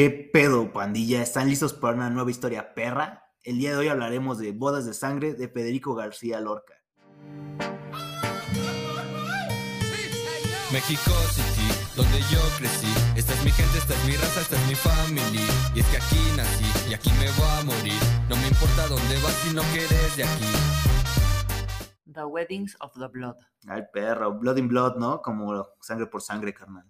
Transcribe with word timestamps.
¿Qué 0.00 0.08
pedo, 0.08 0.72
pandilla? 0.72 1.20
¿Están 1.20 1.50
listos 1.50 1.74
para 1.74 1.94
una 1.94 2.08
nueva 2.08 2.30
historia 2.30 2.72
perra? 2.72 3.34
El 3.42 3.58
día 3.58 3.72
de 3.72 3.76
hoy 3.76 3.88
hablaremos 3.88 4.38
de 4.38 4.52
Bodas 4.52 4.86
de 4.86 4.94
Sangre 4.94 5.34
de 5.34 5.46
Federico 5.46 5.94
García 5.94 6.40
Lorca. 6.40 6.72
México 10.72 11.10
City, 11.34 11.68
donde 11.96 12.18
yo 12.32 12.40
crecí. 12.56 12.86
Esta 13.14 13.34
es 13.34 13.44
mi 13.44 13.50
gente, 13.50 13.76
esta 13.76 13.92
es 13.92 14.04
mi 14.06 14.16
raza, 14.16 14.40
esta 14.40 14.56
es 14.56 14.68
mi 14.68 14.74
familia. 14.74 15.46
Y 15.74 15.80
es 15.80 15.86
que 15.88 15.98
aquí 15.98 16.16
nací 16.34 16.88
y 16.90 16.94
aquí 16.94 17.10
me 17.20 17.30
voy 17.32 17.58
a 17.58 17.64
morir. 17.64 18.00
No 18.30 18.36
me 18.36 18.48
importa 18.48 18.86
dónde 18.88 19.18
vas 19.22 19.34
si 19.44 19.52
no 19.52 19.60
quieres 19.64 20.16
de 20.16 20.24
aquí. 20.24 20.89
The 22.12 22.24
Weddings 22.24 22.76
of 22.80 22.92
the 22.98 23.06
Blood. 23.08 23.36
Ay, 23.68 23.82
perro, 23.92 24.32
Blood 24.38 24.56
in 24.58 24.68
Blood, 24.68 24.96
¿no? 24.96 25.20
Como 25.22 25.66
sangre 25.80 26.06
por 26.06 26.22
sangre, 26.22 26.52
carnal. 26.54 26.84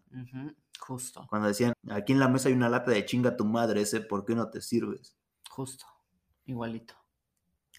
Justo, 0.78 1.26
Cuando 1.28 1.48
decían, 1.48 1.74
aquí 1.90 2.12
en 2.12 2.20
la 2.20 2.28
mesa 2.28 2.48
hay 2.48 2.54
una 2.54 2.68
lata 2.70 2.90
de 2.90 3.04
chinga 3.04 3.36
tu 3.36 3.44
madre, 3.44 3.82
ese, 3.82 4.00
¿por 4.00 4.24
qué 4.24 4.34
no 4.34 4.48
te 4.50 4.60
sirves? 4.60 5.16
justo. 5.50 5.84
Igualito. 6.46 6.94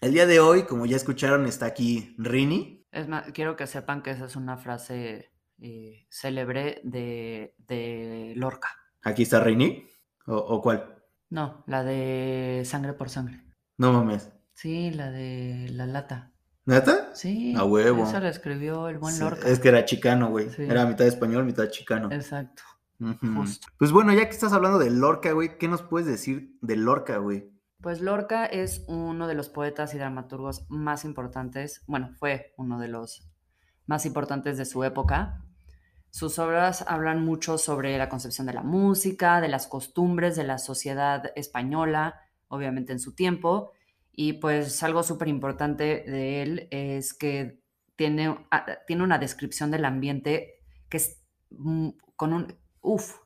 El 0.00 0.12
día 0.12 0.26
de 0.26 0.40
hoy, 0.40 0.64
como 0.64 0.86
ya 0.86 0.96
escucharon, 0.96 1.46
está 1.46 1.66
aquí 1.66 2.14
Rini. 2.18 2.86
Es 2.90 3.08
más, 3.08 3.32
quiero 3.32 3.56
que 3.56 3.66
sepan 3.66 4.02
que 4.02 4.10
esa 4.12 4.26
es 4.26 4.36
una 4.36 4.56
frase 4.56 5.32
eh, 5.58 6.06
célebre 6.10 6.80
de, 6.84 7.54
de 7.58 8.34
Lorca. 8.36 8.68
Aquí 9.02 9.22
está 9.22 9.40
Rini. 9.40 9.88
¿O, 10.26 10.36
o 10.36 10.60
cuál? 10.62 11.02
No, 11.30 11.64
la 11.66 11.82
de 11.82 12.62
Sangre 12.64 12.92
por 12.92 13.10
Sangre. 13.10 13.42
No 13.78 13.92
mames. 13.92 14.30
Sí, 14.54 14.90
la 14.90 15.10
de 15.10 15.68
la 15.70 15.86
lata. 15.86 16.31
¿Neta? 16.64 17.10
Sí, 17.14 17.54
A 17.56 17.64
huevo. 17.64 18.04
esa 18.04 18.20
la 18.20 18.28
escribió 18.28 18.88
el 18.88 18.98
buen 18.98 19.18
Lorca. 19.18 19.48
Es 19.48 19.58
que 19.58 19.68
era 19.68 19.84
chicano, 19.84 20.30
güey. 20.30 20.48
Sí. 20.50 20.62
Era 20.62 20.86
mitad 20.86 21.06
español, 21.06 21.44
mitad 21.44 21.68
chicano. 21.68 22.10
Exacto. 22.12 22.62
Justo. 23.34 23.66
Pues 23.78 23.90
bueno, 23.90 24.12
ya 24.12 24.26
que 24.26 24.30
estás 24.30 24.52
hablando 24.52 24.78
de 24.78 24.90
Lorca, 24.90 25.32
güey, 25.32 25.58
¿qué 25.58 25.66
nos 25.66 25.82
puedes 25.82 26.06
decir 26.06 26.56
de 26.60 26.76
Lorca, 26.76 27.16
güey? 27.18 27.50
Pues 27.80 28.00
Lorca 28.00 28.46
es 28.46 28.84
uno 28.86 29.26
de 29.26 29.34
los 29.34 29.48
poetas 29.48 29.92
y 29.92 29.98
dramaturgos 29.98 30.66
más 30.68 31.04
importantes, 31.04 31.82
bueno, 31.88 32.10
fue 32.16 32.54
uno 32.56 32.78
de 32.78 32.86
los 32.86 33.28
más 33.86 34.06
importantes 34.06 34.56
de 34.56 34.64
su 34.64 34.84
época. 34.84 35.42
Sus 36.10 36.38
obras 36.38 36.84
hablan 36.86 37.24
mucho 37.24 37.58
sobre 37.58 37.98
la 37.98 38.08
concepción 38.08 38.46
de 38.46 38.52
la 38.52 38.62
música, 38.62 39.40
de 39.40 39.48
las 39.48 39.66
costumbres 39.66 40.36
de 40.36 40.44
la 40.44 40.58
sociedad 40.58 41.32
española, 41.34 42.20
obviamente 42.46 42.92
en 42.92 43.00
su 43.00 43.16
tiempo, 43.16 43.72
y 44.12 44.34
pues 44.34 44.82
algo 44.82 45.02
súper 45.02 45.28
importante 45.28 46.04
de 46.06 46.42
él 46.42 46.68
es 46.70 47.14
que 47.14 47.60
tiene, 47.96 48.46
ah, 48.50 48.66
tiene 48.86 49.02
una 49.02 49.18
descripción 49.18 49.70
del 49.70 49.84
ambiente 49.84 50.60
que 50.88 50.98
es 50.98 51.22
mm, 51.50 51.88
con 52.16 52.32
un... 52.32 52.54
Uf, 52.80 53.16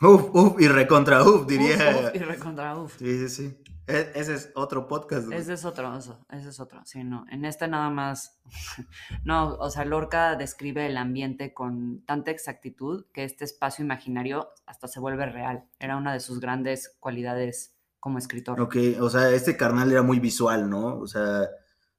Uf, 0.00 0.30
uf, 0.32 0.60
y 0.60 0.68
recontra 0.68 1.22
uf, 1.24 1.46
diría. 1.48 1.74
uf, 1.74 2.04
uf, 2.06 2.14
y 2.14 2.18
recontra 2.18 2.76
uf. 2.78 2.96
Sí, 2.98 3.18
sí, 3.18 3.28
sí. 3.28 3.62
E- 3.88 4.12
ese 4.14 4.34
es 4.34 4.52
otro 4.54 4.86
podcast. 4.86 5.32
Ese 5.32 5.54
es 5.54 5.64
otro, 5.64 5.96
eso, 5.96 6.24
ese 6.30 6.50
es 6.50 6.60
otro, 6.60 6.82
sí, 6.84 7.02
no. 7.02 7.24
En 7.30 7.44
este 7.44 7.66
nada 7.66 7.90
más, 7.90 8.38
no, 9.24 9.54
o 9.54 9.70
sea, 9.70 9.84
Lorca 9.84 10.36
describe 10.36 10.86
el 10.86 10.96
ambiente 10.98 11.52
con 11.52 12.04
tanta 12.04 12.30
exactitud 12.30 13.06
que 13.12 13.24
este 13.24 13.44
espacio 13.44 13.84
imaginario 13.84 14.50
hasta 14.66 14.86
se 14.86 15.00
vuelve 15.00 15.26
real. 15.26 15.64
Era 15.80 15.96
una 15.96 16.12
de 16.12 16.20
sus 16.20 16.38
grandes 16.38 16.96
cualidades 17.00 17.77
como 18.00 18.18
escritor. 18.18 18.60
Ok, 18.60 18.76
o 19.00 19.10
sea, 19.10 19.30
este 19.30 19.56
carnal 19.56 19.90
era 19.90 20.02
muy 20.02 20.20
visual, 20.20 20.68
¿no? 20.68 20.98
O 20.98 21.06
sea, 21.06 21.48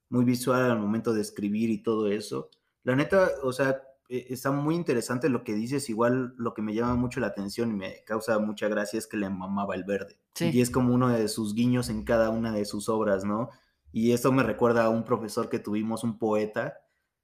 muy 0.09 0.25
visual 0.25 0.71
al 0.71 0.79
momento 0.79 1.13
de 1.13 1.21
escribir 1.21 1.69
y 1.69 1.83
todo 1.83 2.07
eso. 2.07 2.49
La 2.83 2.95
neta, 2.95 3.29
o 3.43 3.51
sea, 3.53 3.81
e- 4.09 4.27
está 4.29 4.51
muy 4.51 4.75
interesante 4.75 5.29
lo 5.29 5.43
que 5.43 5.53
dices. 5.53 5.89
Igual 5.89 6.33
lo 6.37 6.53
que 6.53 6.61
me 6.61 6.73
llama 6.73 6.95
mucho 6.95 7.19
la 7.19 7.27
atención 7.27 7.71
y 7.71 7.73
me 7.75 8.03
causa 8.05 8.39
mucha 8.39 8.67
gracia 8.67 8.97
es 8.97 9.07
que 9.07 9.17
le 9.17 9.29
mamaba 9.29 9.75
el 9.75 9.83
verde. 9.83 10.19
Sí. 10.33 10.49
Y 10.53 10.61
es 10.61 10.69
como 10.71 10.93
uno 10.93 11.09
de 11.09 11.27
sus 11.27 11.53
guiños 11.53 11.89
en 11.89 12.03
cada 12.03 12.29
una 12.29 12.51
de 12.51 12.65
sus 12.65 12.89
obras, 12.89 13.23
¿no? 13.23 13.49
Y 13.91 14.11
esto 14.11 14.31
me 14.31 14.43
recuerda 14.43 14.85
a 14.85 14.89
un 14.89 15.03
profesor 15.03 15.49
que 15.49 15.59
tuvimos, 15.59 16.03
un 16.03 16.17
poeta, 16.19 16.81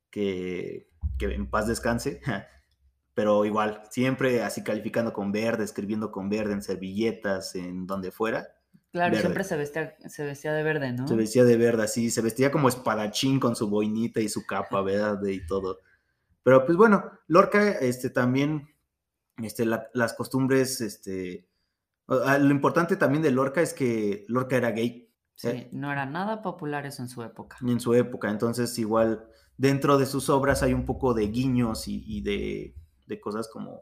que, 0.09 0.89
que 1.17 1.25
en 1.33 1.49
paz 1.49 1.67
descanse, 1.67 2.21
pero 3.13 3.45
igual, 3.45 3.81
siempre 3.89 4.43
así 4.43 4.63
calificando 4.63 5.13
con 5.13 5.31
verde, 5.31 5.63
escribiendo 5.63 6.11
con 6.11 6.29
verde 6.29 6.53
en 6.53 6.61
servilletas, 6.61 7.55
en 7.55 7.85
donde 7.87 8.11
fuera. 8.11 8.54
Claro, 8.95 9.11
verde. 9.11 9.21
siempre 9.21 9.43
se 9.43 9.57
vestía, 9.57 9.95
se 10.07 10.23
vestía 10.25 10.53
de 10.53 10.63
verde, 10.63 10.91
¿no? 10.93 11.07
Se 11.07 11.15
vestía 11.15 11.43
de 11.43 11.57
verde 11.57 11.83
así, 11.83 12.09
se 12.09 12.21
vestía 12.21 12.51
como 12.51 12.69
espadachín 12.69 13.39
con 13.39 13.55
su 13.55 13.69
boinita 13.69 14.19
y 14.21 14.29
su 14.29 14.45
capa 14.45 14.81
verde 14.81 15.33
y 15.33 15.45
todo. 15.45 15.79
Pero 16.43 16.65
pues 16.65 16.77
bueno, 16.77 17.11
Lorca, 17.27 17.71
este 17.71 18.09
también, 18.09 18.69
este, 19.41 19.65
la- 19.65 19.89
las 19.93 20.13
costumbres, 20.13 20.79
este, 20.81 21.47
ah, 22.07 22.37
lo 22.37 22.51
importante 22.51 22.95
también 22.95 23.21
de 23.23 23.31
Lorca 23.31 23.61
es 23.61 23.73
que 23.73 24.25
Lorca 24.27 24.55
era 24.57 24.71
gay 24.71 25.11
Sí, 25.37 25.47
eh. 25.49 25.69
no 25.73 25.91
eran 25.91 26.13
nada 26.13 26.41
populares 26.41 26.99
en 26.99 27.09
su 27.09 27.21
época. 27.21 27.57
en 27.61 27.79
su 27.81 27.93
época, 27.93 28.29
entonces 28.29 28.77
igual 28.79 29.27
dentro 29.57 29.97
de 29.97 30.05
sus 30.05 30.29
obras 30.29 30.63
hay 30.63 30.73
un 30.73 30.85
poco 30.85 31.13
de 31.13 31.27
guiños 31.27 31.87
y, 31.89 32.03
y 32.07 32.21
de, 32.21 32.75
de 33.07 33.19
cosas 33.19 33.49
como 33.49 33.81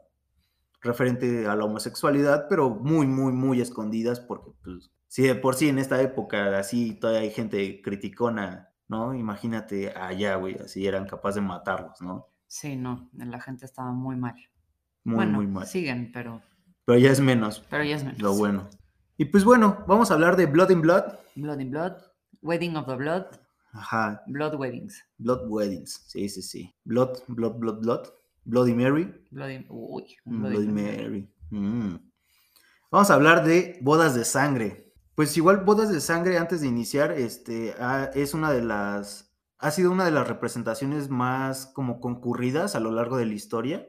referente 0.80 1.46
a 1.46 1.54
la 1.56 1.64
homosexualidad, 1.64 2.46
pero 2.48 2.70
muy, 2.70 3.06
muy, 3.06 3.32
muy 3.32 3.60
escondidas 3.60 4.20
porque 4.20 4.50
pues 4.62 4.90
si 5.14 5.22
de 5.22 5.36
por 5.36 5.54
sí 5.54 5.68
en 5.68 5.78
esta 5.78 6.02
época 6.02 6.58
así 6.58 6.94
todavía 6.94 7.20
hay 7.20 7.30
gente 7.30 7.80
criticona, 7.82 8.72
¿no? 8.88 9.14
Imagínate 9.14 9.92
allá, 9.96 10.34
güey, 10.34 10.56
así 10.56 10.88
eran 10.88 11.06
capaces 11.06 11.36
de 11.36 11.42
matarlos, 11.42 12.00
¿no? 12.00 12.26
Sí, 12.48 12.74
no, 12.74 13.08
la 13.12 13.40
gente 13.40 13.64
estaba 13.64 13.92
muy 13.92 14.16
mal. 14.16 14.34
Muy, 15.04 15.14
bueno, 15.14 15.32
muy 15.34 15.46
mal. 15.46 15.66
siguen, 15.68 16.10
pero, 16.12 16.42
Pero 16.84 16.98
ya 16.98 17.12
es 17.12 17.20
menos, 17.20 17.62
pero 17.70 17.84
ya 17.84 17.94
es 17.94 18.02
menos. 18.02 18.20
lo 18.20 18.34
bueno. 18.34 18.68
Y 19.16 19.26
pues 19.26 19.44
bueno, 19.44 19.84
vamos 19.86 20.10
a 20.10 20.14
hablar 20.14 20.34
de 20.34 20.46
Blood 20.46 20.70
in 20.70 20.80
Blood. 20.80 21.04
Blood 21.36 21.60
in 21.60 21.70
Blood, 21.70 21.92
Wedding 22.42 22.74
of 22.76 22.86
the 22.88 22.96
Blood, 22.96 23.26
Ajá, 23.72 24.20
Blood 24.26 24.56
Weddings. 24.56 25.00
Blood 25.18 25.46
Weddings, 25.48 26.02
sí, 26.08 26.28
sí, 26.28 26.42
sí. 26.42 26.74
Blood, 26.82 27.18
Blood, 27.28 27.58
Blood, 27.60 27.80
Blood. 27.82 28.08
Bloody 28.44 28.74
Mary. 28.74 29.14
Bloody, 29.30 29.64
uy, 29.68 30.16
un 30.24 30.38
Mm, 30.38 30.40
Bloody 30.40 30.56
Bloody 30.56 30.72
Mary. 30.72 30.96
Mary. 31.02 31.34
Mm. 31.50 31.96
Vamos 32.90 33.10
a 33.10 33.14
hablar 33.14 33.44
de 33.44 33.78
bodas 33.80 34.16
de 34.16 34.24
sangre. 34.24 34.83
Pues 35.14 35.36
igual 35.36 35.58
bodas 35.64 35.90
de 35.92 36.00
sangre 36.00 36.38
antes 36.38 36.60
de 36.60 36.66
iniciar, 36.66 37.12
este, 37.12 37.74
ah, 37.78 38.10
es 38.14 38.34
una 38.34 38.50
de 38.50 38.62
las, 38.62 39.32
ha 39.58 39.70
sido 39.70 39.92
una 39.92 40.04
de 40.04 40.10
las 40.10 40.26
representaciones 40.26 41.08
más 41.08 41.66
como 41.66 42.00
concurridas 42.00 42.74
a 42.74 42.80
lo 42.80 42.90
largo 42.90 43.16
de 43.16 43.26
la 43.26 43.34
historia. 43.34 43.88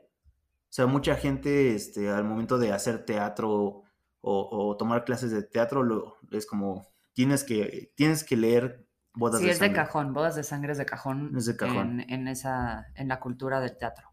O 0.69 0.73
sea, 0.75 0.85
mucha 0.87 1.15
gente, 1.15 1.73
este, 1.75 2.09
al 2.09 2.25
momento 2.25 2.57
de 2.59 2.73
hacer 2.73 3.05
teatro 3.05 3.51
o, 3.51 3.83
o 4.21 4.77
tomar 4.77 5.03
clases 5.05 5.31
de 5.31 5.41
teatro, 5.43 5.83
lo, 5.83 6.17
es 6.31 6.45
como, 6.45 6.87
tienes 7.13 7.43
que, 7.43 7.91
tienes 7.95 8.23
que 8.23 8.35
leer 8.37 8.85
bodas 9.13 9.41
Sí, 9.41 9.45
de 9.45 9.51
es 9.51 9.59
de 9.59 9.67
sangre. 9.67 9.81
cajón, 9.83 10.13
bodas 10.13 10.35
de 10.35 10.43
sangre 10.43 10.73
es 10.73 10.77
de 10.77 10.85
cajón, 10.85 11.31
Es 11.35 11.45
de 11.45 11.55
cajón. 11.55 12.01
En, 12.01 12.09
en 12.11 12.27
esa, 12.27 12.87
en 12.95 13.07
la 13.07 13.19
cultura 13.19 13.61
del 13.61 13.77
teatro. 13.77 14.09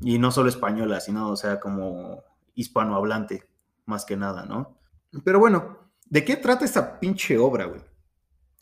Y 0.00 0.18
no 0.18 0.30
solo 0.30 0.48
española, 0.48 1.00
sino, 1.00 1.30
o 1.30 1.36
sea, 1.36 1.60
como 1.60 2.22
hispanohablante, 2.54 3.48
más 3.86 4.04
que 4.04 4.16
nada, 4.16 4.44
¿no? 4.44 4.76
Pero 5.24 5.38
bueno, 5.38 5.78
¿de 6.14 6.24
qué 6.24 6.36
trata 6.36 6.64
esta 6.64 7.00
pinche 7.00 7.36
obra, 7.38 7.64
güey? 7.64 7.80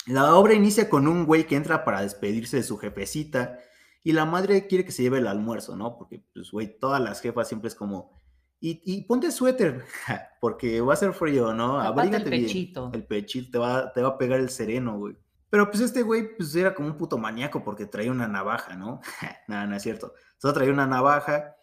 La 0.07 0.35
obra 0.37 0.55
inicia 0.55 0.89
con 0.89 1.07
un 1.07 1.27
güey 1.27 1.47
que 1.47 1.55
entra 1.55 1.85
para 1.85 2.01
despedirse 2.01 2.57
de 2.57 2.63
su 2.63 2.79
jefecita 2.79 3.59
y 4.03 4.13
la 4.13 4.25
madre 4.25 4.67
quiere 4.67 4.87
que 4.87 4.91
se 4.91 5.03
lleve 5.03 5.19
el 5.19 5.27
almuerzo, 5.27 5.77
¿no? 5.77 5.99
Porque, 5.99 6.25
pues, 6.33 6.51
güey, 6.51 6.79
todas 6.79 6.99
las 7.03 7.21
jefas 7.21 7.49
siempre 7.49 7.69
es 7.69 7.75
como, 7.75 8.11
y, 8.59 8.81
y 8.87 9.03
ponte 9.03 9.31
suéter, 9.31 9.85
porque 10.41 10.81
va 10.81 10.95
a 10.95 10.97
ser 10.97 11.13
frío, 11.13 11.53
¿no? 11.53 11.79
El 11.79 11.89
Abrígate 11.89 12.31
bien. 12.31 12.47
pechito. 12.47 12.91
El 12.95 13.05
pechito 13.05 13.51
te 13.51 13.59
va, 13.59 13.93
te 13.93 14.01
va 14.01 14.09
a 14.09 14.19
pegar 14.19 14.41
el 14.41 14.49
sereno, 14.49 14.97
güey. 14.97 15.19
Pero 15.51 15.71
pues 15.71 15.83
este 15.83 16.01
güey 16.01 16.35
pues 16.35 16.57
era 16.57 16.75
como 16.75 16.89
un 16.89 16.97
puto 16.97 17.19
maníaco 17.19 17.63
porque 17.63 17.85
traía 17.85 18.11
una 18.11 18.29
navaja, 18.29 18.77
¿no? 18.77 19.03
Nada, 19.47 19.67
no 19.67 19.77
es 19.77 19.83
cierto. 19.83 20.15
Solo 20.39 20.55
traía 20.55 20.73
una 20.73 20.87
navaja 20.87 21.55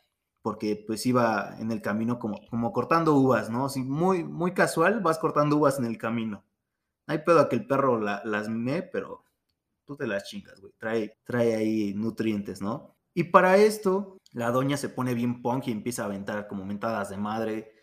porque 0.41 0.83
pues 0.87 1.05
iba 1.05 1.55
en 1.59 1.71
el 1.71 1.81
camino 1.81 2.19
como, 2.19 2.39
como 2.49 2.71
cortando 2.73 3.15
uvas, 3.15 3.49
¿no? 3.49 3.65
Así 3.65 3.83
muy, 3.83 4.23
muy 4.23 4.53
casual, 4.53 5.01
vas 5.01 5.19
cortando 5.19 5.57
uvas 5.57 5.79
en 5.79 5.85
el 5.85 5.97
camino. 5.97 6.45
No 7.07 7.13
hay 7.13 7.19
pedo 7.19 7.39
a 7.41 7.49
que 7.49 7.55
el 7.57 7.67
perro 7.67 7.99
la- 7.99 8.21
las 8.25 8.49
me, 8.49 8.83
pero 8.83 9.25
tú 9.85 9.95
te 9.97 10.07
las 10.07 10.23
chingas, 10.25 10.59
güey. 10.61 10.73
Trae, 10.77 11.17
trae 11.25 11.55
ahí 11.55 11.93
nutrientes, 11.95 12.61
¿no? 12.61 12.95
Y 13.13 13.25
para 13.25 13.57
esto, 13.57 14.17
la 14.31 14.51
doña 14.51 14.77
se 14.77 14.89
pone 14.89 15.13
bien 15.13 15.41
punk 15.41 15.67
y 15.67 15.71
empieza 15.71 16.03
a 16.03 16.05
aventar 16.05 16.47
como 16.47 16.65
mentadas 16.65 17.09
de 17.09 17.17
madre 17.17 17.73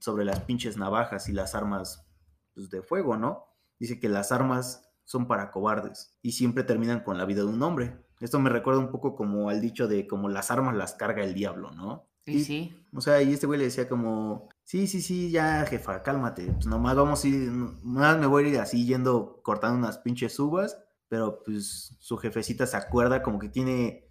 sobre 0.00 0.24
las 0.24 0.40
pinches 0.40 0.76
navajas 0.76 1.28
y 1.28 1.32
las 1.32 1.54
armas 1.54 2.06
pues, 2.54 2.70
de 2.70 2.82
fuego, 2.82 3.16
¿no? 3.16 3.46
Dice 3.78 4.00
que 4.00 4.08
las 4.08 4.32
armas 4.32 4.88
son 5.04 5.26
para 5.28 5.50
cobardes 5.50 6.18
y 6.22 6.32
siempre 6.32 6.64
terminan 6.64 7.00
con 7.04 7.18
la 7.18 7.24
vida 7.26 7.40
de 7.42 7.48
un 7.48 7.62
hombre. 7.62 8.01
Esto 8.22 8.38
me 8.38 8.50
recuerda 8.50 8.80
un 8.80 8.90
poco 8.90 9.16
como 9.16 9.50
al 9.50 9.60
dicho 9.60 9.88
de 9.88 10.06
como 10.06 10.28
las 10.28 10.50
armas 10.50 10.76
las 10.76 10.94
carga 10.94 11.24
el 11.24 11.34
diablo, 11.34 11.72
¿no? 11.72 12.08
Y 12.24 12.44
sí, 12.44 12.72
O 12.94 13.00
sea, 13.00 13.20
y 13.20 13.32
este 13.32 13.48
güey 13.48 13.58
le 13.58 13.64
decía 13.64 13.88
como, 13.88 14.48
sí, 14.62 14.86
sí, 14.86 15.02
sí, 15.02 15.32
ya, 15.32 15.66
jefa, 15.66 16.04
cálmate. 16.04 16.52
Pues 16.52 16.66
nomás 16.66 16.94
vamos 16.94 17.24
a 17.24 17.28
ir, 17.28 17.50
nomás 17.50 18.16
me 18.18 18.26
voy 18.26 18.44
a 18.44 18.48
ir 18.48 18.60
así 18.60 18.86
yendo 18.86 19.40
cortando 19.42 19.76
unas 19.76 19.98
pinches 19.98 20.38
uvas, 20.38 20.78
pero 21.08 21.42
pues 21.42 21.96
su 21.98 22.16
jefecita 22.16 22.64
se 22.66 22.76
acuerda 22.76 23.24
como 23.24 23.40
que 23.40 23.48
tiene, 23.48 24.08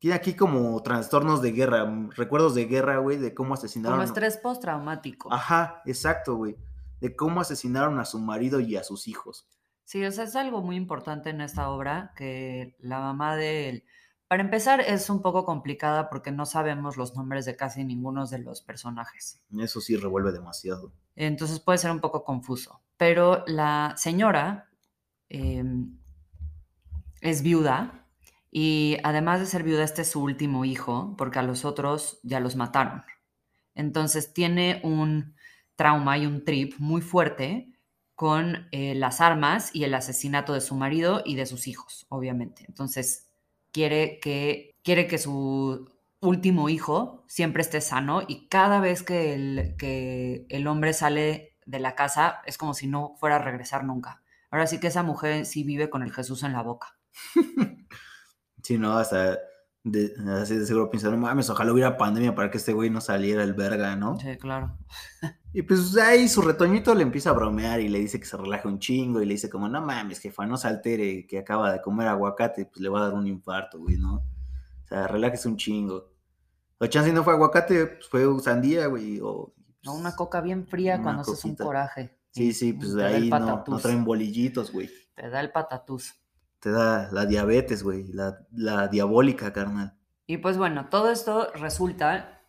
tiene 0.00 0.16
aquí 0.16 0.34
como 0.34 0.82
trastornos 0.82 1.40
de 1.40 1.52
guerra, 1.52 1.84
mm, 1.84 2.10
recuerdos 2.16 2.56
de 2.56 2.64
guerra, 2.64 2.98
güey, 2.98 3.16
de 3.16 3.32
cómo 3.32 3.54
asesinaron. 3.54 3.98
Como 3.98 4.08
estrés 4.08 4.38
postraumático. 4.38 5.32
Ajá, 5.32 5.82
exacto, 5.86 6.34
güey. 6.34 6.56
De 7.00 7.14
cómo 7.14 7.40
asesinaron 7.40 8.00
a 8.00 8.04
su 8.04 8.18
marido 8.18 8.58
y 8.58 8.74
a 8.74 8.82
sus 8.82 9.06
hijos. 9.06 9.46
Sí, 9.92 10.02
o 10.06 10.10
sea, 10.10 10.24
es 10.24 10.36
algo 10.36 10.62
muy 10.62 10.76
importante 10.76 11.28
en 11.28 11.42
esta 11.42 11.68
obra 11.68 12.14
que 12.16 12.76
la 12.78 12.98
mamá 12.98 13.36
de 13.36 13.68
él. 13.68 13.84
Para 14.26 14.42
empezar, 14.42 14.80
es 14.80 15.10
un 15.10 15.20
poco 15.20 15.44
complicada 15.44 16.08
porque 16.08 16.32
no 16.32 16.46
sabemos 16.46 16.96
los 16.96 17.14
nombres 17.14 17.44
de 17.44 17.56
casi 17.56 17.84
ninguno 17.84 18.24
de 18.26 18.38
los 18.38 18.62
personajes. 18.62 19.42
Eso 19.58 19.82
sí 19.82 19.96
revuelve 19.96 20.32
demasiado. 20.32 20.94
Entonces 21.14 21.60
puede 21.60 21.76
ser 21.76 21.90
un 21.90 22.00
poco 22.00 22.24
confuso. 22.24 22.80
Pero 22.96 23.44
la 23.46 23.92
señora 23.98 24.70
em, 25.28 25.98
es 27.20 27.42
viuda 27.42 28.06
y 28.50 28.96
además 29.04 29.40
de 29.40 29.46
ser 29.46 29.62
viuda, 29.62 29.84
este 29.84 30.00
es 30.00 30.10
su 30.10 30.22
último 30.22 30.64
hijo, 30.64 31.14
porque 31.18 31.38
a 31.38 31.42
los 31.42 31.66
otros 31.66 32.18
ya 32.22 32.40
los 32.40 32.56
mataron. 32.56 33.02
Entonces 33.74 34.32
tiene 34.32 34.80
un 34.84 35.34
trauma 35.76 36.16
y 36.16 36.24
un 36.24 36.46
trip 36.46 36.78
muy 36.78 37.02
fuerte 37.02 37.71
con 38.14 38.68
eh, 38.72 38.94
las 38.94 39.20
armas 39.20 39.74
y 39.74 39.84
el 39.84 39.94
asesinato 39.94 40.52
de 40.52 40.60
su 40.60 40.74
marido 40.74 41.22
y 41.24 41.36
de 41.36 41.46
sus 41.46 41.66
hijos, 41.66 42.06
obviamente. 42.08 42.64
Entonces 42.68 43.30
quiere 43.72 44.20
que, 44.20 44.74
quiere 44.82 45.06
que 45.06 45.18
su 45.18 45.90
último 46.20 46.68
hijo 46.68 47.24
siempre 47.26 47.62
esté 47.62 47.80
sano 47.80 48.22
y 48.26 48.48
cada 48.48 48.80
vez 48.80 49.02
que 49.02 49.34
el, 49.34 49.74
que 49.76 50.46
el 50.48 50.66
hombre 50.66 50.92
sale 50.92 51.56
de 51.66 51.80
la 51.80 51.94
casa 51.94 52.42
es 52.46 52.58
como 52.58 52.74
si 52.74 52.86
no 52.86 53.14
fuera 53.18 53.36
a 53.36 53.40
regresar 53.40 53.84
nunca. 53.84 54.22
Ahora 54.50 54.66
sí 54.66 54.78
que 54.78 54.88
esa 54.88 55.02
mujer 55.02 55.46
sí 55.46 55.64
vive 55.64 55.90
con 55.90 56.02
el 56.02 56.12
Jesús 56.12 56.42
en 56.42 56.52
la 56.52 56.62
boca. 56.62 56.98
Sí, 58.62 58.78
no, 58.78 58.96
hasta 58.96 59.40
de, 59.84 60.14
así 60.40 60.56
de 60.56 60.66
seguro 60.66 60.90
pensando, 60.90 61.16
mames, 61.16 61.50
ojalá 61.50 61.72
hubiera 61.72 61.96
pandemia 61.96 62.34
para 62.34 62.50
que 62.50 62.58
este 62.58 62.72
güey 62.72 62.88
no 62.90 63.00
saliera 63.00 63.42
el 63.42 63.54
verga, 63.54 63.96
¿no? 63.96 64.18
Sí, 64.18 64.36
claro. 64.38 64.78
Y 65.52 65.62
pues 65.62 65.96
ahí 65.98 66.28
su 66.28 66.40
retoñito 66.40 66.94
le 66.94 67.02
empieza 67.02 67.30
a 67.30 67.34
bromear 67.34 67.80
y 67.80 67.88
le 67.88 67.98
dice 67.98 68.18
que 68.18 68.26
se 68.26 68.36
relaje 68.36 68.68
un 68.68 68.78
chingo 68.78 69.20
y 69.20 69.26
le 69.26 69.34
dice 69.34 69.50
como, 69.50 69.68
no 69.68 69.80
mames, 69.80 70.20
jefa, 70.20 70.46
no 70.46 70.56
se 70.56 70.68
altere, 70.68 71.26
que 71.26 71.38
acaba 71.38 71.72
de 71.72 71.82
comer 71.82 72.08
aguacate, 72.08 72.66
pues 72.66 72.80
le 72.80 72.88
va 72.88 73.00
a 73.00 73.04
dar 73.04 73.14
un 73.14 73.26
infarto, 73.26 73.78
güey, 73.78 73.98
¿no? 73.98 74.14
O 74.14 74.86
sea, 74.88 75.06
relájese 75.08 75.48
un 75.48 75.56
chingo. 75.56 76.12
O 76.78 76.86
chance 76.86 77.12
no 77.12 77.22
fue 77.22 77.34
aguacate, 77.34 77.86
pues 77.86 78.08
fue 78.08 78.24
sandía, 78.40 78.86
güey, 78.86 79.20
o... 79.20 79.54
No, 79.84 79.94
una 79.94 80.14
coca 80.14 80.40
bien 80.40 80.66
fría 80.66 81.02
cuando 81.02 81.22
haces 81.22 81.44
un 81.44 81.56
coraje. 81.56 82.16
Sí, 82.30 82.52
sí, 82.54 82.72
pues 82.72 82.94
de 82.94 83.04
ahí 83.04 83.28
no, 83.28 83.64
no 83.66 83.78
traen 83.78 84.04
bolillitos, 84.04 84.72
güey. 84.72 84.88
Te 85.14 85.28
da 85.28 85.40
el 85.40 85.52
patatús 85.52 86.21
te 86.62 86.70
da 86.70 87.10
la 87.10 87.26
diabetes, 87.26 87.82
güey, 87.82 88.06
la, 88.12 88.86
diabólica, 88.86 89.52
carnal. 89.52 89.98
Y 90.28 90.36
pues 90.36 90.56
bueno, 90.56 90.88
todo 90.88 91.10
esto 91.10 91.50
resulta 91.54 92.40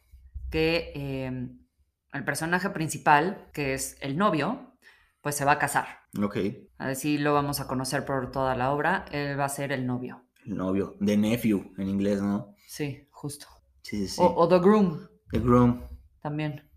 que 0.51 0.91
em, 0.93 1.65
el 2.13 2.23
personaje 2.23 2.69
principal, 2.69 3.49
que 3.53 3.73
es 3.73 3.97
el 4.01 4.15
novio, 4.15 4.77
pues 5.21 5.33
se 5.33 5.45
va 5.45 5.53
a 5.53 5.59
casar. 5.59 5.87
Ok. 6.21 6.37
Así 6.77 7.17
lo 7.17 7.33
vamos 7.33 7.59
a 7.59 7.65
conocer 7.65 8.05
por 8.05 8.29
toda 8.29 8.55
la 8.55 8.71
obra. 8.71 9.05
Él 9.11 9.37
va 9.39 9.45
a 9.45 9.49
ser 9.49 9.71
el 9.71 9.87
novio. 9.87 10.23
El 10.45 10.57
novio. 10.57 10.95
The 11.03 11.17
nephew 11.17 11.73
en 11.79 11.89
inglés, 11.89 12.21
¿no? 12.21 12.53
Sí, 12.67 13.07
justo. 13.09 13.47
Sí, 13.81 14.07
sí. 14.07 14.21
O, 14.23 14.47
The 14.47 14.59
Groom. 14.59 15.07
The 15.31 15.39
Groom. 15.39 15.81
También. 16.21 16.69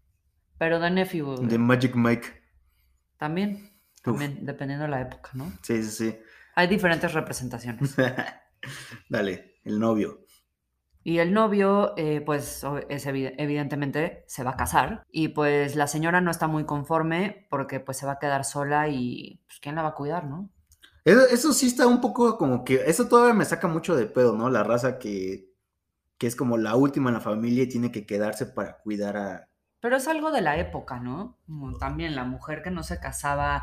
Pero 0.56 0.80
The 0.80 0.90
Nephew. 0.90 1.46
The 1.46 1.58
Magic 1.58 1.94
Mike. 1.94 2.28
También. 3.18 3.76
También, 4.02 4.46
dependiendo 4.46 4.84
de 4.84 4.90
la 4.90 5.02
época, 5.02 5.30
¿no? 5.34 5.52
Sí, 5.60 5.82
sí, 5.82 5.90
sí. 5.90 6.18
Hay 6.56 6.68
diferentes 6.68 7.12
representaciones. 7.12 7.94
Dale, 9.10 9.60
el 9.62 9.78
novio. 9.78 10.26
Y 11.04 11.18
el 11.18 11.32
novio, 11.32 11.94
eh, 11.96 12.20
pues 12.22 12.64
es 12.88 13.06
evidentemente 13.06 14.24
se 14.26 14.42
va 14.42 14.52
a 14.52 14.56
casar 14.56 15.04
y 15.12 15.28
pues 15.28 15.76
la 15.76 15.86
señora 15.86 16.20
no 16.20 16.32
está 16.32 16.48
muy 16.48 16.64
conforme 16.64 17.46
porque 17.48 17.78
pues 17.78 17.98
se 17.98 18.06
va 18.06 18.12
a 18.12 18.18
quedar 18.18 18.44
sola 18.44 18.88
y 18.88 19.40
pues 19.46 19.60
quién 19.60 19.76
la 19.76 19.82
va 19.82 19.90
a 19.90 19.94
cuidar, 19.94 20.24
¿no? 20.24 20.50
Eso, 21.04 21.52
sí 21.52 21.68
está 21.68 21.86
un 21.86 22.00
poco 22.00 22.36
como 22.36 22.64
que, 22.64 22.82
eso 22.86 23.06
todavía 23.06 23.34
me 23.34 23.44
saca 23.44 23.68
mucho 23.68 23.94
de 23.94 24.06
pedo, 24.06 24.34
¿no? 24.36 24.50
La 24.50 24.64
raza 24.64 24.98
que, 24.98 25.52
que 26.18 26.26
es 26.26 26.34
como 26.34 26.58
la 26.58 26.74
última 26.74 27.10
en 27.10 27.14
la 27.14 27.20
familia 27.20 27.62
y 27.62 27.68
tiene 27.68 27.92
que 27.92 28.04
quedarse 28.04 28.46
para 28.46 28.78
cuidar 28.78 29.16
a... 29.16 29.48
Pero 29.78 29.96
es 29.96 30.08
algo 30.08 30.32
de 30.32 30.40
la 30.40 30.58
época, 30.58 30.98
¿no? 30.98 31.38
también 31.78 32.16
la 32.16 32.24
mujer 32.24 32.62
que 32.62 32.72
no 32.72 32.82
se 32.82 32.98
casaba 32.98 33.62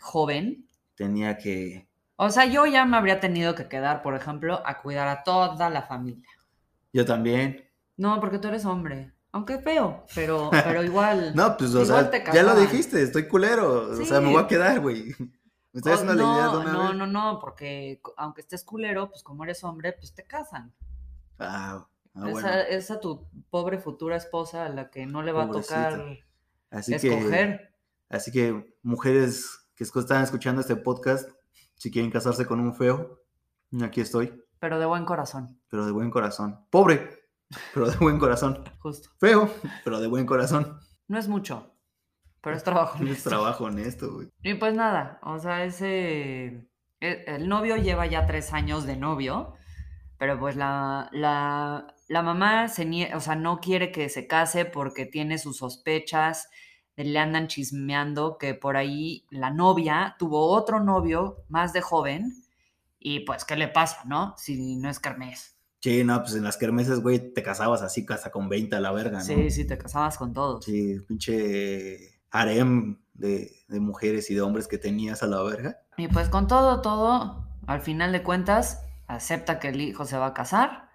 joven. 0.00 0.68
Tenía 0.94 1.36
que 1.36 1.89
o 2.22 2.30
sea, 2.30 2.44
yo 2.44 2.66
ya 2.66 2.84
me 2.84 2.98
habría 2.98 3.18
tenido 3.18 3.54
que 3.54 3.66
quedar, 3.66 4.02
por 4.02 4.14
ejemplo, 4.14 4.60
a 4.66 4.82
cuidar 4.82 5.08
a 5.08 5.22
toda 5.22 5.70
la 5.70 5.80
familia. 5.80 6.28
Yo 6.92 7.06
también. 7.06 7.66
No, 7.96 8.20
porque 8.20 8.38
tú 8.38 8.48
eres 8.48 8.66
hombre. 8.66 9.14
Aunque 9.32 9.58
feo, 9.58 10.04
pero, 10.14 10.50
pero 10.64 10.84
igual. 10.84 11.34
no, 11.34 11.56
pues, 11.56 11.74
o 11.74 11.82
sea, 11.82 12.10
ya 12.30 12.42
lo 12.42 12.54
dijiste, 12.56 13.00
estoy 13.00 13.26
culero. 13.26 13.92
O 13.92 14.04
sea, 14.04 14.20
me 14.20 14.30
voy 14.30 14.42
a 14.42 14.46
quedar, 14.46 14.80
güey. 14.80 15.14
Me 15.72 15.80
haciendo 15.92 16.14
la 16.14 16.22
idea 16.22 16.48
de 16.48 16.56
una 16.58 16.72
No, 16.72 16.92
no, 16.92 17.06
no, 17.06 17.38
porque 17.40 18.02
aunque 18.18 18.42
estés 18.42 18.64
culero, 18.64 19.08
pues 19.08 19.22
como 19.22 19.44
eres 19.44 19.64
hombre, 19.64 19.94
pues 19.94 20.12
te 20.12 20.24
casan. 20.24 20.74
Ah, 21.38 21.86
ah 22.14 22.28
esa, 22.28 22.62
esa 22.64 23.00
tu 23.00 23.28
pobre 23.48 23.78
futura 23.78 24.16
esposa 24.16 24.66
a 24.66 24.68
la 24.68 24.90
que 24.90 25.06
no 25.06 25.22
le 25.22 25.32
va 25.32 25.44
a 25.44 25.50
tocar 25.50 26.18
así 26.70 26.92
escoger. 26.92 27.58
Que, 28.10 28.14
así 28.14 28.30
que, 28.30 28.74
mujeres 28.82 29.60
que 29.74 29.84
están 29.84 30.22
escuchando 30.22 30.60
este 30.60 30.76
podcast, 30.76 31.30
si 31.80 31.90
quieren 31.90 32.10
casarse 32.10 32.46
con 32.46 32.60
un 32.60 32.74
feo, 32.74 33.22
aquí 33.82 34.02
estoy. 34.02 34.44
Pero 34.58 34.78
de 34.78 34.84
buen 34.84 35.06
corazón. 35.06 35.62
Pero 35.70 35.86
de 35.86 35.92
buen 35.92 36.10
corazón. 36.10 36.66
Pobre, 36.68 37.08
pero 37.72 37.90
de 37.90 37.96
buen 37.96 38.18
corazón. 38.18 38.62
Justo. 38.80 39.08
Feo, 39.18 39.50
pero 39.82 39.98
de 39.98 40.06
buen 40.06 40.26
corazón. 40.26 40.78
No 41.08 41.18
es 41.18 41.26
mucho, 41.26 41.74
pero 42.42 42.54
es 42.54 42.64
trabajo 42.64 42.98
honesto. 42.98 43.14
Es 43.16 43.24
trabajo 43.24 43.64
honesto, 43.64 44.12
güey. 44.12 44.28
Y 44.42 44.54
pues 44.54 44.74
nada, 44.74 45.20
o 45.22 45.38
sea, 45.38 45.64
ese... 45.64 46.68
E, 47.00 47.24
el 47.26 47.48
novio 47.48 47.76
lleva 47.78 48.04
ya 48.04 48.26
tres 48.26 48.52
años 48.52 48.84
de 48.84 48.98
novio, 48.98 49.54
pero 50.18 50.38
pues 50.38 50.56
la, 50.56 51.08
la, 51.12 51.94
la 52.08 52.22
mamá 52.22 52.68
se 52.68 53.10
o 53.14 53.20
sea, 53.20 53.36
no 53.36 53.58
quiere 53.58 53.90
que 53.90 54.10
se 54.10 54.26
case 54.26 54.66
porque 54.66 55.06
tiene 55.06 55.38
sus 55.38 55.56
sospechas 55.56 56.50
le 57.04 57.18
andan 57.18 57.48
chismeando 57.48 58.38
que 58.38 58.54
por 58.54 58.76
ahí 58.76 59.24
la 59.30 59.50
novia 59.50 60.16
tuvo 60.18 60.48
otro 60.48 60.80
novio 60.80 61.44
más 61.48 61.72
de 61.72 61.80
joven 61.80 62.34
y 62.98 63.20
pues, 63.20 63.44
¿qué 63.44 63.56
le 63.56 63.68
pasa, 63.68 64.02
no? 64.04 64.34
Si 64.36 64.76
no 64.76 64.90
es 64.90 65.00
kermés. 65.00 65.56
Sí, 65.80 66.04
no, 66.04 66.20
pues 66.20 66.34
en 66.34 66.44
las 66.44 66.58
kermeses, 66.58 67.00
güey, 67.00 67.32
te 67.32 67.42
casabas 67.42 67.80
así 67.80 68.04
hasta 68.10 68.30
con 68.30 68.50
20 68.50 68.76
a 68.76 68.80
la 68.80 68.92
verga, 68.92 69.18
¿no? 69.18 69.24
Sí, 69.24 69.50
sí, 69.50 69.66
te 69.66 69.78
casabas 69.78 70.18
con 70.18 70.34
todos. 70.34 70.64
Sí, 70.64 71.00
pinche 71.08 72.20
harem 72.30 72.98
de, 73.14 73.50
de 73.68 73.80
mujeres 73.80 74.30
y 74.30 74.34
de 74.34 74.42
hombres 74.42 74.68
que 74.68 74.76
tenías 74.76 75.22
a 75.22 75.26
la 75.26 75.42
verga. 75.42 75.78
Y 75.96 76.08
pues 76.08 76.28
con 76.28 76.46
todo, 76.48 76.82
todo, 76.82 77.46
al 77.66 77.80
final 77.80 78.12
de 78.12 78.22
cuentas, 78.22 78.82
acepta 79.06 79.58
que 79.58 79.68
el 79.68 79.80
hijo 79.80 80.04
se 80.04 80.18
va 80.18 80.26
a 80.26 80.34
casar 80.34 80.89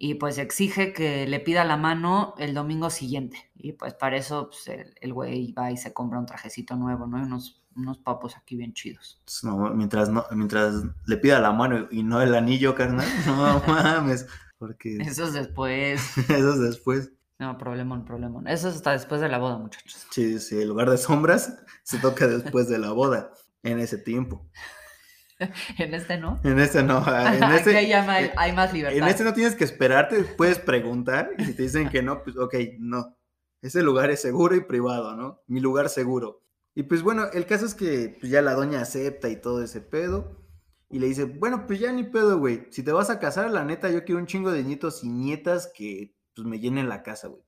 y 0.00 0.14
pues 0.14 0.38
exige 0.38 0.92
que 0.92 1.26
le 1.26 1.40
pida 1.40 1.64
la 1.64 1.76
mano 1.76 2.34
el 2.38 2.54
domingo 2.54 2.88
siguiente. 2.88 3.50
Y 3.56 3.72
pues 3.72 3.94
para 3.94 4.16
eso 4.16 4.48
pues, 4.48 4.70
el, 5.00 5.12
güey 5.12 5.52
va 5.52 5.72
y 5.72 5.76
se 5.76 5.92
compra 5.92 6.20
un 6.20 6.26
trajecito 6.26 6.76
nuevo, 6.76 7.08
¿no? 7.08 7.18
Y 7.18 7.22
unos, 7.22 7.60
unos 7.74 7.98
papos 7.98 8.36
aquí 8.36 8.54
bien 8.54 8.72
chidos. 8.74 9.20
mientras, 9.74 10.08
no, 10.08 10.24
mientras 10.30 10.84
le 11.04 11.16
pida 11.16 11.40
la 11.40 11.50
mano 11.50 11.88
y 11.90 12.04
no 12.04 12.22
el 12.22 12.36
anillo, 12.36 12.76
carnal, 12.76 13.08
no 13.26 13.60
mames. 13.66 14.28
Porque... 14.56 14.98
Eso 14.98 15.24
es 15.24 15.32
después. 15.32 16.16
eso 16.28 16.54
es 16.54 16.60
después. 16.60 17.10
No, 17.40 17.58
problemón, 17.58 18.04
problemón. 18.04 18.46
Eso 18.46 18.68
es 18.68 18.76
hasta 18.76 18.92
después 18.92 19.20
de 19.20 19.28
la 19.28 19.38
boda, 19.38 19.58
muchachos. 19.58 20.06
Sí, 20.10 20.38
sí, 20.38 20.60
el 20.60 20.68
lugar 20.68 20.90
de 20.90 20.98
sombras 20.98 21.58
se 21.82 21.98
toca 21.98 22.28
después 22.28 22.68
de 22.68 22.78
la 22.78 22.92
boda, 22.92 23.32
en 23.64 23.80
ese 23.80 23.98
tiempo. 23.98 24.48
en 25.78 25.94
este 25.94 26.18
no. 26.18 26.40
En 26.42 26.58
este 26.58 26.82
no. 26.82 27.02
Ah, 27.06 27.34
en 27.34 27.42
este, 27.54 27.76
hay, 27.76 28.52
más 28.52 28.72
libertad. 28.72 28.98
En 28.98 29.08
este 29.08 29.24
no 29.24 29.32
tienes 29.32 29.54
que 29.54 29.64
esperarte, 29.64 30.22
puedes 30.24 30.58
preguntar 30.58 31.30
y 31.38 31.44
si 31.44 31.54
te 31.54 31.62
dicen 31.62 31.88
que 31.88 32.02
no, 32.02 32.22
pues 32.22 32.36
ok, 32.36 32.54
no. 32.78 33.16
Ese 33.60 33.82
lugar 33.82 34.10
es 34.10 34.22
seguro 34.22 34.54
y 34.54 34.60
privado, 34.60 35.16
¿no? 35.16 35.42
Mi 35.46 35.60
lugar 35.60 35.88
seguro. 35.88 36.42
Y 36.74 36.84
pues 36.84 37.02
bueno, 37.02 37.26
el 37.32 37.46
caso 37.46 37.66
es 37.66 37.74
que 37.74 38.16
pues, 38.20 38.30
ya 38.30 38.40
la 38.40 38.54
doña 38.54 38.80
acepta 38.80 39.28
y 39.28 39.40
todo 39.40 39.62
ese 39.62 39.80
pedo. 39.80 40.36
Y 40.90 41.00
le 41.00 41.06
dice, 41.06 41.24
bueno, 41.24 41.66
pues 41.66 41.80
ya 41.80 41.92
ni 41.92 42.04
pedo, 42.04 42.38
güey. 42.38 42.66
Si 42.70 42.82
te 42.82 42.92
vas 42.92 43.10
a 43.10 43.18
casar, 43.18 43.50
la 43.50 43.64
neta, 43.64 43.90
yo 43.90 44.04
quiero 44.04 44.20
un 44.20 44.26
chingo 44.26 44.52
de 44.52 44.62
nietos 44.62 45.04
y 45.04 45.08
nietas 45.08 45.70
que 45.74 46.14
pues 46.34 46.46
me 46.46 46.60
llenen 46.60 46.88
la 46.88 47.02
casa, 47.02 47.28
güey. 47.28 47.42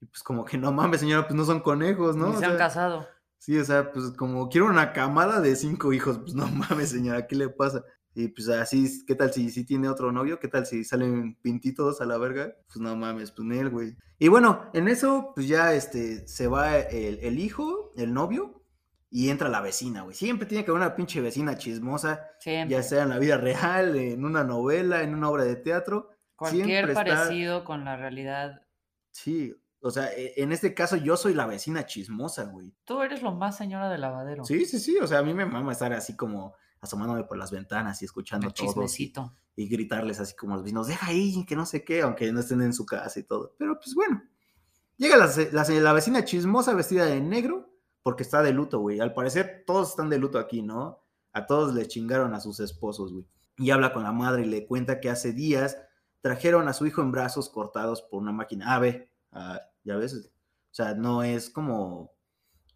Y 0.00 0.06
pues 0.06 0.22
como 0.22 0.44
que 0.44 0.58
no 0.58 0.72
mames, 0.72 1.00
señora, 1.00 1.26
pues 1.26 1.34
no 1.34 1.44
son 1.44 1.60
conejos, 1.60 2.16
¿no? 2.16 2.36
se 2.38 2.44
han 2.44 2.56
casado. 2.56 3.06
Sí, 3.38 3.58
o 3.58 3.64
sea, 3.64 3.92
pues 3.92 4.10
como 4.12 4.48
quiero 4.48 4.66
una 4.66 4.92
camada 4.92 5.40
de 5.40 5.54
cinco 5.56 5.92
hijos, 5.92 6.18
pues 6.18 6.34
no 6.34 6.46
mames, 6.48 6.90
señora, 6.90 7.26
¿qué 7.26 7.36
le 7.36 7.48
pasa? 7.48 7.84
Y 8.14 8.28
pues 8.28 8.48
así, 8.48 9.04
¿qué 9.06 9.14
tal 9.14 9.30
si, 9.32 9.50
si 9.50 9.64
tiene 9.64 9.90
otro 9.90 10.10
novio? 10.10 10.40
¿Qué 10.40 10.48
tal 10.48 10.64
si 10.64 10.84
salen 10.84 11.34
pintitos 11.42 12.00
a 12.00 12.06
la 12.06 12.16
verga? 12.16 12.56
Pues 12.66 12.78
no 12.78 12.96
mames, 12.96 13.30
pues 13.30 13.46
él, 13.50 13.68
güey. 13.68 13.94
Y 14.18 14.28
bueno, 14.28 14.70
en 14.72 14.88
eso, 14.88 15.32
pues 15.34 15.46
ya 15.46 15.74
este, 15.74 16.26
se 16.26 16.46
va 16.48 16.78
el, 16.78 17.38
hijo, 17.38 17.92
el 17.94 18.14
novio, 18.14 18.62
y 19.10 19.28
entra 19.28 19.50
la 19.50 19.60
vecina, 19.60 20.02
güey. 20.02 20.16
Siempre 20.16 20.46
tiene 20.46 20.64
que 20.64 20.70
haber 20.70 20.82
una 20.82 20.96
pinche 20.96 21.20
vecina 21.20 21.58
chismosa, 21.58 22.26
ya 22.42 22.82
sea 22.82 23.02
en 23.02 23.10
la 23.10 23.18
vida 23.18 23.36
real, 23.36 23.94
en 23.96 24.24
una 24.24 24.44
novela, 24.44 25.02
en 25.02 25.14
una 25.14 25.28
obra 25.28 25.44
de 25.44 25.56
teatro. 25.56 26.10
Cualquier 26.36 26.66
siempre 26.66 26.92
está- 26.92 27.04
parecido 27.04 27.64
con 27.64 27.84
la 27.84 27.96
realidad. 27.96 28.62
Sí, 29.10 29.54
o 29.86 29.90
sea, 29.90 30.12
e- 30.12 30.34
en 30.36 30.52
este 30.52 30.74
caso 30.74 30.96
yo 30.96 31.16
soy 31.16 31.34
la 31.34 31.46
vecina 31.46 31.86
chismosa, 31.86 32.44
güey. 32.44 32.74
Tú 32.84 33.00
eres 33.02 33.22
lo 33.22 33.32
más 33.32 33.56
señora 33.56 33.88
de 33.88 33.98
lavadero. 33.98 34.44
Sí, 34.44 34.64
sí, 34.64 34.78
sí, 34.80 34.98
o 34.98 35.06
sea, 35.06 35.20
a 35.20 35.22
mí 35.22 35.32
me 35.32 35.46
mama 35.46 35.72
estar 35.72 35.92
así 35.92 36.16
como 36.16 36.54
asomándome 36.80 37.24
por 37.24 37.38
las 37.38 37.50
ventanas 37.50 38.02
y 38.02 38.04
escuchando 38.04 38.50
todo 38.50 38.66
chismecito. 38.66 39.34
y 39.54 39.68
gritarles 39.68 40.20
así 40.20 40.34
como 40.34 40.52
a 40.52 40.56
los 40.56 40.64
vecinos, 40.64 40.88
deja 40.88 41.06
ahí, 41.06 41.44
que 41.46 41.56
no 41.56 41.64
sé 41.66 41.84
qué, 41.84 42.02
aunque 42.02 42.30
no 42.32 42.40
estén 42.40 42.62
en 42.62 42.72
su 42.72 42.84
casa 42.84 43.18
y 43.18 43.22
todo. 43.22 43.54
Pero 43.58 43.78
pues 43.80 43.94
bueno, 43.94 44.22
llega 44.96 45.16
la, 45.16 45.64
la, 45.80 45.92
vecina 45.92 46.24
chismosa 46.24 46.74
vestida 46.74 47.06
de 47.06 47.20
negro 47.20 47.72
porque 48.02 48.22
está 48.22 48.42
de 48.42 48.52
luto, 48.52 48.80
güey. 48.80 49.00
Al 49.00 49.14
parecer 49.14 49.64
todos 49.66 49.90
están 49.90 50.10
de 50.10 50.18
luto 50.18 50.38
aquí, 50.38 50.62
¿no? 50.62 51.00
A 51.32 51.46
todos 51.46 51.74
le 51.74 51.86
chingaron 51.86 52.34
a 52.34 52.40
sus 52.40 52.60
esposos, 52.60 53.12
güey. 53.12 53.26
Y 53.58 53.70
habla 53.70 53.92
con 53.92 54.02
la 54.02 54.12
madre 54.12 54.42
y 54.42 54.46
le 54.46 54.66
cuenta 54.66 55.00
que 55.00 55.08
hace 55.08 55.32
días 55.32 55.78
trajeron 56.20 56.68
a 56.68 56.72
su 56.72 56.86
hijo 56.86 57.02
en 57.02 57.12
brazos 57.12 57.48
cortados 57.48 58.02
por 58.02 58.20
una 58.20 58.32
máquina. 58.32 58.74
Ah, 58.74 58.78
ve, 58.78 59.10
ah, 59.36 59.60
ya 59.84 59.96
ves. 59.96 60.14
O 60.14 60.74
sea, 60.76 60.94
no 60.94 61.22
es 61.22 61.48
como, 61.50 62.12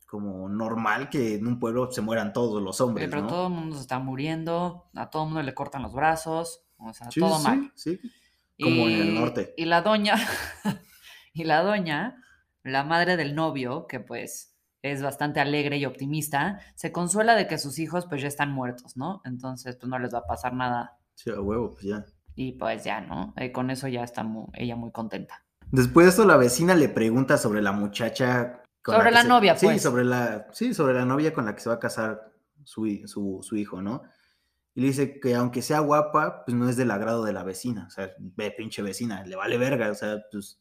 como 0.07 0.49
normal 0.49 1.09
que 1.11 1.35
en 1.37 1.47
un 1.47 1.59
pueblo 1.59 1.90
se 1.90 2.00
mueran 2.00 2.33
todos 2.33 2.62
los 2.62 2.81
hombres, 2.81 3.09
pero 3.11 3.23
¿no? 3.23 3.29
todo 3.29 3.47
el 3.49 3.52
mundo 3.52 3.76
se 3.76 3.83
está 3.83 3.99
muriendo, 3.99 4.90
a 4.95 5.11
todo 5.11 5.23
el 5.25 5.29
mundo 5.29 5.43
le 5.43 5.55
cortan 5.55 5.83
los 5.83 5.93
brazos, 5.93 6.62
o 6.79 6.93
sea, 6.95 7.11
Sí, 7.11 7.21
todo 7.21 7.37
sí, 7.38 7.45
mal. 7.45 7.73
sí. 7.75 8.00
Como 8.62 8.88
en 8.88 9.00
el 9.00 9.11
Y- 9.11 9.14
norte. 9.14 9.55
Y 9.57 9.64
la 9.67 9.83
doña, 9.83 10.14
y 11.33 11.45
la 11.45 11.62
doña, 11.62 12.23
la 12.62 12.85
madre 12.85 13.17
del 13.17 13.35
novio, 13.35 13.87
que 13.87 14.00
pues 14.00 14.57
es 14.83 15.02
bastante 15.02 15.40
alegre 15.40 15.76
y 15.76 15.85
optimista, 15.85 16.61
se 16.75 16.90
consuela 16.93 17.35
de 17.35 17.47
que 17.47 17.59
sus 17.59 17.79
hijos 17.79 18.07
pues 18.07 18.23
ya 18.23 18.29
están 18.29 18.50
muertos, 18.50 18.97
¿no? 18.97 19.21
Entonces 19.25 19.76
pues 19.76 19.88
no 19.90 19.99
les 19.99 20.12
va 20.14 20.19
a 20.21 20.26
pasar 20.26 20.55
nada 20.55 20.99
Sí, 21.14 21.31
a 21.31 21.40
huevo, 21.40 21.71
pues 21.73 21.83
ya. 21.85 22.05
y 22.35 22.52
pues 22.52 22.83
ya, 22.85 23.00
¿no? 23.02 23.35
Eh, 23.37 23.52
con 23.52 23.71
eso 23.71 23.88
ya 23.88 24.02
está 24.02 24.23
mu- 24.25 24.49
ella 24.55 24.76
muy 24.76 24.90
contenta. 24.90 25.45
Después 25.73 26.07
de 26.07 26.11
eso, 26.12 26.25
la 26.27 26.37
vecina 26.37 26.75
le 26.75 26.89
pregunta 26.89 27.39
sobre 27.39 27.62
la 27.62 27.73
muchacha. 27.73 28.62
Sobre 28.85 29.05
que 29.05 29.11
la 29.11 29.23
se- 29.23 29.29
novia, 29.29 29.57
sí, 29.57 29.67
pues. 29.67 29.83
sobre 29.83 30.05
la, 30.05 30.47
sí, 30.53 30.75
sobre 30.75 30.95
la 30.95 31.05
novia 31.05 31.33
con 31.33 31.45
la 31.45 31.55
que 31.55 31.61
se 31.61 31.69
va 31.69 31.77
a 31.77 31.81
casar 31.81 32.33
su, 32.65 32.87
su, 33.07 33.41
su 33.43 33.57
hijo, 33.57 33.81
¿no? 33.83 34.03
Y 34.75 34.81
le 34.83 34.87
dice 34.89 35.21
que 35.21 35.35
aunque 35.35 35.62
sea 35.62 35.81
guapa, 35.81 36.45
pues 36.45 36.57
no 36.57 36.69
es 36.69 36.77
del 36.77 36.91
agrado 36.91 37.25
de 37.25 37.33
la 37.33 37.43
vecina. 37.45 37.85
O 37.87 37.91
sea, 37.91 38.11
ve, 38.19 38.50
pinche 38.57 38.83
vecina, 38.83 39.25
le 39.25 39.37
vale 39.37 39.59
verga. 39.59 39.91
O 39.91 39.95
sea, 39.95 40.19
pues. 40.31 40.61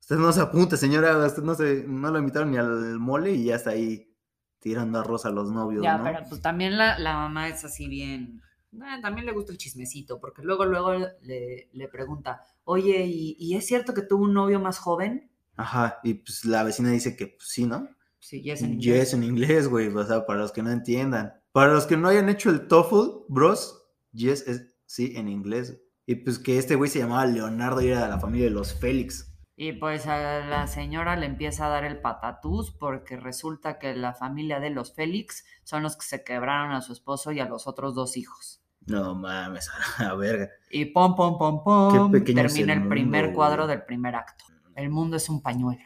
Usted 0.00 0.16
no 0.16 0.32
se 0.32 0.40
apunte, 0.40 0.76
señora. 0.76 1.16
Usted 1.18 1.42
no, 1.42 1.54
se, 1.54 1.84
no 1.86 2.10
lo 2.10 2.18
invitaron 2.18 2.50
ni 2.50 2.56
al 2.58 2.98
mole 2.98 3.32
y 3.32 3.44
ya 3.46 3.56
está 3.56 3.70
ahí 3.70 4.12
tirando 4.60 5.00
arroz 5.00 5.26
a 5.26 5.30
los 5.30 5.50
novios, 5.50 5.82
Ya, 5.82 5.98
¿no? 5.98 6.04
pero 6.04 6.20
pues 6.28 6.40
también 6.40 6.76
la, 6.78 6.98
la 6.98 7.14
mamá 7.14 7.48
es 7.48 7.64
así 7.64 7.88
bien. 7.88 8.40
Eh, 8.84 9.00
también 9.02 9.26
le 9.26 9.32
gusta 9.32 9.52
el 9.52 9.58
chismecito, 9.58 10.18
porque 10.20 10.42
luego, 10.42 10.64
luego 10.64 10.92
le, 11.22 11.68
le 11.72 11.88
pregunta, 11.88 12.42
oye, 12.64 13.04
¿y, 13.06 13.36
y 13.38 13.54
es 13.56 13.66
cierto 13.66 13.94
que 13.94 14.02
tuvo 14.02 14.24
un 14.24 14.34
novio 14.34 14.60
más 14.60 14.78
joven? 14.78 15.30
Ajá, 15.56 16.00
y 16.02 16.14
pues 16.14 16.44
la 16.44 16.62
vecina 16.64 16.90
dice 16.90 17.16
que 17.16 17.28
pues, 17.28 17.48
sí, 17.48 17.66
¿no? 17.66 17.88
Sí, 18.18 18.42
yes 18.42 18.62
en 18.62 18.78
Yes 18.80 19.12
inglés. 19.12 19.14
en 19.14 19.22
inglés, 19.22 19.68
güey. 19.68 19.88
O 19.88 20.04
sea, 20.04 20.26
para 20.26 20.40
los 20.40 20.52
que 20.52 20.62
no 20.62 20.70
entiendan. 20.70 21.34
Para 21.52 21.72
los 21.72 21.86
que 21.86 21.96
no 21.96 22.08
hayan 22.08 22.28
hecho 22.28 22.50
el 22.50 22.66
TOEFL, 22.68 23.24
bros, 23.28 23.88
yes 24.12 24.46
es 24.48 24.74
sí 24.86 25.12
en 25.16 25.28
inglés. 25.28 25.80
Y 26.06 26.16
pues 26.16 26.38
que 26.38 26.58
este 26.58 26.74
güey 26.76 26.90
se 26.90 26.98
llamaba 27.00 27.26
Leonardo 27.26 27.80
y 27.80 27.88
era 27.88 28.02
de 28.04 28.08
la 28.08 28.20
familia 28.20 28.46
de 28.46 28.52
los 28.52 28.74
Félix. 28.74 29.32
Y 29.56 29.72
pues 29.72 30.06
a 30.06 30.44
la 30.46 30.66
señora 30.66 31.16
le 31.16 31.26
empieza 31.26 31.66
a 31.66 31.70
dar 31.70 31.84
el 31.84 32.00
patatús 32.00 32.72
porque 32.72 33.16
resulta 33.16 33.78
que 33.78 33.94
la 33.94 34.12
familia 34.12 34.60
de 34.60 34.70
los 34.70 34.94
Félix 34.94 35.44
son 35.64 35.82
los 35.82 35.96
que 35.96 36.04
se 36.04 36.22
quebraron 36.24 36.72
a 36.72 36.82
su 36.82 36.92
esposo 36.92 37.32
y 37.32 37.40
a 37.40 37.46
los 37.48 37.66
otros 37.66 37.94
dos 37.94 38.16
hijos. 38.18 38.62
No 38.86 39.14
mames, 39.14 39.68
a 39.98 40.04
la 40.04 40.14
verga. 40.14 40.50
Y 40.70 40.86
pom, 40.86 41.14
pom, 41.14 41.38
pom, 41.38 41.62
pom, 41.62 42.12
termina 42.24 42.72
el 42.72 42.82
el, 42.82 42.88
primer 42.88 43.32
cuadro 43.32 43.64
güey. 43.64 43.76
del 43.76 43.84
primer 43.84 44.14
acto. 44.14 44.44
El 44.74 44.90
mundo 44.90 45.16
es 45.16 45.28
un 45.28 45.42
pañuelo. 45.42 45.82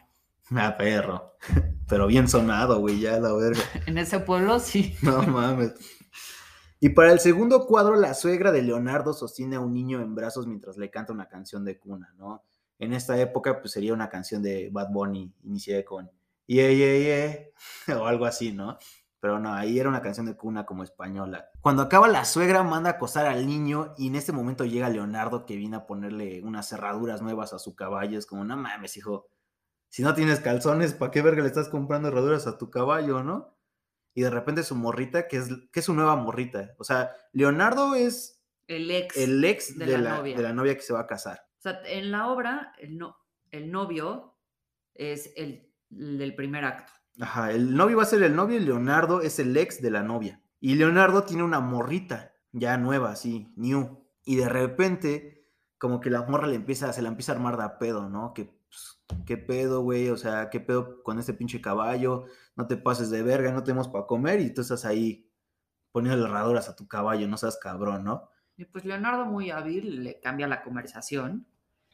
Ah, 0.51 0.75
perro. 0.77 1.37
Pero 1.87 2.07
bien 2.07 2.27
sonado, 2.27 2.79
güey, 2.79 2.99
ya 2.99 3.19
la 3.19 3.33
verga. 3.33 3.61
En 3.85 3.97
ese 3.97 4.19
pueblo 4.19 4.59
sí. 4.59 4.95
No 5.01 5.21
mames. 5.23 5.73
Y 6.79 6.89
para 6.89 7.11
el 7.11 7.19
segundo 7.19 7.67
cuadro, 7.67 7.95
la 7.95 8.13
suegra 8.13 8.51
de 8.51 8.63
Leonardo 8.63 9.13
sostiene 9.13 9.55
a 9.55 9.59
un 9.59 9.73
niño 9.73 10.01
en 10.01 10.15
brazos 10.15 10.47
mientras 10.47 10.77
le 10.77 10.89
canta 10.89 11.13
una 11.13 11.27
canción 11.27 11.63
de 11.63 11.77
cuna, 11.77 12.13
¿no? 12.17 12.43
En 12.79 12.93
esta 12.93 13.19
época, 13.19 13.61
pues 13.61 13.73
sería 13.73 13.93
una 13.93 14.09
canción 14.09 14.41
de 14.41 14.69
Bad 14.71 14.89
Bunny, 14.89 15.31
iniciada 15.43 15.85
con 15.85 16.09
Yeah, 16.47 16.71
yeah, 16.71 16.97
yeah, 17.87 17.97
o 18.01 18.05
algo 18.07 18.25
así, 18.25 18.51
¿no? 18.51 18.77
Pero 19.21 19.39
no, 19.39 19.53
ahí 19.53 19.79
era 19.79 19.87
una 19.87 20.01
canción 20.01 20.25
de 20.25 20.35
cuna 20.35 20.65
como 20.65 20.83
española. 20.83 21.51
Cuando 21.61 21.83
acaba, 21.83 22.07
la 22.07 22.25
suegra 22.25 22.63
manda 22.63 22.89
a 22.89 22.93
acosar 22.93 23.27
al 23.27 23.45
niño 23.45 23.93
y 23.95 24.07
en 24.07 24.15
este 24.15 24.31
momento 24.31 24.65
llega 24.65 24.89
Leonardo 24.89 25.45
que 25.45 25.55
viene 25.55 25.77
a 25.77 25.85
ponerle 25.85 26.41
unas 26.41 26.67
cerraduras 26.67 27.21
nuevas 27.21 27.53
a 27.53 27.59
su 27.59 27.75
caballo. 27.75 28.17
Es 28.17 28.25
como, 28.25 28.43
no 28.43 28.57
mames, 28.57 28.97
hijo, 28.97 29.29
si 29.89 30.01
no 30.01 30.15
tienes 30.15 30.39
calzones, 30.39 30.93
¿para 30.93 31.11
qué 31.11 31.21
verga 31.21 31.43
le 31.43 31.49
estás 31.49 31.69
comprando 31.69 32.07
herraduras 32.07 32.47
a 32.47 32.57
tu 32.57 32.71
caballo, 32.71 33.23
no? 33.23 33.55
Y 34.15 34.23
de 34.23 34.31
repente 34.31 34.63
su 34.63 34.75
morrita, 34.75 35.27
que 35.27 35.37
es, 35.37 35.49
que 35.71 35.81
es 35.81 35.85
su 35.85 35.93
nueva 35.93 36.15
morrita. 36.15 36.73
O 36.79 36.83
sea, 36.83 37.15
Leonardo 37.31 37.93
es 37.93 38.43
El 38.67 38.89
ex. 38.89 39.15
el 39.17 39.43
ex 39.43 39.77
de 39.77 39.85
de, 39.85 39.97
la 39.97 40.01
la, 40.01 40.17
novia. 40.17 40.35
de 40.35 40.43
la 40.43 40.53
novia 40.53 40.75
que 40.75 40.81
se 40.81 40.93
va 40.93 41.01
a 41.01 41.07
casar. 41.07 41.45
O 41.59 41.61
sea, 41.61 41.81
en 41.85 42.09
la 42.09 42.29
obra, 42.29 42.73
el, 42.79 42.97
no, 42.97 43.17
el 43.51 43.71
novio 43.71 44.35
es 44.95 45.31
el 45.35 45.71
del 45.89 46.33
primer 46.33 46.65
acto. 46.65 46.91
Ajá, 47.21 47.51
el 47.51 47.75
novio 47.75 47.97
va 47.97 48.03
a 48.03 48.07
ser 48.07 48.23
el 48.23 48.35
novio 48.35 48.57
y 48.57 48.61
Leonardo 48.61 49.21
es 49.21 49.37
el 49.37 49.55
ex 49.55 49.79
de 49.79 49.91
la 49.91 50.01
novia. 50.01 50.41
Y 50.59 50.73
Leonardo 50.73 51.23
tiene 51.23 51.43
una 51.43 51.59
morrita, 51.59 52.33
ya 52.51 52.77
nueva, 52.77 53.11
así, 53.11 53.53
new. 53.55 54.03
Y 54.25 54.37
de 54.37 54.49
repente, 54.49 55.47
como 55.77 55.99
que 56.01 56.09
la 56.09 56.23
morra 56.23 56.47
le 56.47 56.55
empieza, 56.55 56.91
se 56.91 57.03
la 57.03 57.09
empieza 57.09 57.31
a 57.31 57.35
armar 57.35 57.57
de 57.57 57.69
pedo, 57.79 58.09
¿no? 58.09 58.33
Que, 58.33 58.45
pues, 58.67 59.03
¿qué 59.27 59.37
pedo, 59.37 59.81
güey? 59.81 60.09
O 60.09 60.17
sea, 60.17 60.49
¿qué 60.49 60.59
pedo 60.59 61.03
con 61.03 61.19
este 61.19 61.35
pinche 61.35 61.61
caballo? 61.61 62.25
No 62.55 62.65
te 62.65 62.75
pases 62.75 63.11
de 63.11 63.21
verga, 63.21 63.51
no 63.51 63.63
tenemos 63.63 63.87
para 63.87 64.07
comer 64.07 64.39
y 64.39 64.51
tú 64.51 64.61
estás 64.61 64.83
ahí 64.83 65.29
poniendo 65.91 66.25
herraduras 66.25 66.69
a 66.69 66.75
tu 66.75 66.87
caballo, 66.87 67.27
no 67.27 67.37
seas 67.37 67.59
cabrón, 67.61 68.03
¿no? 68.03 68.29
Y 68.57 68.65
pues 68.65 68.83
Leonardo, 68.83 69.25
muy 69.25 69.51
hábil, 69.51 70.03
le 70.03 70.19
cambia 70.19 70.47
la 70.47 70.63
conversación, 70.63 71.45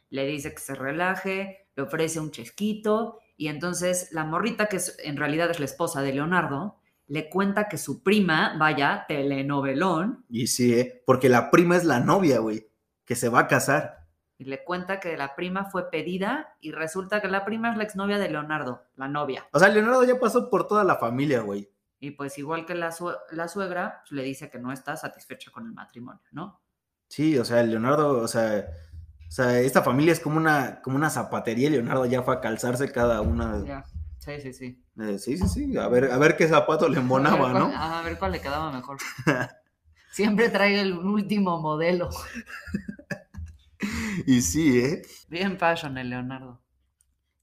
le 0.10 0.26
dice 0.26 0.54
que 0.54 0.62
se 0.62 0.74
relaje, 0.74 1.68
le 1.76 1.84
ofrece 1.84 2.22
un 2.22 2.32
chesquito, 2.32 3.20
y 3.38 3.48
entonces 3.48 4.10
la 4.12 4.26
morrita, 4.26 4.66
que 4.68 4.78
es- 4.78 4.98
en 5.04 5.16
realidad 5.18 5.50
es 5.52 5.60
la 5.60 5.66
esposa 5.66 6.02
de 6.02 6.14
Leonardo, 6.14 6.80
le 7.08 7.30
cuenta 7.30 7.70
que 7.70 7.78
su 7.78 8.04
prima, 8.04 8.58
vaya, 8.60 9.06
telenovelón, 9.08 10.26
Y 10.30 10.48
sí, 10.48 10.74
¿eh? 10.74 11.04
Porque 11.06 11.30
la 11.30 11.50
prima 11.52 11.78
es 11.78 11.86
la 11.86 12.00
novia, 12.02 12.40
güey, 12.40 12.68
que 13.06 13.16
se 13.16 13.30
va 13.30 13.42
a 13.42 13.48
casar. 13.48 13.96
y 14.40 14.44
le 14.44 14.64
cuenta 14.64 15.00
que 15.00 15.18
la 15.18 15.36
prima 15.36 15.66
fue 15.66 15.90
pedida, 15.90 16.56
y 16.62 16.72
resulta 16.72 17.22
que 17.22 17.28
la 17.28 17.44
prima 17.44 17.72
es 17.72 17.78
la 17.78 17.84
exnovia 17.86 18.20
de 18.20 18.30
Leonardo, 18.30 18.84
la 18.96 19.08
novia. 19.08 19.48
O 19.52 19.58
sea, 19.58 19.68
Leonardo 19.68 20.04
ya 20.04 20.20
pasó 20.20 20.52
por 20.52 20.68
toda 20.68 20.84
la 20.84 20.98
familia, 20.98 21.42
güey. 21.42 21.72
Y 22.00 22.12
pues 22.12 22.38
igual 22.38 22.64
que 22.68 22.76
la, 22.76 22.94
la 23.32 23.48
suegra, 23.48 24.02
pues, 24.04 24.12
le 24.12 24.22
dice 24.22 24.52
que 24.52 24.60
no 24.60 24.72
está 24.72 24.96
satisfecha 24.96 25.50
con 25.50 25.66
el 25.66 25.72
matrimonio, 25.74 26.22
¿no? 26.32 26.62
Sí, 27.08 27.36
o 27.40 27.44
sea, 27.46 27.64
Leonardo, 27.64 28.20
o 28.22 28.28
sea, 28.28 28.68
o 29.28 29.32
sea, 29.32 29.60
esta 29.60 29.84
familia 29.84 30.14
es 30.14 30.20
como 30.20 30.38
una, 30.38 30.82
como 30.82 30.96
una 30.96 31.10
zapatería 31.10 31.70
Leonardo 31.70 32.06
ya 32.06 32.24
fue 32.24 32.36
a 32.36 32.42
calzarse 32.42 32.92
cada 32.92 33.22
una. 33.22 33.64
Ya, 33.66 33.84
sí, 34.20 34.42
sí, 34.42 34.54
sí. 34.54 34.84
Eh, 35.00 35.20
sí, 35.20 35.38
sí, 35.38 35.48
sí, 35.48 35.78
a 35.78 35.88
ver, 35.88 36.12
a 36.12 36.18
ver 36.18 36.38
qué 36.38 36.48
zapato 36.48 36.88
le 36.90 36.98
a, 36.98 37.02
embonaba, 37.02 37.54
¿no? 37.54 37.72
a 37.76 38.02
ver 38.02 38.18
cuál 38.18 38.32
le 38.32 38.42
quedaba 38.42 38.72
mejor. 38.72 38.98
Siempre 40.12 40.50
trae 40.50 40.82
el 40.82 40.94
último 40.94 41.60
modelo. 41.62 42.10
Y 44.26 44.42
sí, 44.42 44.80
¿eh? 44.80 45.04
Bien 45.30 45.58
fashion 45.58 45.98
el 45.98 46.10
Leonardo. 46.10 46.60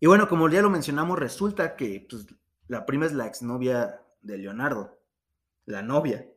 Y 0.00 0.06
bueno, 0.06 0.28
como 0.28 0.48
ya 0.48 0.60
lo 0.60 0.70
mencionamos, 0.70 1.18
resulta 1.18 1.76
que 1.76 2.06
pues, 2.08 2.26
la 2.66 2.84
prima 2.84 3.06
es 3.06 3.12
la 3.12 3.26
exnovia 3.26 4.02
de 4.20 4.38
Leonardo, 4.38 5.00
la 5.64 5.82
novia. 5.82 6.28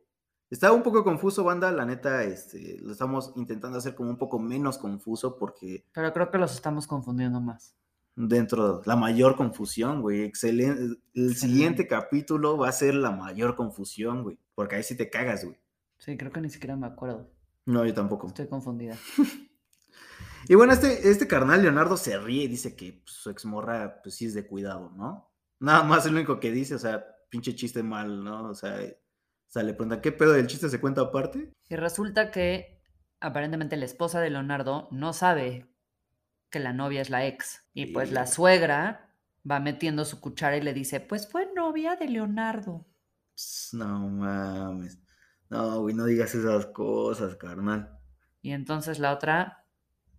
Estaba 0.50 0.74
un 0.74 0.82
poco 0.82 1.04
confuso, 1.04 1.44
banda, 1.44 1.70
la 1.72 1.84
neta, 1.84 2.22
este, 2.24 2.78
lo 2.80 2.92
estamos 2.92 3.32
intentando 3.36 3.76
hacer 3.78 3.94
como 3.94 4.08
un 4.10 4.16
poco 4.16 4.38
menos 4.38 4.78
confuso 4.78 5.36
porque 5.36 5.84
Pero 5.92 6.12
creo 6.12 6.30
que 6.30 6.38
los 6.38 6.54
estamos 6.54 6.86
confundiendo 6.86 7.40
más. 7.40 7.74
dentro 8.16 8.80
la 8.86 8.96
mayor 8.96 9.36
confusión, 9.36 10.00
güey. 10.00 10.22
Excelente. 10.22 10.82
El 10.82 10.92
Excelente. 11.12 11.34
siguiente 11.38 11.86
capítulo 11.86 12.56
va 12.56 12.68
a 12.68 12.72
ser 12.72 12.94
la 12.94 13.10
mayor 13.10 13.56
confusión, 13.56 14.22
güey. 14.22 14.38
Porque 14.54 14.76
ahí 14.76 14.82
sí 14.82 14.96
te 14.96 15.10
cagas, 15.10 15.44
güey. 15.44 15.58
Sí, 15.98 16.16
creo 16.16 16.32
que 16.32 16.40
ni 16.40 16.48
siquiera 16.48 16.76
me 16.76 16.86
acuerdo. 16.86 17.30
No, 17.66 17.84
yo 17.84 17.92
tampoco. 17.92 18.28
Estoy 18.28 18.46
confundida. 18.48 18.96
Y 20.48 20.54
bueno, 20.54 20.72
este, 20.72 21.10
este 21.10 21.26
carnal 21.26 21.60
Leonardo 21.62 21.96
se 21.96 22.16
ríe 22.18 22.44
y 22.44 22.48
dice 22.48 22.74
que 22.74 23.02
pues, 23.04 23.12
su 23.16 23.28
exmorra, 23.28 24.00
pues 24.02 24.14
sí 24.14 24.24
es 24.26 24.34
de 24.34 24.46
cuidado, 24.46 24.90
¿no? 24.96 25.30
Nada 25.60 25.82
más 25.82 26.06
es 26.06 26.12
lo 26.12 26.16
único 26.18 26.40
que 26.40 26.50
dice, 26.52 26.74
o 26.74 26.78
sea, 26.78 27.04
pinche 27.28 27.54
chiste 27.54 27.82
mal, 27.82 28.24
¿no? 28.24 28.48
O 28.48 28.54
sea, 28.54 28.78
o 29.48 29.50
sea, 29.50 29.62
le 29.62 29.72
preguntan, 29.72 30.02
¿qué 30.02 30.12
pedo 30.12 30.32
del 30.32 30.46
chiste 30.46 30.68
se 30.68 30.80
cuenta 30.80 31.00
aparte? 31.02 31.50
Y 31.68 31.76
resulta 31.76 32.30
que 32.30 32.82
aparentemente 33.20 33.76
la 33.76 33.86
esposa 33.86 34.20
de 34.20 34.30
Leonardo 34.30 34.88
no 34.90 35.12
sabe 35.14 35.74
que 36.50 36.60
la 36.60 36.72
novia 36.74 37.00
es 37.00 37.10
la 37.10 37.26
ex. 37.26 37.64
Y 37.72 37.86
pues 37.86 38.12
la 38.12 38.26
suegra 38.26 39.14
va 39.50 39.60
metiendo 39.60 40.04
su 40.04 40.20
cuchara 40.20 40.56
y 40.58 40.60
le 40.60 40.74
dice, 40.74 41.00
pues 41.00 41.30
fue 41.30 41.50
novia 41.54 41.96
de 41.96 42.08
Leonardo. 42.08 42.86
Pss, 43.34 43.74
No 43.74 44.08
mames. 44.08 44.98
No, 45.48 45.80
güey, 45.80 45.94
no 45.94 46.04
digas 46.04 46.34
esas 46.34 46.66
cosas, 46.66 47.36
carnal. 47.36 47.98
Y 48.42 48.52
entonces 48.52 48.98
la 48.98 49.12
otra 49.12 49.64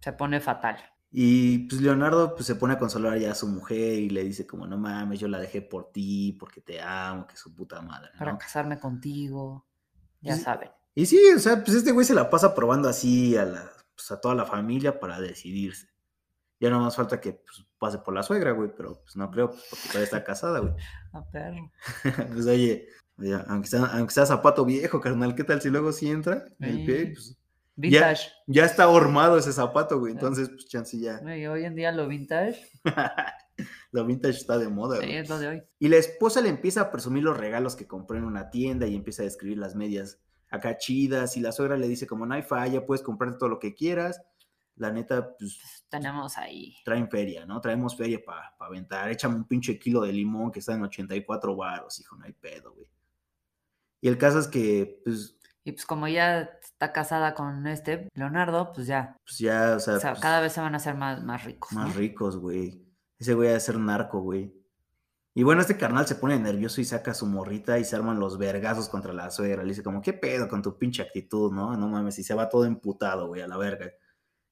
Se 0.02 0.14
pone 0.14 0.40
fatal. 0.40 0.78
Y 1.12 1.68
pues 1.68 1.82
Leonardo 1.82 2.36
pues 2.36 2.46
se 2.46 2.56
pone 2.56 2.76
a 2.76 2.80
consolar 2.80 3.18
ya 3.18 3.32
a 3.32 3.36
su 3.36 3.48
mujer 3.48 3.94
y 3.94 4.10
le 4.10 4.24
dice 4.24 4.46
como, 4.46 4.68
no 4.68 4.78
mames, 4.78 5.20
yo 5.20 5.28
la 5.28 5.40
dejé 5.40 5.62
por 5.62 5.92
ti, 5.92 6.38
porque 6.40 6.62
te 6.62 6.82
amo, 6.82 7.26
que 7.26 7.36
su 7.36 7.56
puta 7.56 7.82
madre, 7.82 8.10
Para 8.18 8.38
casarme 8.38 8.80
contigo. 8.80 9.66
Ya 10.22 10.38
saben. 10.38 10.70
Y 10.94 11.06
sí, 11.06 11.20
o 11.36 11.40
sea, 11.40 11.64
pues 11.64 11.78
este 11.78 11.92
güey 11.92 12.06
se 12.06 12.14
la 12.14 12.30
pasa 12.30 12.54
probando 12.54 12.90
así 12.90 13.36
a, 13.38 13.46
la, 13.46 13.72
pues, 13.96 14.12
a 14.12 14.20
toda 14.20 14.36
la 14.36 14.46
familia 14.46 15.00
para 15.00 15.20
decidirse. 15.20 15.88
Ya 16.60 16.70
no 16.70 16.82
más 16.82 16.96
falta 16.96 17.22
que 17.22 17.34
pues, 17.34 17.66
pase 17.78 18.00
por 18.00 18.14
la 18.14 18.22
suegra, 18.22 18.52
güey, 18.52 18.70
pero 18.76 19.02
pues 19.02 19.16
no 19.16 19.32
creo, 19.32 19.50
pues, 19.50 19.66
porque 19.70 19.88
todavía 19.88 20.04
está 20.04 20.24
casada, 20.24 20.60
güey. 20.60 20.74
A 21.14 21.24
perro. 21.32 21.72
pues 22.34 22.46
oye, 22.46 22.88
oye, 23.18 23.40
aunque, 23.48 23.68
sea, 23.68 23.86
aunque 23.86 24.14
sea 24.14 24.26
zapato 24.26 24.66
viejo, 24.66 25.00
carnal, 25.00 25.34
¿qué 25.36 25.44
tal 25.44 25.62
si 25.62 25.70
luego 25.70 25.92
sí 25.92 26.10
entra 26.10 26.46
el 26.60 26.86
pie? 26.86 27.14
Pues, 27.14 27.39
Vintage. 27.80 28.30
ya 28.48 28.66
está 28.66 28.88
hormado 28.90 29.38
ese 29.38 29.54
zapato, 29.54 30.00
güey, 30.00 30.14
entonces 30.14 30.50
pues 30.50 30.68
chance 30.68 31.00
ya. 31.00 31.20
Güey, 31.20 31.48
hoy 31.48 31.66
en 31.66 31.76
día 31.76 31.92
lo 31.92 32.08
vintage 32.08 32.60
Lo 33.92 34.06
vintage 34.06 34.38
está 34.38 34.58
de 34.58 34.68
moda, 34.70 34.98
sí, 35.00 35.06
güey. 35.06 35.18
es 35.18 35.30
lo 35.30 35.40
de 35.40 35.48
hoy. 35.48 35.64
Y 35.80 35.88
la 35.90 35.98
esposa 35.98 36.42
le 36.42 36.50
empieza 36.50 36.82
a 36.82 36.92
presumir 36.92 37.24
los 37.24 37.38
regalos 37.38 37.76
que 37.76 37.88
compró 37.88 38.18
en 38.18 38.24
una 38.24 38.50
tienda 38.50 38.88
y 38.88 38.96
empieza 38.96 39.22
a 39.24 39.26
describir 39.26 39.58
las 39.58 39.76
medias 39.76 40.20
acá 40.50 40.78
chidas. 40.78 41.36
Y 41.38 41.42
la 41.42 41.52
suegra 41.52 41.76
le 41.78 41.88
dice 41.88 42.08
como 42.08 42.26
no 42.26 42.36
hay 42.36 42.42
falla, 42.44 42.86
puedes 42.86 43.04
comprarte 43.04 43.38
todo 43.38 43.50
lo 43.50 43.60
que 43.60 43.74
quieras. 43.74 44.22
La 44.76 44.92
neta, 44.92 45.36
pues 45.38 45.84
Tenemos 45.90 46.38
ahí. 46.38 46.76
traen 46.86 47.10
feria, 47.10 47.46
¿no? 47.46 47.60
Traemos 47.60 47.98
feria 47.98 48.20
para 48.26 48.56
aventar. 48.60 49.10
Échame 49.10 49.36
un 49.36 49.46
pinche 49.46 49.78
kilo 49.78 50.02
de 50.02 50.14
limón 50.14 50.52
que 50.52 50.60
está 50.60 50.74
en 50.74 50.84
84 50.84 51.56
baros, 51.56 52.00
hijo, 52.00 52.16
no 52.16 52.24
hay 52.26 52.34
pedo, 52.34 52.74
güey. 52.74 52.88
Y 54.00 54.08
el 54.08 54.18
caso 54.18 54.40
es 54.40 54.48
que, 54.48 55.02
pues, 55.04 55.38
Y 55.66 55.74
pues 55.74 55.86
como 55.86 56.08
ya 56.08 56.50
está 56.80 56.94
casada 56.94 57.34
con 57.34 57.68
este 57.68 58.08
Leonardo, 58.14 58.72
pues 58.72 58.88
ya. 58.88 59.18
pues 59.26 59.38
ya, 59.38 59.76
o 59.76 59.80
sea, 59.82 59.96
O 59.96 60.00
sea, 60.00 60.12
pues, 60.12 60.22
cada 60.22 60.40
vez 60.40 60.54
se 60.54 60.62
van 60.62 60.74
a 60.74 60.78
hacer 60.78 60.96
más, 60.96 61.22
más 61.22 61.44
ricos. 61.44 61.74
más 61.74 61.90
¿no? 61.90 61.94
ricos, 61.94 62.38
güey. 62.38 62.88
Ese 63.18 63.34
güey 63.34 63.50
ha 63.50 63.54
de 63.54 63.60
ser 63.60 63.78
narco, 63.78 64.22
güey. 64.22 64.56
Y 65.34 65.44
bueno, 65.44 65.60
este 65.60 65.76
carnal 65.76 66.08
se 66.08 66.16
pone 66.16 66.40
nervioso 66.40 66.80
y 66.80 66.86
saca 66.86 67.14
su 67.14 67.26
morrita 67.26 67.78
y 67.80 67.84
se 67.84 67.98
arman 67.98 68.18
los 68.18 68.38
vergazos 68.38 68.88
contra 68.88 69.12
la 69.12 69.30
suegra. 69.30 69.62
Le 69.62 69.70
dice 69.70 69.84
como, 69.84 70.02
¿qué 70.02 70.14
pedo 70.14 70.48
con 70.48 70.62
tu 70.62 70.78
pinche 70.78 71.02
actitud, 71.02 71.52
no? 71.52 71.76
No 71.76 71.90
mames, 71.90 72.18
y 72.18 72.24
se 72.24 72.34
va 72.34 72.48
todo 72.48 72.64
emputado, 72.64 73.28
güey, 73.28 73.42
a 73.42 73.48
la 73.48 73.58
verga. 73.58 73.92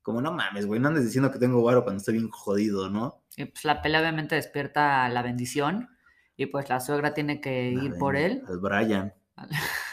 Como, 0.01 0.21
no 0.21 0.33
mames, 0.33 0.65
güey, 0.65 0.81
no 0.81 0.89
andes 0.89 1.05
diciendo 1.05 1.31
que 1.31 1.39
tengo 1.39 1.63
varo 1.63 1.83
cuando 1.83 1.99
estoy 1.99 2.15
bien 2.15 2.29
jodido, 2.29 2.89
¿no? 2.89 3.23
Y 3.37 3.45
pues 3.45 3.63
la 3.63 3.81
pelea 3.81 4.01
obviamente 4.01 4.35
despierta 4.35 5.07
la 5.07 5.21
bendición. 5.21 5.87
Y 6.35 6.47
pues 6.47 6.67
la 6.67 6.81
suegra 6.81 7.13
tiene 7.13 7.39
que 7.39 7.71
La 7.71 7.83
ir 7.85 7.97
por 7.97 8.17
él. 8.17 8.43
Al 8.49 8.59
Brian. 8.59 9.13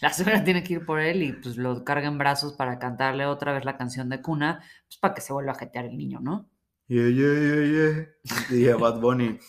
La 0.00 0.12
suegra 0.12 0.42
tiene 0.44 0.62
que 0.62 0.74
ir 0.74 0.84
por 0.86 1.00
él 1.00 1.22
y 1.22 1.32
pues 1.32 1.56
lo 1.56 1.84
carga 1.84 2.08
en 2.08 2.18
brazos 2.18 2.54
para 2.54 2.78
cantarle 2.78 3.26
otra 3.26 3.52
vez 3.52 3.64
la 3.64 3.76
canción 3.76 4.08
de 4.08 4.20
cuna, 4.22 4.62
pues 4.86 4.98
para 4.98 5.14
que 5.14 5.20
se 5.20 5.32
vuelva 5.32 5.52
a 5.52 5.56
jetear 5.56 5.84
el 5.86 5.96
niño, 5.96 6.20
¿no? 6.20 6.48
Yeah, 6.88 7.08
yeah, 7.08 7.34
yeah, 7.34 7.64
yeah. 7.92 8.08
Diría 8.50 8.76
Bad 8.76 9.00
Bunny. 9.00 9.38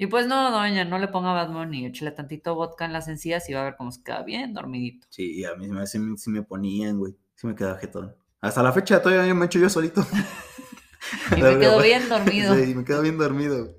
Y 0.00 0.06
pues 0.06 0.28
no, 0.28 0.52
doña, 0.52 0.84
no 0.84 0.96
le 1.00 1.08
ponga 1.08 1.32
Bad 1.32 1.50
Bunny, 1.52 1.84
échale 1.86 2.12
tantito 2.12 2.54
vodka 2.54 2.84
en 2.84 2.92
las 2.92 3.08
encías 3.08 3.48
y 3.50 3.52
va 3.54 3.62
a 3.62 3.64
ver 3.64 3.74
cómo 3.76 3.90
se 3.90 4.00
queda 4.04 4.22
bien 4.22 4.54
dormidito. 4.54 5.08
Sí, 5.10 5.44
a 5.44 5.56
mí 5.56 5.66
me- 5.66 5.84
sí, 5.88 5.98
me- 5.98 6.16
sí 6.16 6.30
me 6.30 6.44
ponían, 6.44 7.00
güey. 7.00 7.16
Sí 7.34 7.48
me 7.48 7.56
quedaba 7.56 7.78
jetón. 7.78 8.14
Hasta 8.40 8.62
la 8.62 8.70
fecha 8.70 9.02
todavía 9.02 9.34
me 9.34 9.46
echo 9.46 9.58
yo 9.58 9.68
solito. 9.68 10.06
Y 11.36 11.42
me 11.42 11.58
quedo 11.58 11.82
bien 11.82 12.08
dormido. 12.08 12.54
Sí, 12.54 12.74
me 12.76 12.84
quedo 12.84 13.02
bien 13.02 13.18
dormido. 13.18 13.74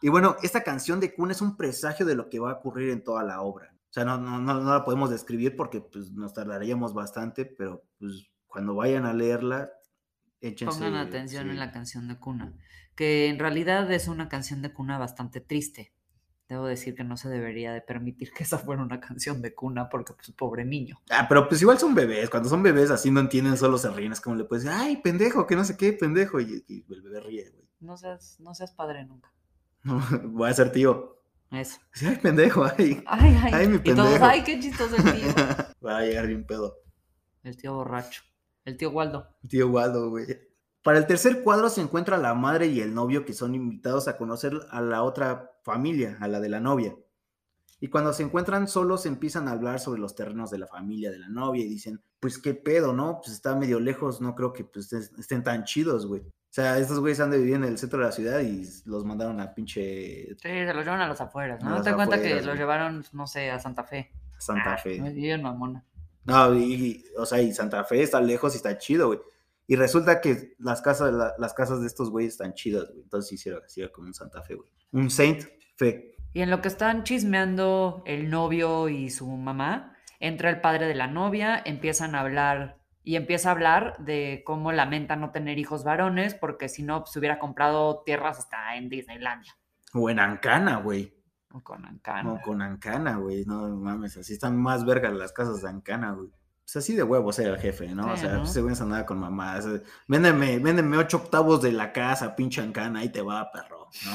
Y 0.00 0.08
bueno, 0.10 0.36
esta 0.42 0.62
canción 0.62 1.00
de 1.00 1.12
Kun 1.12 1.32
es 1.32 1.40
un 1.40 1.56
presagio 1.56 2.06
de 2.06 2.14
lo 2.14 2.28
que 2.30 2.38
va 2.38 2.52
a 2.52 2.54
ocurrir 2.54 2.90
en 2.90 3.02
toda 3.02 3.24
la 3.24 3.40
obra. 3.40 3.74
O 3.98 4.00
sea, 4.00 4.04
no, 4.04 4.18
no, 4.18 4.38
no, 4.38 4.60
no 4.60 4.72
la 4.72 4.84
podemos 4.84 5.10
describir 5.10 5.56
porque 5.56 5.80
pues, 5.80 6.12
nos 6.12 6.32
tardaríamos 6.32 6.94
bastante, 6.94 7.46
pero 7.46 7.82
pues 7.98 8.28
cuando 8.46 8.74
vayan 8.74 9.06
a 9.06 9.12
leerla, 9.12 9.72
échense. 10.40 10.78
Pongan 10.78 10.94
atención 10.94 11.44
sí. 11.44 11.50
en 11.50 11.58
la 11.58 11.72
canción 11.72 12.06
de 12.06 12.16
cuna, 12.16 12.52
que 12.94 13.28
en 13.28 13.38
realidad 13.38 13.90
es 13.90 14.06
una 14.06 14.28
canción 14.28 14.62
de 14.62 14.72
cuna 14.72 14.98
bastante 14.98 15.40
triste. 15.40 15.92
Debo 16.48 16.66
decir 16.66 16.94
que 16.94 17.02
no 17.02 17.16
se 17.16 17.28
debería 17.28 17.72
de 17.72 17.80
permitir 17.80 18.30
que 18.32 18.44
esa 18.44 18.58
fuera 18.58 18.82
una 18.82 19.00
canción 19.00 19.42
de 19.42 19.52
cuna 19.52 19.88
porque 19.88 20.12
pues 20.12 20.30
pobre 20.30 20.64
niño. 20.64 21.00
Ah, 21.10 21.26
pero 21.28 21.48
pues 21.48 21.60
igual 21.60 21.78
son 21.78 21.94
bebés. 21.94 22.30
Cuando 22.30 22.48
son 22.48 22.62
bebés 22.62 22.90
así 22.90 23.10
no 23.10 23.20
entienden, 23.20 23.56
solo 23.56 23.78
se 23.78 23.90
ríen. 23.90 24.12
Es 24.12 24.20
como 24.20 24.36
le 24.36 24.44
puedes 24.44 24.64
decir, 24.64 24.78
ay, 24.80 24.98
pendejo, 24.98 25.46
que 25.46 25.56
no 25.56 25.64
sé 25.64 25.76
qué, 25.76 25.92
pendejo. 25.92 26.40
Y, 26.40 26.64
y 26.68 26.84
el 26.88 27.02
bebé 27.02 27.20
ríe, 27.20 27.50
güey. 27.50 27.68
No 27.80 27.96
seas, 27.96 28.38
no 28.38 28.54
seas 28.54 28.72
padre 28.72 29.04
nunca. 29.04 29.32
Voy 30.24 30.48
a 30.48 30.54
ser 30.54 30.72
tío. 30.72 31.17
Eso. 31.50 31.78
Sí, 31.92 32.06
ay, 32.06 32.16
pendejo, 32.16 32.64
ay. 32.64 33.02
Ay, 33.06 33.38
ay, 33.42 33.52
Ay, 33.54 33.68
mi 33.68 33.76
y 33.76 33.78
todos, 33.80 34.04
pendejo. 34.04 34.24
ay, 34.24 34.42
qué 34.44 34.60
chistoso 34.60 34.96
el 34.96 35.02
tío. 35.04 35.28
Va 35.86 35.98
a 35.98 36.02
llegar 36.02 36.26
bien 36.26 36.44
pedo. 36.46 36.76
El 37.42 37.56
tío 37.56 37.74
borracho. 37.74 38.22
El 38.64 38.76
tío 38.76 38.90
Waldo. 38.90 39.26
Tío 39.48 39.68
Waldo, 39.68 40.10
güey. 40.10 40.26
Para 40.82 40.98
el 40.98 41.06
tercer 41.06 41.42
cuadro 41.42 41.68
se 41.70 41.80
encuentra 41.80 42.16
la 42.18 42.34
madre 42.34 42.66
y 42.66 42.80
el 42.80 42.94
novio 42.94 43.24
que 43.24 43.32
son 43.32 43.54
invitados 43.54 44.08
a 44.08 44.16
conocer 44.16 44.52
a 44.70 44.80
la 44.80 45.02
otra 45.02 45.52
familia, 45.64 46.16
a 46.20 46.28
la 46.28 46.40
de 46.40 46.48
la 46.48 46.60
novia. 46.60 46.94
Y 47.80 47.88
cuando 47.88 48.12
se 48.12 48.24
encuentran 48.24 48.66
solos 48.66 49.06
empiezan 49.06 49.46
a 49.48 49.52
hablar 49.52 49.78
sobre 49.78 50.00
los 50.00 50.14
terrenos 50.16 50.50
de 50.50 50.58
la 50.58 50.66
familia 50.66 51.10
de 51.12 51.18
la 51.18 51.28
novia 51.28 51.64
y 51.64 51.68
dicen, 51.68 52.00
pues 52.18 52.38
qué 52.38 52.54
pedo, 52.54 52.92
¿no? 52.92 53.20
Pues 53.22 53.32
está 53.34 53.54
medio 53.54 53.78
lejos, 53.78 54.20
no 54.20 54.34
creo 54.34 54.52
que 54.52 54.64
pues, 54.64 54.92
est- 54.92 55.16
estén 55.18 55.44
tan 55.44 55.64
chidos, 55.64 56.06
güey. 56.06 56.22
O 56.22 56.50
sea, 56.50 56.78
estos 56.78 56.98
güeyes 56.98 57.20
han 57.20 57.30
de 57.30 57.38
vivir 57.38 57.54
en 57.54 57.64
el 57.64 57.78
centro 57.78 58.00
de 58.00 58.06
la 58.06 58.12
ciudad 58.12 58.40
y 58.40 58.66
los 58.86 59.04
mandaron 59.04 59.38
a 59.40 59.54
pinche 59.54 60.28
Sí, 60.34 60.36
se 60.42 60.74
los 60.74 60.84
llevan 60.84 61.02
a 61.02 61.08
las 61.08 61.20
afueras, 61.20 61.62
A 61.62 61.68
¿no? 61.68 61.74
las 61.76 61.84
Te 61.84 61.94
cuenta 61.94 62.20
que 62.20 62.40
los 62.42 62.58
llevaron, 62.58 63.04
no 63.12 63.26
sé, 63.26 63.50
a 63.50 63.60
Santa 63.60 63.84
Fe. 63.84 64.10
Santa 64.38 64.74
Ah, 64.74 64.78
Fe. 64.78 65.38
Mamona. 65.38 65.84
No, 66.24 66.54
y, 66.54 66.74
y, 66.74 67.04
o 67.16 67.24
sea, 67.26 67.40
y 67.40 67.52
Santa 67.52 67.84
Fe 67.84 68.02
está 68.02 68.20
lejos 68.20 68.54
y 68.54 68.56
está 68.56 68.76
chido, 68.76 69.06
güey. 69.08 69.20
Y 69.66 69.76
resulta 69.76 70.20
que 70.20 70.56
las 70.58 70.80
casas, 70.82 71.12
la- 71.12 71.34
las 71.38 71.54
casas 71.54 71.80
de 71.80 71.86
estos 71.86 72.10
güeyes 72.10 72.32
están 72.32 72.54
chidas, 72.54 72.88
güey. 72.88 73.02
Entonces 73.02 73.32
hicieron 73.32 73.62
así 73.64 73.86
como 73.92 74.08
un 74.08 74.14
Santa 74.14 74.42
Fe, 74.42 74.54
güey. 74.56 74.68
Un 74.92 75.10
Saint 75.10 75.44
Fe. 75.76 76.16
Y 76.32 76.42
en 76.42 76.50
lo 76.50 76.60
que 76.60 76.68
están 76.68 77.04
chismeando 77.04 78.02
el 78.06 78.30
novio 78.30 78.88
y 78.88 79.10
su 79.10 79.26
mamá, 79.28 79.94
entra 80.20 80.50
el 80.50 80.60
padre 80.60 80.86
de 80.86 80.94
la 80.94 81.06
novia, 81.06 81.60
empiezan 81.64 82.14
a 82.14 82.20
hablar 82.20 82.78
y 83.02 83.16
empieza 83.16 83.48
a 83.48 83.52
hablar 83.52 83.96
de 83.98 84.42
cómo 84.44 84.70
lamenta 84.72 85.16
no 85.16 85.30
tener 85.30 85.58
hijos 85.58 85.84
varones 85.84 86.34
porque 86.34 86.68
si 86.68 86.82
no, 86.82 87.00
pues 87.00 87.16
hubiera 87.16 87.38
comprado 87.38 88.02
tierras 88.04 88.38
hasta 88.38 88.76
en 88.76 88.88
Disneylandia. 88.88 89.56
O 89.94 90.10
en 90.10 90.20
Ancana, 90.20 90.76
güey. 90.76 91.14
O 91.52 91.62
con 91.62 91.86
Ancana. 91.86 92.22
No, 92.22 92.40
con 92.42 92.60
Ancana, 92.60 93.16
güey. 93.16 93.44
No 93.46 93.66
mames, 93.76 94.18
así 94.18 94.34
están 94.34 94.60
más 94.60 94.84
vergas 94.84 95.14
las 95.14 95.32
casas 95.32 95.62
de 95.62 95.68
Ancana, 95.70 96.12
güey. 96.12 96.28
Pues 96.60 96.76
así 96.76 96.94
de 96.94 97.02
huevos 97.02 97.38
era 97.38 97.54
el 97.54 97.58
jefe, 97.58 97.88
¿no? 97.94 98.12
o 98.12 98.16
sea, 98.18 98.34
¿no? 98.34 98.40
pues 98.40 98.58
güey 98.58 98.74
no 98.74 98.82
andaba 98.82 99.06
con 99.06 99.18
mamás. 99.18 99.64
eh, 99.64 99.82
Véndeme, 100.06 100.58
véndeme 100.58 100.98
ocho 100.98 101.16
octavos 101.16 101.62
de 101.62 101.72
la 101.72 101.90
casa, 101.94 102.36
pinche 102.36 102.60
Ancana, 102.60 103.00
ahí 103.00 103.08
te 103.08 103.22
va, 103.22 103.50
perro, 103.50 103.88
¿no? 104.04 104.12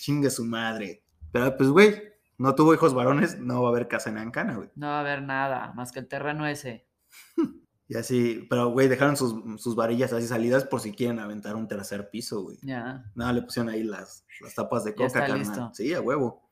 Chingue 0.00 0.28
su 0.28 0.44
madre. 0.44 1.01
Pero 1.32 1.56
pues, 1.56 1.68
güey, 1.70 2.02
no 2.38 2.54
tuvo 2.54 2.74
hijos 2.74 2.94
varones, 2.94 3.38
no 3.40 3.62
va 3.62 3.68
a 3.68 3.72
haber 3.72 3.88
casa 3.88 4.10
en 4.10 4.18
Ancana, 4.18 4.56
güey. 4.56 4.70
No 4.74 4.86
va 4.88 4.98
a 4.98 5.00
haber 5.00 5.22
nada 5.22 5.72
más 5.74 5.90
que 5.92 6.00
el 6.00 6.08
terreno 6.08 6.46
ese. 6.46 6.86
Y 7.88 7.96
así, 7.96 8.46
pero 8.48 8.70
güey, 8.70 8.88
dejaron 8.88 9.18
sus, 9.18 9.34
sus 9.60 9.74
varillas 9.76 10.14
así 10.14 10.26
salidas 10.26 10.64
por 10.64 10.80
si 10.80 10.92
quieren 10.92 11.18
aventar 11.18 11.56
un 11.56 11.68
tercer 11.68 12.08
piso, 12.08 12.40
güey. 12.42 12.56
Ya. 12.62 13.04
Nada, 13.14 13.34
le 13.34 13.42
pusieron 13.42 13.68
ahí 13.70 13.82
las, 13.82 14.24
las 14.40 14.54
tapas 14.54 14.84
de 14.84 14.92
Ya 14.92 14.96
coca, 14.96 15.06
está 15.08 15.20
carnal. 15.20 15.38
listo. 15.40 15.70
Sí, 15.74 15.92
a 15.92 16.00
huevo. 16.00 16.48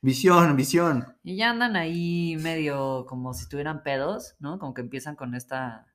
Visión, 0.00 0.54
visión. 0.54 1.16
Y 1.24 1.36
ya 1.38 1.50
andan 1.50 1.74
ahí 1.74 2.36
medio 2.40 3.04
como 3.08 3.34
si 3.34 3.48
tuvieran 3.48 3.82
pedos, 3.82 4.36
¿no? 4.38 4.60
Como 4.60 4.74
que 4.74 4.82
empiezan 4.82 5.16
con 5.16 5.34
esta 5.34 5.92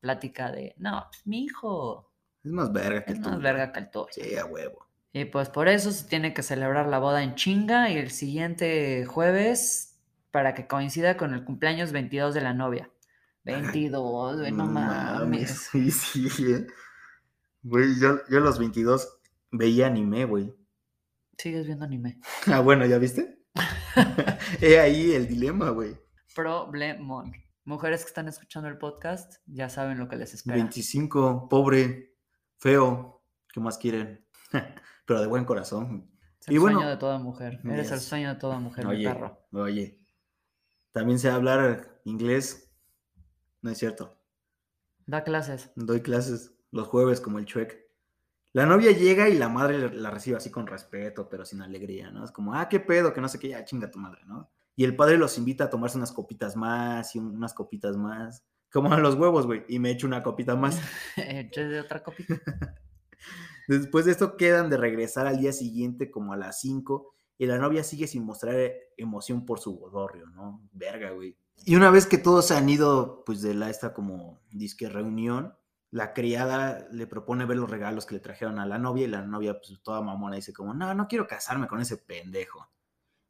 plática 0.00 0.50
de, 0.52 0.74
no, 0.76 1.06
pues, 1.08 1.26
mi 1.26 1.44
hijo 1.44 2.12
Es 2.44 2.52
más 2.52 2.70
verga 2.70 3.04
que 3.06 3.12
es 3.12 3.18
el 3.18 3.22
más 3.24 3.30
tuyo. 3.36 3.42
verga 3.42 3.72
que 3.72 3.78
el 3.80 3.90
tuyo. 3.90 4.08
Sí, 4.10 4.36
a 4.36 4.44
huevo. 4.44 4.85
Y 5.16 5.24
pues 5.24 5.48
por 5.48 5.66
eso 5.66 5.92
se 5.92 6.06
tiene 6.06 6.34
que 6.34 6.42
celebrar 6.42 6.88
la 6.88 6.98
boda 6.98 7.22
en 7.22 7.36
chinga 7.36 7.90
y 7.90 7.96
el 7.96 8.10
siguiente 8.10 9.06
jueves 9.06 9.98
para 10.30 10.52
que 10.52 10.66
coincida 10.66 11.16
con 11.16 11.32
el 11.32 11.42
cumpleaños 11.42 11.90
22 11.90 12.34
de 12.34 12.42
la 12.42 12.52
novia. 12.52 12.90
22, 13.44 14.40
güey, 14.40 14.52
no 14.52 14.66
mames. 14.66 15.70
Sí, 15.72 15.90
sí, 15.90 16.28
eh. 16.52 16.66
Güey, 17.62 17.98
yo, 17.98 18.18
yo 18.28 18.36
a 18.36 18.40
los 18.42 18.58
22 18.58 19.08
veía 19.52 19.86
anime, 19.86 20.26
güey. 20.26 20.54
Sigues 21.38 21.64
viendo 21.64 21.86
anime. 21.86 22.20
Ah, 22.52 22.60
bueno, 22.60 22.84
¿ya 22.84 22.98
viste? 22.98 23.42
He 24.60 24.78
ahí 24.78 25.12
el 25.12 25.28
dilema, 25.28 25.70
güey. 25.70 25.96
Problemón. 26.34 27.32
Mujeres 27.64 28.02
que 28.02 28.08
están 28.08 28.28
escuchando 28.28 28.68
el 28.68 28.76
podcast 28.76 29.36
ya 29.46 29.70
saben 29.70 29.98
lo 29.98 30.08
que 30.08 30.16
les 30.16 30.34
espera. 30.34 30.56
25, 30.56 31.48
pobre, 31.48 32.18
feo. 32.58 33.24
¿Qué 33.50 33.60
más 33.60 33.78
quieren? 33.78 34.22
Pero 35.06 35.20
de 35.20 35.26
buen 35.26 35.44
corazón. 35.44 36.10
Es 36.40 36.48
el 36.48 36.54
y 36.54 36.58
bueno, 36.58 36.78
sueño 36.78 36.90
de 36.90 36.96
toda 36.98 37.18
mujer. 37.18 37.60
Eres 37.64 37.90
el 37.92 38.00
sueño 38.00 38.28
de 38.34 38.34
toda 38.40 38.58
mujer, 38.58 38.84
mi 38.86 38.92
Oye, 38.92 39.04
perro. 39.08 39.46
oye. 39.52 40.00
También 40.92 41.18
sé 41.18 41.30
hablar 41.30 42.00
inglés. 42.04 42.72
No 43.62 43.70
es 43.70 43.78
cierto. 43.78 44.18
Da 45.06 45.22
clases. 45.24 45.70
Doy 45.76 46.00
clases 46.02 46.52
los 46.72 46.88
jueves 46.88 47.20
como 47.20 47.38
el 47.38 47.44
Chuec. 47.46 47.84
La 48.52 48.64
novia 48.66 48.90
llega 48.92 49.28
y 49.28 49.36
la 49.38 49.48
madre 49.48 49.92
la 49.94 50.10
recibe 50.10 50.36
así 50.38 50.50
con 50.50 50.66
respeto, 50.66 51.28
pero 51.28 51.44
sin 51.44 51.60
alegría, 51.62 52.10
¿no? 52.10 52.24
Es 52.24 52.30
como, 52.32 52.54
ah, 52.54 52.68
qué 52.68 52.80
pedo, 52.80 53.12
que 53.12 53.20
no 53.20 53.28
sé 53.28 53.38
qué, 53.38 53.48
ya 53.50 53.64
chinga 53.64 53.90
tu 53.90 53.98
madre, 53.98 54.22
¿no? 54.24 54.50
Y 54.74 54.84
el 54.84 54.96
padre 54.96 55.18
los 55.18 55.36
invita 55.38 55.64
a 55.64 55.70
tomarse 55.70 55.98
unas 55.98 56.12
copitas 56.12 56.56
más 56.56 57.14
y 57.14 57.18
un- 57.18 57.36
unas 57.36 57.54
copitas 57.54 57.96
más. 57.96 58.44
como 58.72 58.92
a 58.92 58.98
los 58.98 59.14
huevos, 59.14 59.46
güey, 59.46 59.64
y 59.68 59.78
me 59.78 59.90
echo 59.90 60.06
una 60.06 60.22
copita 60.22 60.54
más. 60.56 60.78
Eché 61.16 61.64
de 61.66 61.80
otra 61.80 62.02
copita. 62.02 62.34
Después 63.68 64.04
de 64.04 64.12
esto 64.12 64.36
quedan 64.36 64.70
de 64.70 64.76
regresar 64.76 65.26
al 65.26 65.38
día 65.38 65.52
siguiente 65.52 66.10
como 66.10 66.32
a 66.32 66.36
las 66.36 66.60
5 66.60 67.12
y 67.38 67.46
la 67.46 67.58
novia 67.58 67.84
sigue 67.84 68.06
sin 68.06 68.24
mostrar 68.24 68.56
emoción 68.96 69.44
por 69.44 69.58
su 69.60 69.78
bodorrio, 69.78 70.26
¿no? 70.30 70.62
Verga, 70.72 71.10
güey. 71.10 71.36
Y 71.64 71.74
una 71.76 71.90
vez 71.90 72.06
que 72.06 72.18
todos 72.18 72.46
se 72.48 72.54
han 72.54 72.68
ido, 72.68 73.22
pues 73.24 73.42
de 73.42 73.54
la 73.54 73.70
esta 73.70 73.92
como 73.92 74.40
disque 74.50 74.88
reunión, 74.88 75.54
la 75.90 76.12
criada 76.12 76.86
le 76.90 77.06
propone 77.06 77.44
ver 77.46 77.56
los 77.56 77.70
regalos 77.70 78.06
que 78.06 78.14
le 78.14 78.20
trajeron 78.20 78.58
a 78.58 78.66
la 78.66 78.78
novia 78.78 79.04
y 79.04 79.08
la 79.08 79.22
novia, 79.22 79.58
pues 79.58 79.80
toda 79.82 80.00
mamona, 80.02 80.36
dice 80.36 80.52
como, 80.52 80.74
no, 80.74 80.92
no 80.94 81.08
quiero 81.08 81.26
casarme 81.26 81.66
con 81.66 81.80
ese 81.80 81.96
pendejo. 81.96 82.68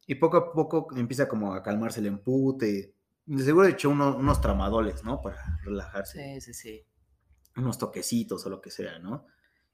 Y 0.05 0.15
poco 0.15 0.37
a 0.37 0.53
poco 0.53 0.87
empieza 0.95 1.27
como 1.27 1.53
a 1.53 1.63
calmarse 1.63 1.99
el 1.99 2.07
empute. 2.07 2.93
De 3.25 3.43
seguro 3.43 3.67
echó 3.67 3.89
uno- 3.89 4.15
unos 4.17 4.39
tramadoles, 4.41 5.03
¿no? 5.03 5.21
Para 5.21 5.37
relajarse. 5.63 6.39
Sí, 6.39 6.41
sí, 6.41 6.53
sí. 6.53 6.85
Unos 7.57 7.77
toquecitos 7.77 8.45
o 8.45 8.49
lo 8.49 8.61
que 8.61 8.71
sea, 8.71 8.99
¿no? 8.99 9.25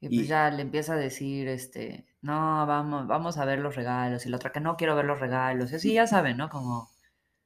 Y 0.04 0.08
pues 0.08 0.26
Y- 0.26 0.28
ya 0.28 0.50
le 0.50 0.60
empieza 0.60 0.92
a 0.92 0.96
decir, 0.96 1.48
este, 1.48 2.04
no, 2.20 2.66
vamos, 2.66 3.06
vamos 3.06 3.38
a 3.38 3.46
ver 3.46 3.58
los 3.60 3.74
regalos. 3.74 4.26
Y 4.26 4.28
la 4.28 4.36
otra 4.36 4.52
que 4.52 4.60
no 4.60 4.76
quiero 4.76 4.94
ver 4.94 5.06
los 5.06 5.18
regalos. 5.18 5.72
Y 5.72 5.76
así 5.76 5.94
ya 5.94 6.06
saben, 6.06 6.36
¿no? 6.36 6.50
Como 6.50 6.90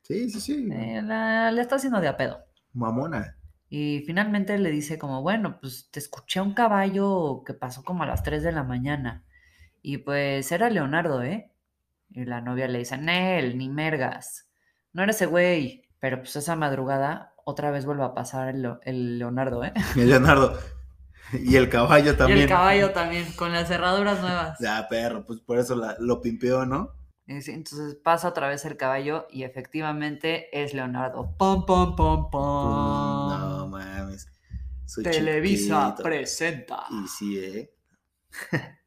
Sí, 0.03 0.29
sí, 0.29 0.40
sí. 0.40 0.68
eh, 0.73 1.01
la- 1.03 1.51
está 1.51 1.77
haciendo 1.77 2.01
de 2.01 2.09
a 2.09 2.16
pedo. 2.16 2.40
Mamona. 2.73 3.37
Y 3.68 4.03
finalmente 4.07 4.59
le 4.59 4.71
dice 4.73 4.99
como, 4.99 5.23
bueno, 5.23 5.59
pues 5.61 5.88
te 5.92 6.01
escuché 6.01 6.40
a 6.40 6.42
un 6.42 6.55
caballo 6.55 7.42
que 7.47 7.55
pasó 7.55 7.85
como 7.85 8.03
a 8.03 8.07
las 8.07 8.25
3 8.25 8.42
de 8.42 8.51
la 8.51 8.64
mañana. 8.64 9.25
Y 9.81 9.99
pues 9.99 10.51
era 10.51 10.68
Leonardo, 10.68 11.23
¿eh? 11.23 11.53
Y 12.11 12.25
la 12.25 12.40
novia 12.40 12.66
le 12.66 12.81
dice, 12.81 12.99
Nel, 12.99 13.57
ni 13.57 13.68
mergas. 13.68 14.49
No 14.92 15.03
era 15.05 15.12
ese 15.12 15.27
güey. 15.27 15.85
Pero 16.01 16.18
pues 16.18 16.35
esa 16.35 16.57
madrugada 16.57 17.35
otra 17.44 17.71
vez 17.71 17.85
vuelve 17.87 18.03
a 18.05 18.14
pasar 18.14 18.49
el, 18.49 18.68
el 18.83 19.18
Leonardo, 19.18 19.62
¿eh? 19.64 19.73
Y 19.94 20.01
Leonardo. 20.01 20.59
Y 21.32 21.56
el 21.56 21.68
caballo 21.68 22.16
también. 22.16 22.38
Y 22.38 22.42
el 22.42 22.48
caballo 22.48 22.90
también, 22.92 23.30
con 23.32 23.52
las 23.52 23.68
cerraduras 23.68 24.20
nuevas. 24.20 24.58
Ya, 24.60 24.86
perro, 24.88 25.24
pues 25.24 25.40
por 25.40 25.58
eso 25.58 25.74
la- 25.76 25.96
lo 25.98 26.20
pimpeó, 26.20 26.64
¿no? 26.66 26.92
Entonces 27.26 27.94
pasa 27.96 28.28
otra 28.28 28.48
vez 28.48 28.64
el 28.64 28.78
caballo 28.78 29.26
y 29.30 29.42
efectivamente 29.42 30.48
es 30.62 30.72
Leonardo. 30.72 31.34
Pom, 31.36 31.66
pom, 31.66 31.94
pom, 31.94 32.30
pom. 32.30 33.28
No 33.30 33.68
mames. 33.68 34.26
Soy 34.86 35.04
Televisa 35.04 35.88
chiquito. 35.90 36.02
presenta. 36.02 36.84
Y 36.90 37.06
sí, 37.08 37.38
¿eh? 37.38 37.74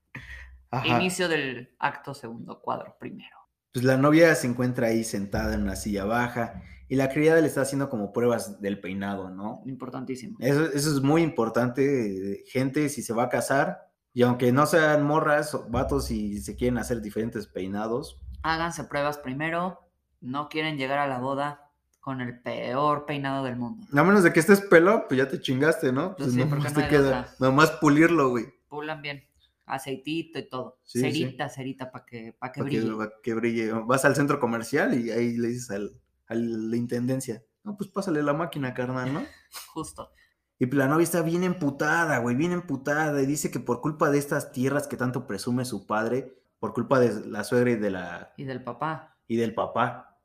Ajá. 0.71 0.87
Inicio 0.87 1.27
del 1.29 1.75
acto 1.79 2.13
segundo, 2.15 2.59
cuadro 2.61 2.97
primero. 2.99 3.37
Pues 3.73 3.85
la 3.85 3.97
novia 3.97 4.33
se 4.35 4.47
encuentra 4.47 4.87
ahí 4.87 5.03
sentada 5.03 5.53
en 5.53 5.61
una 5.61 5.75
silla 5.75 6.05
baja 6.05 6.63
y 6.91 6.97
la 6.97 7.07
criada 7.07 7.39
le 7.39 7.47
está 7.47 7.61
haciendo 7.61 7.87
como 7.89 8.11
pruebas 8.11 8.59
del 8.59 8.81
peinado, 8.81 9.29
¿no? 9.29 9.61
Importantísimo. 9.65 10.35
Eso, 10.41 10.65
eso 10.65 10.93
es 10.93 11.01
muy 11.01 11.21
importante, 11.21 12.43
gente, 12.47 12.89
si 12.89 13.01
se 13.01 13.13
va 13.13 13.23
a 13.23 13.29
casar, 13.29 13.89
y 14.13 14.23
aunque 14.23 14.51
no 14.51 14.65
sean 14.65 15.01
morras 15.03 15.55
o 15.55 15.69
vatos 15.69 16.11
y 16.11 16.41
se 16.41 16.57
quieren 16.57 16.77
hacer 16.77 17.01
diferentes 17.01 17.47
peinados, 17.47 18.19
Háganse 18.43 18.83
pruebas 18.83 19.17
primero. 19.19 19.79
No 20.19 20.49
quieren 20.49 20.75
llegar 20.77 20.97
a 20.99 21.07
la 21.07 21.19
boda 21.19 21.69
con 22.01 22.19
el 22.19 22.41
peor 22.41 23.05
peinado 23.05 23.45
del 23.45 23.55
mundo. 23.55 23.87
a 23.95 24.03
menos 24.03 24.23
de 24.23 24.33
que 24.33 24.41
estés 24.41 24.59
pelo, 24.59 25.05
pues 25.07 25.17
ya 25.19 25.29
te 25.29 25.39
chingaste, 25.39 25.93
¿no? 25.93 26.15
Pues 26.17 26.33
Pues 26.33 26.33
sí, 26.33 26.39
nomás 26.49 26.73
no 26.75 26.81
te 26.81 26.87
queda, 26.89 27.07
otra. 27.21 27.35
nomás 27.39 27.71
pulirlo, 27.79 28.31
güey. 28.31 28.47
Pulan 28.67 29.01
bien. 29.01 29.23
Aceitito 29.65 30.39
y 30.39 30.49
todo. 30.49 30.77
Sí, 30.83 30.99
sí. 30.99 31.05
cerita, 31.05 31.47
cerita, 31.47 31.89
para 31.89 32.03
que, 32.05 32.33
pa' 32.37 32.51
que 32.51 32.59
para 32.59 32.69
que, 32.69 32.79
brille. 32.81 32.97
pa' 32.97 33.11
que 33.23 33.33
brille. 33.33 33.71
Vas 33.85 34.03
al 34.03 34.15
centro 34.15 34.41
comercial 34.41 34.93
y 34.99 35.09
ahí 35.11 35.37
le 35.37 35.47
dices 35.47 35.71
al, 35.71 35.91
a 36.31 36.35
la 36.35 36.75
intendencia, 36.77 37.43
no, 37.63 37.77
pues 37.77 37.89
pásale 37.89 38.23
la 38.23 38.33
máquina, 38.33 38.73
carnal, 38.73 39.13
¿no? 39.13 39.21
Justo. 39.73 40.11
Y 40.59 40.67
pues 40.67 40.77
la 40.77 40.87
novia 40.87 41.03
está 41.03 41.21
bien 41.21 41.43
emputada, 41.43 42.19
güey, 42.19 42.35
bien 42.35 42.51
emputada. 42.51 43.19
Y 43.21 43.25
dice 43.25 43.49
que 43.51 43.59
por 43.59 43.81
culpa 43.81 44.09
de 44.11 44.17
estas 44.19 44.51
tierras 44.51 44.87
que 44.87 44.97
tanto 44.97 45.25
presume 45.27 45.65
su 45.65 45.87
padre, 45.87 46.37
por 46.59 46.73
culpa 46.73 46.99
de 46.99 47.25
la 47.27 47.43
suegra 47.43 47.71
y, 47.71 47.75
de 47.77 47.89
la, 47.91 48.33
Y 48.37 48.43
del 48.43 48.63
papá. 48.63 49.17
y 49.27 49.37
del 49.37 49.53
papá, 49.55 50.19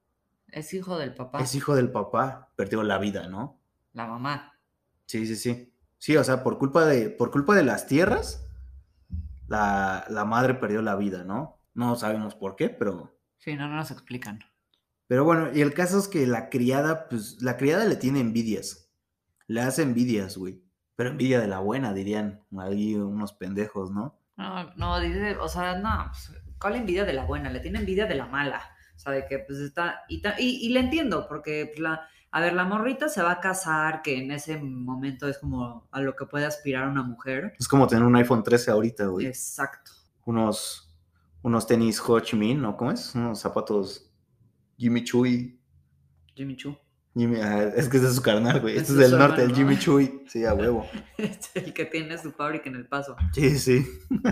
Es 0.49 0.75
hijo 0.75 0.99
del 0.99 1.15
papá. 1.15 1.41
es 1.41 1.55
hijo 1.55 1.75
del 1.75 1.91
papá, 1.91 2.51
perdió 2.57 2.83
la 2.83 2.99
vida, 2.99 3.29
¿no? 3.29 3.59
La 3.95 4.07
mamá. 4.07 4.53
Sí, 5.07 5.27
sí, 5.27 5.37
sí. 5.37 5.73
Sí, 5.99 6.17
o 6.19 6.25
sea, 6.25 6.43
por 6.43 6.59
culpa 6.59 6.85
de, 6.85 7.09
por 7.09 7.31
culpa 7.31 7.55
de 7.55 7.65
las 7.65 7.87
tierras, 7.87 8.47
la, 9.49 10.05
la 10.11 10.25
madre 10.27 10.55
perdió 10.55 10.83
la 10.83 10.97
vida, 10.97 11.25
¿no? 11.25 11.59
No 11.75 11.97
sabemos 11.97 12.35
por 12.35 12.57
qué, 12.57 12.69
pero 12.69 13.17
Sí, 13.39 13.55
no, 13.57 13.69
no 13.69 13.77
nos 13.77 13.91
explican. 13.91 14.41
Pero 15.07 15.25
bueno, 15.25 15.51
y 15.55 15.61
el 15.61 15.73
caso 15.75 15.99
es 15.99 16.09
que 16.09 16.27
la 16.27 16.49
criada, 16.49 17.09
pues 17.09 17.41
la 17.41 17.57
criada 17.57 17.85
le 17.85 17.97
tiene 17.97 18.21
envidias. 18.21 18.91
Le 19.47 19.61
hace 19.61 19.83
envidias, 19.83 20.37
güey. 20.37 20.63
Pero 20.97 21.11
envidia 21.11 21.41
de 21.41 21.47
la 21.47 21.61
buena, 21.61 21.93
dirían 21.93 22.45
ahí 22.59 22.95
unos 22.97 23.33
pendejos, 23.35 23.91
¿no? 23.91 24.19
No, 24.37 24.75
no, 24.75 25.01
dice, 25.01 25.37
o 25.37 25.49
sea, 25.49 25.79
no, 25.79 26.11
pues, 26.11 26.33
¿cuál 26.61 26.77
envidia 26.77 27.05
de 27.05 27.13
la 27.13 27.25
buena? 27.25 27.51
Le 27.51 27.61
tiene 27.61 27.79
envidia 27.79 28.07
de 28.07 28.15
la 28.15 28.27
mala. 28.27 28.63
O 28.97 28.99
sea, 28.99 29.13
de 29.13 29.27
que 29.27 29.39
pues 29.41 29.59
está, 29.59 30.03
y, 30.09 30.23
y, 30.39 30.67
y 30.67 30.69
le 30.71 30.81
entiendo, 30.81 31.27
porque 31.29 31.67
pues, 31.67 31.81
la, 31.81 32.09
a 32.37 32.41
ver, 32.41 32.53
la 32.53 32.65
morrita 32.65 33.09
se 33.09 33.23
va 33.23 33.33
a 33.33 33.41
casar, 33.41 34.03
que 34.03 34.19
en 34.19 34.31
ese 34.31 34.59
momento 34.59 35.29
es 35.29 35.39
como 35.39 35.89
a 35.91 36.01
lo 36.01 36.15
que 36.17 36.27
puede 36.27 36.45
aspirar 36.45 36.89
una 36.89 37.03
mujer. 37.03 37.55
Es 37.59 37.69
como 37.69 37.87
tener 37.87 38.05
un 38.05 38.17
iPhone 38.17 38.43
13 38.43 38.73
ahorita, 38.73 39.07
güey. 39.07 39.27
Exacto. 39.27 39.93
Unos, 40.25 40.95
unos 41.43 41.67
tenis 41.67 41.99
Ho 42.07 42.21
Chi 42.21 42.37
Minh, 42.37 42.61
¿no? 42.61 42.77
¿Cómo 42.77 42.91
es? 42.91 43.15
Unos 43.15 43.41
zapatos 43.41 44.06
Jimmy 44.77 45.05
Choo. 45.05 45.25
Jimmy 46.35 46.57
Choo. 46.57 46.77
Jimmy, 47.15 47.41
ah, 47.41 47.73
es 47.75 47.89
que 47.89 47.97
es 47.97 48.03
de 48.03 48.13
su 48.13 48.21
carnal, 48.21 48.61
güey. 48.61 48.77
Este 48.79 48.83
Es 48.83 48.91
es 48.91 48.97
de 48.97 49.09
del 49.09 49.19
norte, 49.19 49.43
el 49.43 49.55
Jimmy 49.55 49.75
¿no? 49.75 49.81
Choo. 49.81 50.01
Sí, 50.27 50.45
a 50.45 50.55
huevo. 50.55 50.87
Es 51.17 51.51
el 51.55 51.73
que 51.73 51.87
tiene 51.87 52.19
su 52.19 52.33
fábrica 52.33 52.69
en 52.69 52.77
el 52.77 52.87
paso. 52.87 53.17
Sí, 53.33 53.59
sí. 53.59 53.87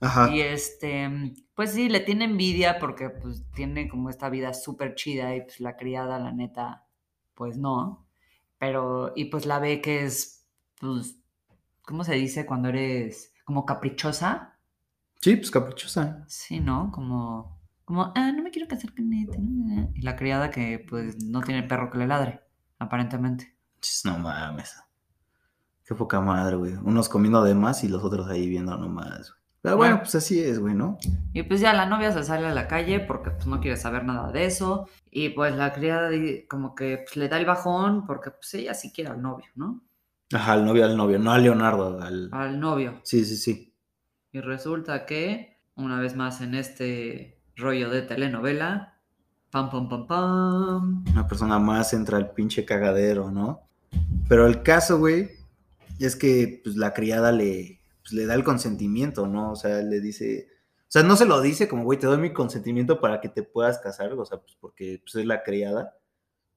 Ajá. 0.00 0.30
Y 0.30 0.40
este, 0.40 1.34
pues 1.54 1.72
sí, 1.72 1.88
le 1.88 2.00
tiene 2.00 2.26
envidia 2.26 2.78
porque 2.78 3.08
pues 3.10 3.44
tiene 3.54 3.88
como 3.88 4.10
esta 4.10 4.28
vida 4.28 4.52
súper 4.52 4.94
chida 4.94 5.34
y 5.34 5.40
pues 5.42 5.60
la 5.60 5.76
criada, 5.76 6.18
la 6.18 6.32
neta, 6.32 6.86
pues 7.34 7.56
no. 7.56 8.06
Pero, 8.58 9.12
y 9.16 9.26
pues 9.26 9.46
la 9.46 9.58
ve 9.58 9.80
que 9.80 10.04
es, 10.04 10.46
pues, 10.80 11.18
¿cómo 11.82 12.04
se 12.04 12.14
dice 12.14 12.46
cuando 12.46 12.68
eres 12.68 13.34
como 13.44 13.64
caprichosa? 13.66 14.58
Sí, 15.20 15.36
pues 15.36 15.50
caprichosa. 15.50 16.24
Sí, 16.28 16.60
¿no? 16.60 16.90
Como, 16.92 17.55
como, 17.86 18.12
ah, 18.14 18.32
no 18.32 18.42
me 18.42 18.50
quiero 18.50 18.68
casar 18.68 18.94
con 18.94 19.10
este. 19.14 19.38
no". 19.38 19.90
Y 19.94 20.02
la 20.02 20.16
criada 20.16 20.50
que 20.50 20.84
pues 20.86 21.24
no 21.24 21.40
tiene 21.40 21.62
perro 21.62 21.90
que 21.90 21.98
le 21.98 22.06
ladre, 22.06 22.42
aparentemente. 22.78 23.56
Chis, 23.80 24.04
No 24.04 24.18
mames. 24.18 24.76
Qué 25.86 25.94
poca 25.94 26.20
madre, 26.20 26.56
güey. 26.56 26.74
Unos 26.74 27.08
comiendo 27.08 27.42
de 27.44 27.54
más 27.54 27.84
y 27.84 27.88
los 27.88 28.02
otros 28.02 28.28
ahí 28.28 28.48
viendo 28.48 28.76
nomás, 28.76 29.30
güey. 29.30 29.46
Pero 29.62 29.76
bueno, 29.78 29.98
pues 29.98 30.14
así 30.14 30.40
es, 30.40 30.60
güey, 30.60 30.74
¿no? 30.74 30.96
Y 31.32 31.42
pues 31.42 31.60
ya 31.60 31.72
la 31.72 31.86
novia 31.86 32.12
se 32.12 32.22
sale 32.22 32.46
a 32.46 32.54
la 32.54 32.68
calle 32.68 33.00
porque 33.00 33.30
pues 33.30 33.48
no 33.48 33.60
quiere 33.60 33.76
saber 33.76 34.04
nada 34.04 34.30
de 34.30 34.44
eso. 34.44 34.88
Y 35.10 35.30
pues 35.30 35.56
la 35.56 35.72
criada 35.72 36.10
como 36.48 36.74
que 36.76 36.98
pues, 36.98 37.16
le 37.16 37.28
da 37.28 37.36
el 37.38 37.46
bajón 37.46 38.06
porque 38.06 38.30
pues 38.30 38.54
ella 38.54 38.74
sí 38.74 38.92
quiere 38.92 39.10
al 39.10 39.22
novio, 39.22 39.46
¿no? 39.56 39.82
Ajá, 40.32 40.52
al 40.52 40.64
novio, 40.64 40.84
al 40.84 40.96
novio, 40.96 41.18
no 41.18 41.32
a 41.32 41.38
Leonardo, 41.38 42.00
al... 42.00 42.30
Al 42.32 42.60
novio. 42.60 43.00
Sí, 43.02 43.24
sí, 43.24 43.36
sí. 43.36 43.74
Y 44.30 44.40
resulta 44.40 45.04
que, 45.04 45.60
una 45.74 46.00
vez 46.00 46.14
más 46.14 46.40
en 46.40 46.54
este 46.54 47.35
rollo 47.56 47.90
de 47.90 48.02
telenovela, 48.02 49.00
pam, 49.50 49.70
pam, 49.70 49.88
pam, 49.88 50.06
pam. 50.06 51.04
Una 51.10 51.26
persona 51.26 51.58
más 51.58 51.92
entra 51.92 52.18
al 52.18 52.32
pinche 52.32 52.64
cagadero, 52.64 53.30
¿no? 53.30 53.62
Pero 54.28 54.46
el 54.46 54.62
caso, 54.62 54.98
güey, 54.98 55.30
es 55.98 56.16
que 56.16 56.60
pues 56.62 56.76
la 56.76 56.92
criada 56.92 57.32
le, 57.32 57.80
pues, 58.02 58.12
le 58.12 58.26
da 58.26 58.34
el 58.34 58.44
consentimiento, 58.44 59.26
¿no? 59.26 59.52
O 59.52 59.56
sea, 59.56 59.82
le 59.82 60.00
dice... 60.00 60.48
O 60.82 60.88
sea, 60.88 61.02
no 61.02 61.16
se 61.16 61.26
lo 61.26 61.40
dice 61.40 61.66
como, 61.66 61.82
güey, 61.82 61.98
te 61.98 62.06
doy 62.06 62.18
mi 62.18 62.32
consentimiento 62.32 63.00
para 63.00 63.20
que 63.20 63.28
te 63.28 63.42
puedas 63.42 63.78
casar, 63.80 64.12
o 64.12 64.24
sea, 64.24 64.38
pues 64.38 64.56
porque 64.60 65.00
pues, 65.02 65.16
es 65.16 65.26
la 65.26 65.42
criada. 65.42 65.96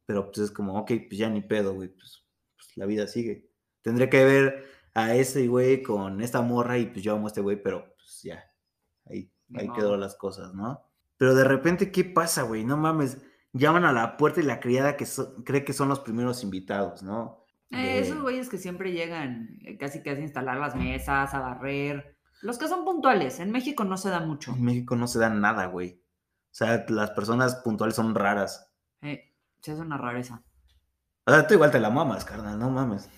Pero 0.05 0.27
pues 0.27 0.37
es 0.39 0.51
como, 0.51 0.77
ok, 0.79 0.91
pues 1.07 1.17
ya 1.17 1.29
ni 1.29 1.41
pedo, 1.41 1.73
güey, 1.73 1.89
pues, 1.89 2.23
pues 2.55 2.77
la 2.77 2.85
vida 2.85 3.07
sigue. 3.07 3.49
Tendré 3.81 4.09
que 4.09 4.23
ver 4.23 4.65
a 4.93 5.15
ese 5.15 5.47
güey 5.47 5.81
con 5.81 6.21
esta 6.21 6.41
morra 6.41 6.77
y 6.77 6.87
pues 6.87 7.03
yo 7.03 7.13
amo 7.13 7.25
a 7.25 7.29
este 7.29 7.41
güey, 7.41 7.61
pero 7.61 7.93
pues 7.95 8.21
ya, 8.23 8.43
ahí, 9.05 9.31
ahí 9.55 9.67
las 9.97 10.15
cosas, 10.15 10.53
¿no? 10.53 10.88
Pero 11.19 11.35
de 11.35 11.43
repente, 11.43 11.91
¿qué 11.91 12.03
pasa, 12.05 12.41
güey? 12.43 12.63
No 12.63 12.77
mames, 12.77 13.17
llaman 13.53 13.83
a 13.83 13.91
la 13.91 14.15
puerta 14.17 14.39
y 14.39 14.43
la 14.43 14.59
criada 14.59 14.95
que 14.97 15.05
so- 15.05 15.35
cree 15.43 15.63
que 15.65 15.73
son 15.73 15.89
los 15.89 15.99
primeros 15.99 16.43
invitados, 16.43 17.03
¿no? 17.03 17.45
Eh, 17.71 17.99
esos 17.99 18.19
güeyes 18.21 18.49
que 18.49 18.57
siempre 18.57 18.93
llegan 18.93 19.59
eh, 19.65 19.77
casi 19.77 20.01
casi 20.01 20.21
a 20.21 20.23
instalar 20.23 20.57
las 20.57 20.75
mesas, 20.75 21.33
a 21.33 21.39
barrer. 21.39 22.17
Los 22.41 22.57
que 22.57 22.69
son 22.69 22.85
puntuales. 22.85 23.39
En 23.41 23.51
México 23.51 23.83
no 23.83 23.97
se 23.97 24.09
da 24.09 24.21
mucho. 24.21 24.53
En 24.53 24.63
México 24.63 24.95
no 24.95 25.07
se 25.07 25.19
da 25.19 25.29
nada, 25.29 25.65
güey. 25.65 26.01
O 26.01 26.53
sea, 26.55 26.85
las 26.87 27.11
personas 27.11 27.55
puntuales 27.57 27.95
son 27.97 28.15
raras. 28.15 28.71
Eh, 29.01 29.35
sí, 29.61 29.71
es 29.71 29.77
una 29.79 29.97
rareza. 29.97 30.41
O 31.25 31.31
sea, 31.31 31.45
tú 31.45 31.55
igual 31.55 31.69
te 31.69 31.79
la 31.81 31.89
mamas, 31.89 32.23
carnal, 32.25 32.57
no 32.57 32.69
mames. 32.69 33.09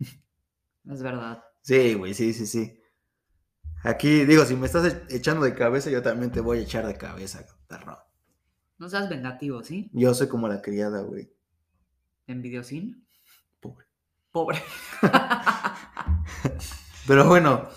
Es 0.84 1.02
verdad. 1.02 1.42
Sí, 1.62 1.94
güey, 1.94 2.12
sí, 2.12 2.32
sí, 2.32 2.46
sí. 2.46 2.80
Aquí, 3.86 4.24
digo, 4.24 4.44
si 4.44 4.56
me 4.56 4.66
estás 4.66 4.84
e- 4.84 5.16
echando 5.16 5.44
de 5.44 5.54
cabeza, 5.54 5.90
yo 5.90 6.02
también 6.02 6.32
te 6.32 6.40
voy 6.40 6.58
a 6.58 6.62
echar 6.62 6.86
de 6.86 6.96
cabeza, 6.96 7.46
perro. 7.68 7.96
No 8.78 8.88
seas 8.88 9.08
vengativo, 9.08 9.62
¿sí? 9.62 9.88
Yo 9.92 10.12
soy 10.12 10.26
como 10.26 10.48
la 10.48 10.60
criada, 10.60 11.02
güey. 11.02 11.32
Envidiosín. 12.26 13.06
Pobre. 13.60 13.86
Pobre. 14.32 14.60
Pero 17.06 17.28
bueno, 17.28 17.68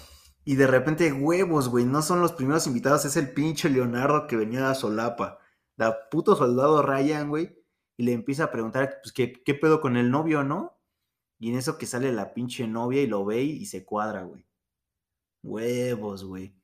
y 0.44 0.56
de 0.56 0.66
repente 0.66 1.14
huevos, 1.14 1.70
güey, 1.70 1.86
no 1.86 2.02
son 2.02 2.22
los 2.22 2.34
primeros 2.34 2.66
invitados, 2.66 3.06
es 3.06 3.16
el 3.16 3.32
pinche 3.32 3.70
Leonardo 3.70 4.26
que 4.26 4.36
venía 4.36 4.72
a 4.72 4.76
Solapa. 4.76 5.38
La 5.76 6.10
puto 6.10 6.36
soldado 6.36 6.82
Ryan, 6.82 7.30
güey, 7.30 7.56
y 7.98 8.04
le 8.04 8.14
empieza 8.14 8.46
a 8.46 8.52
preguntar, 8.52 8.98
pues, 9.04 9.14
¿qué, 9.14 9.32
qué 9.32 9.54
pedo 9.54 9.80
con 9.80 9.96
el 9.96 10.10
novio, 10.10 10.44
no? 10.44 10.76
Y 11.38 11.52
en 11.52 11.58
eso 11.60 11.78
que 11.78 11.86
sale 11.86 12.12
la 12.12 12.34
pinche 12.34 12.68
novia 12.68 13.04
y 13.04 13.08
lo 13.08 13.24
ve 13.26 13.44
y 13.44 13.66
se 13.68 13.86
cuadra, 13.86 14.24
güey. 14.24 14.49
Huevos, 15.44 16.24
güey. 16.24 16.56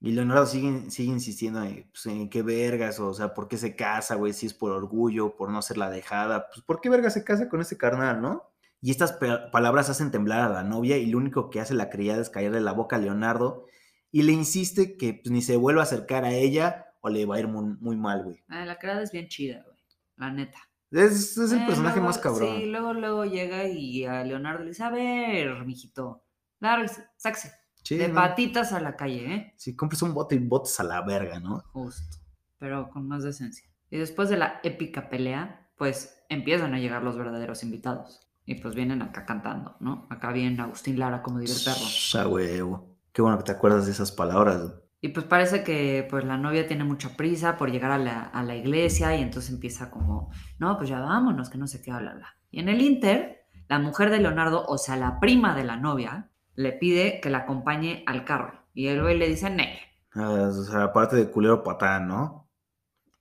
Y 0.00 0.12
Leonardo 0.12 0.44
sigue, 0.46 0.90
sigue 0.90 1.12
insistiendo 1.12 1.62
en, 1.62 1.88
pues, 1.90 2.04
en 2.06 2.28
qué 2.28 2.42
vergas, 2.42 3.00
o 3.00 3.14
sea, 3.14 3.32
¿por 3.32 3.48
qué 3.48 3.56
se 3.56 3.74
casa, 3.74 4.16
güey? 4.16 4.32
Si 4.34 4.46
es 4.46 4.52
por 4.54 4.72
orgullo, 4.72 5.34
por 5.36 5.50
no 5.50 5.62
ser 5.62 5.78
la 5.78 5.88
dejada. 5.88 6.48
Pues, 6.48 6.62
¿por 6.62 6.80
qué 6.80 6.90
vergas 6.90 7.14
se 7.14 7.24
casa 7.24 7.48
con 7.48 7.60
ese 7.62 7.78
carnal, 7.78 8.20
no? 8.20 8.50
Y 8.82 8.90
estas 8.90 9.12
pa- 9.14 9.50
palabras 9.50 9.88
hacen 9.88 10.10
temblar 10.10 10.40
a 10.42 10.48
la 10.52 10.62
novia 10.62 10.98
y 10.98 11.06
lo 11.06 11.16
único 11.16 11.48
que 11.48 11.60
hace 11.60 11.72
la 11.72 11.88
criada 11.88 12.20
es 12.20 12.28
caerle 12.28 12.60
la 12.60 12.72
boca 12.72 12.96
a 12.96 12.98
Leonardo 12.98 13.64
y 14.12 14.22
le 14.24 14.32
insiste 14.32 14.98
que 14.98 15.14
pues, 15.14 15.30
ni 15.32 15.40
se 15.40 15.56
vuelva 15.56 15.80
a 15.80 15.84
acercar 15.84 16.24
a 16.24 16.32
ella 16.34 16.86
o 17.00 17.08
le 17.08 17.24
va 17.24 17.36
a 17.36 17.40
ir 17.40 17.48
muy, 17.48 17.76
muy 17.80 17.96
mal, 17.96 18.24
güey. 18.24 18.44
Ah, 18.48 18.66
la 18.66 18.78
criada 18.78 19.02
es 19.02 19.10
bien 19.10 19.28
chida, 19.28 19.62
güey. 19.64 19.78
La 20.16 20.30
neta. 20.30 20.58
Es, 20.90 21.36
es 21.38 21.50
el 21.52 21.60
Eh, 21.62 21.66
personaje 21.66 21.96
luego- 21.96 22.08
más 22.08 22.18
cabrón. 22.18 22.56
Sí, 22.58 22.66
luego, 22.66 22.92
luego 22.92 23.24
llega 23.24 23.66
y 23.66 24.04
a 24.04 24.22
Leonardo 24.22 24.64
le 24.64 24.68
dice, 24.70 24.82
a 24.84 24.90
ver, 24.90 25.64
mijito, 25.64 26.22
lárguese, 26.60 27.06
sáquese. 27.16 27.52
Sí, 27.84 27.96
de 27.96 28.08
¿no? 28.08 28.14
patitas 28.14 28.72
a 28.72 28.80
la 28.80 28.96
calle, 28.96 29.34
¿eh? 29.34 29.54
Sí, 29.56 29.76
compres 29.76 30.00
un 30.02 30.14
bote 30.14 30.34
y 30.34 30.38
botes 30.38 30.80
a 30.80 30.84
la 30.84 31.02
verga, 31.02 31.38
¿no? 31.38 31.62
Justo. 31.72 32.16
Pero 32.58 32.88
con 32.88 33.06
más 33.06 33.22
decencia. 33.22 33.68
Y 33.90 33.98
después 33.98 34.30
de 34.30 34.38
la 34.38 34.60
épica 34.62 35.10
pelea, 35.10 35.70
pues 35.76 36.24
empiezan 36.30 36.74
a 36.74 36.78
llegar 36.78 37.02
los 37.02 37.18
verdaderos 37.18 37.62
invitados. 37.62 38.20
Y 38.46 38.56
pues 38.56 38.74
vienen 38.74 39.02
acá 39.02 39.24
cantando, 39.26 39.76
¿no? 39.80 40.06
Acá 40.10 40.32
viene 40.32 40.60
Agustín 40.60 40.98
Lara, 40.98 41.22
como 41.22 41.38
diría 41.38 41.54
el 41.54 41.62
perro. 41.62 42.30
Huevo. 42.30 42.96
Qué 43.12 43.22
bueno 43.22 43.38
que 43.38 43.44
te 43.44 43.52
acuerdas 43.52 43.86
de 43.86 43.92
esas 43.92 44.12
palabras. 44.12 44.74
Y 45.00 45.08
pues 45.08 45.26
parece 45.26 45.62
que 45.62 46.06
pues 46.08 46.24
la 46.24 46.38
novia 46.38 46.66
tiene 46.66 46.84
mucha 46.84 47.14
prisa 47.16 47.58
por 47.58 47.70
llegar 47.70 47.90
a 47.90 47.98
la, 47.98 48.22
a 48.22 48.42
la 48.42 48.56
iglesia 48.56 49.14
y 49.14 49.22
entonces 49.22 49.52
empieza 49.52 49.90
como, 49.90 50.30
no, 50.58 50.78
pues 50.78 50.88
ya 50.88 51.00
vámonos, 51.00 51.50
que 51.50 51.58
no 51.58 51.66
sé 51.66 51.82
qué, 51.82 51.90
bla, 51.90 52.14
bla. 52.14 52.36
Y 52.50 52.60
en 52.60 52.70
el 52.70 52.80
Inter, 52.80 53.46
la 53.68 53.78
mujer 53.78 54.10
de 54.10 54.20
Leonardo, 54.20 54.64
o 54.66 54.78
sea, 54.78 54.96
la 54.96 55.20
prima 55.20 55.54
de 55.54 55.64
la 55.64 55.76
novia, 55.76 56.30
le 56.56 56.72
pide 56.72 57.20
que 57.20 57.30
la 57.30 57.38
acompañe 57.38 58.02
al 58.06 58.24
carro. 58.24 58.60
Y 58.74 58.86
el 58.88 59.02
güey 59.02 59.18
le 59.18 59.28
dice, 59.28 59.50
Nel, 59.50 59.78
Ah, 60.16 60.30
o 60.30 60.52
sea, 60.62 60.84
aparte 60.84 61.16
de 61.16 61.28
culero 61.30 61.62
patán, 61.64 62.06
¿no? 62.06 62.48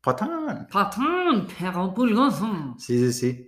Patán. 0.02 0.68
patán, 0.72 1.48
perro 1.48 1.94
pulgoso. 1.94 2.76
Sí, 2.78 3.12
sí, 3.12 3.14
sí. 3.14 3.48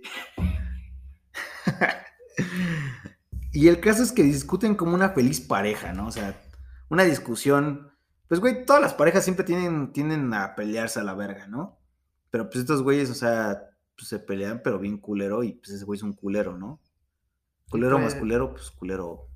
y 3.52 3.68
el 3.68 3.80
caso 3.80 4.02
es 4.02 4.12
que 4.12 4.22
discuten 4.22 4.74
como 4.74 4.94
una 4.94 5.10
feliz 5.10 5.40
pareja, 5.40 5.92
¿no? 5.92 6.06
O 6.08 6.10
sea, 6.10 6.34
una 6.88 7.04
discusión. 7.04 7.92
Pues, 8.28 8.40
güey, 8.40 8.64
todas 8.64 8.82
las 8.82 8.94
parejas 8.94 9.22
siempre 9.22 9.44
tienen, 9.44 9.92
tienden 9.92 10.32
a 10.34 10.54
pelearse 10.56 10.98
a 10.98 11.04
la 11.04 11.14
verga, 11.14 11.46
¿no? 11.46 11.78
Pero 12.30 12.46
pues 12.46 12.56
estos 12.60 12.82
güeyes, 12.82 13.10
o 13.10 13.14
sea, 13.14 13.70
pues, 13.96 14.08
se 14.08 14.18
pelean, 14.18 14.60
pero 14.64 14.78
bien 14.80 14.98
culero, 14.98 15.44
y 15.44 15.52
pues 15.52 15.70
ese 15.70 15.84
güey 15.84 15.98
es 15.98 16.02
un 16.02 16.12
culero, 16.14 16.58
¿no? 16.58 16.80
Culero 17.70 17.98
más 17.98 18.14
pues- 18.14 18.20
culero, 18.20 18.50
pues 18.52 18.70
culero 18.72 19.28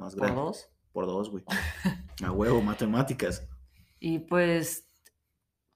más 0.00 0.14
¿Por 0.14 0.22
grande. 0.24 0.40
dos? 0.42 0.68
Por 0.92 1.06
dos, 1.06 1.30
güey. 1.30 1.44
A 2.24 2.32
huevo, 2.32 2.60
matemáticas. 2.60 3.46
Y 4.00 4.18
pues, 4.20 4.88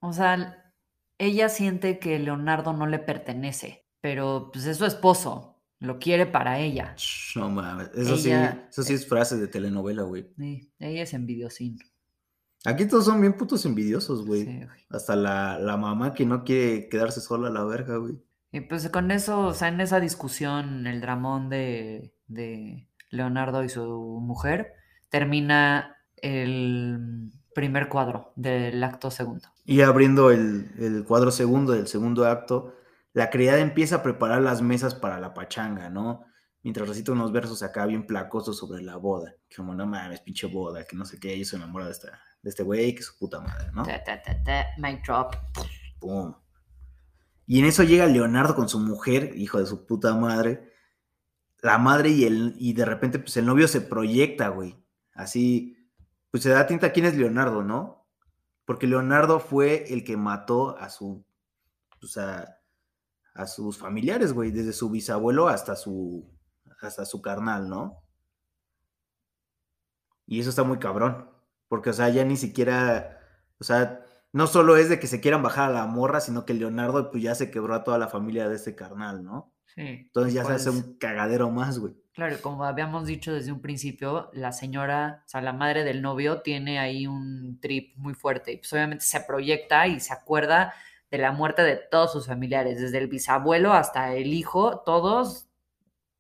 o 0.01 0.13
sea, 0.13 0.73
ella 1.19 1.49
siente 1.49 1.99
que 1.99 2.19
Leonardo 2.19 2.73
no 2.73 2.87
le 2.87 2.99
pertenece, 2.99 3.87
pero 4.01 4.51
pues 4.53 4.67
es 4.67 4.77
su 4.79 4.87
esposo, 4.87 5.63
lo 5.79 5.99
quiere 5.99 6.27
para 6.27 6.59
ella. 6.59 6.97
No 7.37 7.49
mames. 7.51 7.91
Eso 7.95 8.15
Ella- 8.15 8.53
sí, 8.53 8.61
eso 8.71 8.83
sí 8.83 8.95
es 8.95 9.07
frase 9.07 9.37
de 9.37 9.47
telenovela, 9.47 10.03
güey. 10.03 10.33
Sí, 10.37 10.73
ella 10.79 11.03
es 11.03 11.15
envidiosín. 11.15 11.79
Aquí 12.67 12.87
todos 12.87 13.05
son 13.05 13.21
bien 13.21 13.35
putos 13.37 13.65
envidiosos, 13.67 14.25
güey. 14.27 14.45
Sí. 14.47 14.61
Hasta 14.89 15.15
la, 15.17 15.59
la 15.59 15.77
mamá 15.77 16.15
que 16.15 16.25
no 16.25 16.45
quiere 16.45 16.89
quedarse 16.89 17.21
sola 17.21 17.49
a 17.49 17.53
la 17.53 17.63
verga, 17.65 17.99
güey. 17.99 18.19
Y 18.53 18.61
pues 18.61 18.89
con 18.89 19.11
eso, 19.11 19.41
o 19.49 19.53
sea, 19.55 19.69
en 19.69 19.81
esa 19.81 20.01
discusión, 20.01 20.87
el 20.87 21.01
dramón 21.03 21.51
de, 21.51 22.15
de 22.27 22.89
Leonardo 23.11 23.65
y 23.65 23.69
su 23.69 23.85
mujer, 24.21 24.73
termina 25.09 25.97
el 26.17 27.31
primer 27.55 27.89
cuadro 27.89 28.33
del 28.37 28.83
acto 28.83 29.11
segundo. 29.11 29.49
Y 29.65 29.81
abriendo 29.83 30.31
el, 30.31 30.71
el 30.79 31.05
cuadro 31.05 31.31
segundo 31.31 31.73
del 31.73 31.87
segundo 31.87 32.27
acto, 32.27 32.75
la 33.15 33.31
criada 33.31 33.61
empieza 33.61 33.97
a 33.97 34.03
preparar 34.03 34.43
las 34.43 34.61
mesas 34.61 34.95
para 34.95 35.21
la 35.21 35.33
pachanga, 35.35 35.89
¿no? 35.89 36.25
Mientras 36.63 36.89
recita 36.89 37.13
unos 37.13 37.31
versos 37.31 37.63
acá 37.63 37.87
bien 37.87 38.07
placosos 38.07 38.59
sobre 38.59 38.83
la 38.83 38.97
boda. 38.97 39.37
Que 39.49 39.57
como, 39.57 39.75
no 39.75 39.87
mames, 39.87 40.21
pinche 40.21 40.47
boda, 40.49 40.85
que 40.85 40.97
no 40.97 41.05
sé 41.05 41.21
qué, 41.21 41.33
ella 41.33 41.45
se 41.45 41.57
enamora 41.57 41.85
de, 41.85 41.93
esta, 41.93 42.09
de 42.43 42.51
este 42.51 42.63
güey, 42.65 42.95
que 42.95 43.01
es 43.01 43.07
su 43.07 43.19
puta 43.19 43.41
madre, 43.41 43.71
¿no? 43.73 43.85
Ta, 43.85 44.03
ta, 44.03 44.21
ta, 44.21 44.43
ta, 44.43 44.67
mic 44.79 45.05
drop. 45.07 45.37
Pum. 46.01 46.35
Y 47.47 47.61
en 47.61 47.67
eso 47.67 47.83
llega 47.83 48.07
Leonardo 48.07 48.57
con 48.57 48.69
su 48.69 48.81
mujer, 48.81 49.33
hijo 49.37 49.61
de 49.61 49.67
su 49.67 49.87
puta 49.87 50.15
madre. 50.17 50.73
La 51.65 51.79
madre 51.79 52.11
y 52.11 52.25
el, 52.25 52.55
y 52.59 52.75
de 52.75 52.85
repente, 52.85 53.19
pues 53.19 53.39
el 53.39 53.47
novio 53.47 53.67
se 53.69 53.81
proyecta, 53.81 54.49
güey. 54.49 54.77
Así, 55.15 55.79
pues 56.31 56.43
se 56.43 56.51
da 56.51 56.67
tinta 56.67 56.93
quién 56.93 57.07
es 57.07 57.17
Leonardo, 57.17 57.63
¿no? 57.63 58.07
Porque 58.67 58.87
Leonardo 58.87 59.41
fue 59.41 59.91
el 59.91 60.05
que 60.05 60.19
mató 60.19 60.77
a 60.77 60.91
su, 60.91 61.25
pues 61.99 62.19
a, 62.19 62.59
a 63.33 63.47
sus 63.47 63.79
familiares, 63.79 64.35
güey, 64.35 64.51
desde 64.51 64.75
su 64.75 64.91
bisabuelo 64.91 65.49
hasta 65.49 65.75
su, 65.75 66.31
hasta 66.83 67.07
su 67.07 67.23
carnal, 67.23 67.71
¿no? 67.71 68.05
Y 70.27 70.41
eso 70.41 70.51
está 70.51 70.65
muy 70.65 70.79
cabrón, 70.79 71.31
porque, 71.69 71.89
o 71.89 71.93
sea, 71.95 72.11
ya 72.11 72.27
ni 72.27 72.37
siquiera, 72.37 73.21
o 73.59 73.65
sea, 73.65 74.05
no 74.33 74.47
solo 74.49 74.77
es 74.77 74.91
de 74.91 75.01
que 75.01 75.07
se 75.07 75.23
quieran 75.23 75.43
bajar 75.43 75.71
a 75.71 75.73
la 75.73 75.87
morra, 75.87 76.21
sino 76.21 76.45
que 76.45 76.53
Leonardo 76.53 77.11
pues 77.11 77.23
ya 77.23 77.35
se 77.35 77.51
quebró 77.51 77.75
a 77.75 77.85
toda 77.85 77.97
la 77.97 78.09
familia 78.09 78.51
de 78.51 78.57
este 78.57 78.75
carnal, 78.75 79.25
¿no? 79.25 79.54
Sí. 79.75 79.83
Entonces 79.83 80.35
ya 80.35 80.45
se 80.45 80.53
hace 80.53 80.71
un 80.71 80.99
cagadero 80.99 81.51
más, 81.51 81.79
güey. 81.79 81.95
Claro, 82.13 82.37
como 82.41 82.65
habíamos 82.65 83.07
dicho 83.07 83.33
desde 83.33 83.51
un 83.51 83.61
principio, 83.61 84.31
la 84.33 84.53
señora, 84.53 85.23
o 85.27 85.29
sea, 85.29 85.41
la 85.41 85.53
madre 85.53 85.83
del 85.83 86.01
novio 86.01 86.43
tiene 86.43 86.79
ahí 86.79 87.09
un 87.09 87.59
trip 87.61 87.97
muy 87.97 88.15
fuerte 88.15 88.53
y 88.53 88.57
pues 88.59 88.73
obviamente 88.73 89.05
se 89.05 89.21
proyecta 89.21 89.89
y 89.89 89.99
se 89.99 90.13
acuerda 90.13 90.73
de 91.11 91.19
la 91.19 91.33
muerte 91.33 91.63
de 91.63 91.77
todos 91.77 92.13
sus 92.13 92.27
familiares, 92.29 92.81
desde 92.81 92.99
el 92.99 93.09
bisabuelo 93.09 93.73
hasta 93.73 94.15
el 94.15 94.33
hijo, 94.33 94.83
todos 94.87 95.49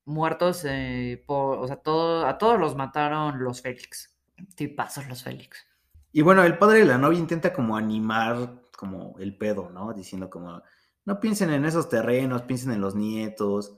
muertos, 0.04 0.64
eh, 0.64 1.22
por, 1.26 1.58
o 1.58 1.66
sea, 1.66 1.76
todo, 1.76 2.26
a 2.26 2.38
todos 2.38 2.58
los 2.58 2.74
mataron 2.76 3.42
los 3.42 3.62
Félix. 3.62 4.14
Tipazos 4.56 5.08
los 5.08 5.22
Félix. 5.22 5.64
Y 6.12 6.22
bueno, 6.22 6.42
el 6.42 6.58
padre 6.58 6.80
de 6.80 6.84
la 6.86 6.98
novia 6.98 7.18
intenta 7.18 7.52
como 7.52 7.76
animar 7.76 8.62
como 8.76 9.16
el 9.18 9.36
pedo, 9.36 9.70
¿no? 9.70 9.92
Diciendo 9.92 10.28
como, 10.28 10.62
no 11.04 11.20
piensen 11.20 11.50
en 11.50 11.64
esos 11.64 11.88
terrenos, 11.88 12.42
piensen 12.42 12.72
en 12.72 12.80
los 12.80 12.94
nietos. 12.94 13.76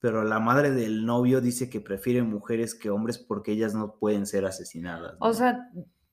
Pero 0.00 0.22
la 0.22 0.38
madre 0.38 0.70
del 0.70 1.04
novio 1.06 1.40
dice 1.40 1.68
que 1.68 1.80
prefiere 1.80 2.22
mujeres 2.22 2.74
que 2.76 2.88
hombres 2.90 3.18
porque 3.18 3.50
ellas 3.52 3.74
no 3.74 3.96
pueden 3.98 4.26
ser 4.26 4.44
asesinadas. 4.46 5.16
O 5.18 5.32
sea, 5.32 5.68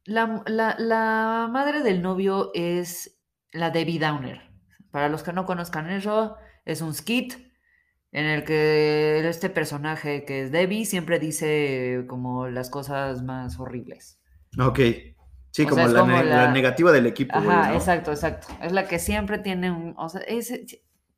la, 0.06 0.44
la- 0.48 0.76
la 0.80 1.48
madre 1.52 1.84
del 1.84 2.02
novio 2.02 2.50
es 2.56 3.20
la 3.52 3.70
Debbie 3.70 4.00
Downer. 4.00 4.42
Para 4.90 5.08
los 5.10 5.22
que 5.22 5.34
no 5.34 5.46
conozcan 5.46 5.90
eso, 5.92 6.36
es 6.66 6.82
un 6.82 6.94
skit 6.96 7.34
en 8.12 8.26
el 8.26 8.44
que 8.44 9.28
este 9.28 9.50
personaje 9.52 10.26
que 10.26 10.44
es 10.44 10.52
Debbie 10.52 10.86
siempre 10.86 11.20
dice 11.20 12.06
como 12.08 12.48
las 12.48 12.70
cosas 12.72 13.22
más 13.24 13.60
horribles. 13.60 14.20
Ok. 14.58 14.80
Sí, 15.56 15.64
O 15.64 15.70
como, 15.70 15.88
la, 15.88 16.00
como 16.02 16.18
ne- 16.18 16.26
la 16.26 16.36
la- 16.48 16.52
negativa 16.52 16.92
del 16.92 17.06
equipo, 17.06 17.40
güey, 17.42 17.56
Ajá, 17.56 17.70
¿no? 17.70 17.76
exacto, 17.76 18.12
exacto. 18.12 18.48
Es 18.62 18.74
la 18.74 18.90
que 18.90 19.00
siempre 19.00 19.38
tiene 19.40 19.72
un... 19.72 19.94
O 19.98 20.10
sea, 20.10 20.20
es, 20.28 20.52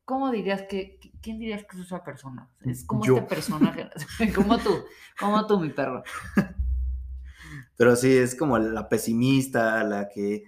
¿cómo 0.06 0.30
dirías 0.30 0.62
que... 0.70 1.00
¿Quién 1.24 1.40
dirías 1.40 1.64
que 1.66 1.76
es 1.78 1.88
esa 1.88 2.04
persona? 2.04 2.48
Es 2.64 2.86
como 2.86 3.04
Yo. 3.04 3.16
este 3.18 3.28
personaje. 3.30 3.90
como 4.36 4.60
tú, 4.60 4.86
como 5.20 5.48
tú, 5.48 5.60
mi 5.60 5.70
perro. 5.70 6.04
Pero 7.78 7.96
sí, 7.96 8.16
es 8.16 8.36
como 8.36 8.60
la 8.60 8.88
pesimista, 8.90 9.84
la 9.84 10.08
que, 10.08 10.44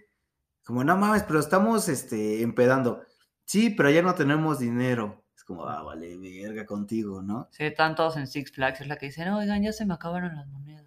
como, 0.63 0.83
no 0.83 0.95
mames, 0.95 1.23
pero 1.23 1.39
estamos 1.39 1.89
este, 1.89 2.43
empedando. 2.43 3.01
Sí, 3.45 3.71
pero 3.71 3.89
ya 3.89 4.03
no 4.03 4.13
tenemos 4.13 4.59
dinero. 4.59 5.25
Es 5.35 5.43
como, 5.43 5.65
ah, 5.65 5.81
vale, 5.81 6.15
verga 6.17 6.67
contigo, 6.67 7.23
¿no? 7.23 7.47
Sí, 7.51 7.63
están 7.63 7.95
todos 7.95 8.17
en 8.17 8.27
Six 8.27 8.51
Flags, 8.51 8.81
es 8.81 8.87
la 8.87 8.97
que 8.97 9.07
dice, 9.07 9.25
no, 9.25 9.39
oigan, 9.39 9.63
ya 9.63 9.73
se 9.73 9.87
me 9.87 9.95
acabaron 9.95 10.35
las 10.35 10.45
monedas. 10.47 10.85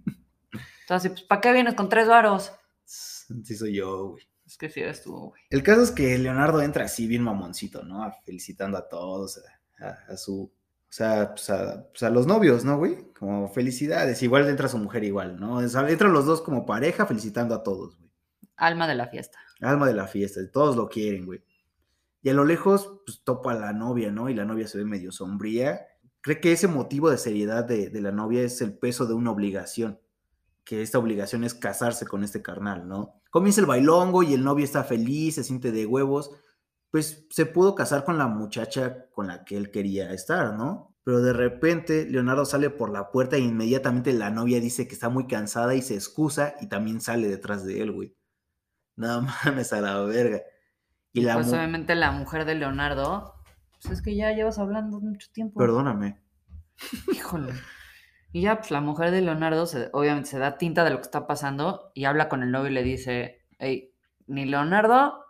Entonces, 0.89 1.12
pues, 1.12 1.23
¿para 1.23 1.39
qué 1.41 1.54
vienes 1.54 1.75
con 1.75 1.88
tres 1.88 2.08
varos? 2.08 2.52
Sí 2.84 3.56
soy 3.56 3.75
yo, 3.75 4.10
güey. 4.10 4.23
Es 4.45 4.58
que 4.58 4.69
sí 4.69 4.80
eres 4.80 5.04
tú, 5.04 5.15
güey. 5.30 5.41
El 5.52 5.62
caso 5.62 5.84
es 5.84 5.91
que 5.91 6.17
Leonardo 6.17 6.62
entra 6.63 6.86
así 6.86 7.06
bien 7.06 7.21
mamoncito, 7.21 7.84
¿no? 7.84 8.12
Felicitando 8.25 8.75
a 8.78 8.89
todos, 8.89 9.39
a, 9.80 9.86
a- 9.86 10.13
a 10.13 10.17
su, 10.17 10.41
o 10.41 10.52
sea, 10.91 11.30
pues 11.36 11.47
a, 11.52 11.88
pues 11.91 12.02
a 12.02 12.10
los 12.10 12.25
novios, 12.25 12.65
¿no, 12.65 12.78
güey? 12.80 13.13
Como 13.13 13.47
felicidades. 13.49 14.23
Igual 14.23 14.49
entra 14.49 14.67
su 14.67 14.80
mujer 14.80 15.04
igual, 15.04 15.39
¿no? 15.39 15.58
O 15.58 15.67
sea, 15.67 15.88
entran 15.88 16.12
los 16.12 16.25
dos 16.25 16.41
como 16.41 16.65
pareja 16.65 17.06
felicitando 17.06 17.54
a 17.54 17.62
todos, 17.62 17.95
güey. 17.99 18.10
Alma 18.56 18.88
de 18.88 18.95
la 18.95 19.08
fiesta. 19.10 19.38
Alma 19.62 19.86
de 19.86 19.93
la 19.93 20.08
fiesta, 20.08 20.41
todos 20.52 20.75
lo 20.75 20.89
quieren, 20.89 21.28
güey. 21.28 21.43
Y 22.23 22.30
a 22.30 22.34
lo 22.34 22.43
lejos, 22.45 22.99
pues 23.06 23.21
topa 23.23 23.52
a 23.52 23.56
la 23.60 23.73
novia, 23.73 24.10
¿no? 24.12 24.28
Y 24.30 24.34
la 24.34 24.43
novia 24.45 24.67
se 24.67 24.80
ve 24.80 24.86
medio 24.86 25.12
sombría. 25.12 25.86
Cree 26.21 26.41
que 26.41 26.52
ese 26.52 26.67
motivo 26.67 27.12
de 27.12 27.19
seriedad 27.19 27.63
de, 27.63 27.89
de 27.91 28.02
la 28.02 28.12
novia 28.12 28.41
es 28.41 28.60
el 28.62 28.73
peso 28.73 29.06
de 29.06 29.13
una 29.13 29.30
obligación. 29.32 29.99
Que 30.70 30.84
esta 30.84 31.00
obligación 31.00 31.44
es 31.44 31.56
casarse 31.56 32.06
con 32.06 32.24
este 32.24 32.44
carnal, 32.44 32.88
¿no? 32.88 33.24
Comienza 33.32 33.60
el 33.60 33.66
bailongo 33.66 34.22
y 34.22 34.36
el 34.36 34.44
novio 34.44 34.64
está 34.64 34.84
feliz, 34.84 35.34
se 35.34 35.44
siente 35.44 35.72
de 35.72 35.88
huevos. 35.88 36.30
Pues 36.92 37.26
se 37.32 37.48
pudo 37.48 37.74
casar 37.74 38.06
con 38.06 38.20
la 38.20 38.28
muchacha 38.28 39.10
con 39.10 39.26
la 39.26 39.44
que 39.46 39.58
él 39.58 39.72
quería 39.72 40.14
estar, 40.14 40.54
¿no? 40.54 40.96
Pero 41.04 41.22
de 41.22 41.34
repente 41.34 42.06
Leonardo 42.08 42.46
sale 42.46 42.70
por 42.70 42.92
la 42.92 43.10
puerta 43.10 43.36
e 43.36 43.40
inmediatamente 43.40 44.14
la 44.14 44.30
novia 44.30 44.60
dice 44.60 44.88
que 44.88 44.94
está 44.94 45.10
muy 45.10 45.26
cansada 45.26 45.74
y 45.74 45.82
se 45.82 45.96
excusa 45.96 46.54
y 46.62 46.68
también 46.68 47.02
sale 47.02 47.28
detrás 47.28 47.66
de 47.66 47.82
él, 47.82 47.92
güey. 47.92 48.16
No 48.96 49.22
mames 49.46 49.74
a 49.74 49.82
la 49.82 50.00
verga. 50.02 50.44
Y 51.14 51.22
la 51.22 51.34
Pues 51.34 51.52
obviamente 51.52 51.96
la 51.96 52.12
mujer 52.12 52.46
de 52.46 52.54
Leonardo, 52.54 53.34
pues 53.82 53.92
es 53.92 54.04
que 54.04 54.16
ya 54.16 54.34
llevas 54.34 54.60
hablando 54.60 55.00
mucho 55.00 55.30
tiempo. 55.32 55.60
Perdóname. 55.60 56.22
Híjole. 57.12 57.54
Y 58.32 58.42
ya, 58.42 58.58
pues 58.58 58.72
la 58.72 58.82
mujer 58.82 59.12
de 59.12 59.22
Leonardo 59.22 59.65
se- 59.65 59.89
obviamente 59.94 60.30
se 60.30 60.39
da 60.39 60.58
tinta 60.58 60.84
de 60.84 60.92
lo 60.92 60.98
que 60.98 61.04
está 61.04 61.26
pasando 61.28 61.92
y 61.96 62.06
habla 62.06 62.30
con 62.30 62.44
el 62.44 62.52
novio 62.52 62.70
y 62.70 62.74
le 62.74 62.84
dice, 62.84 63.46
hey, 63.58 63.92
ni 64.28 64.46
Leonardo 64.46 65.26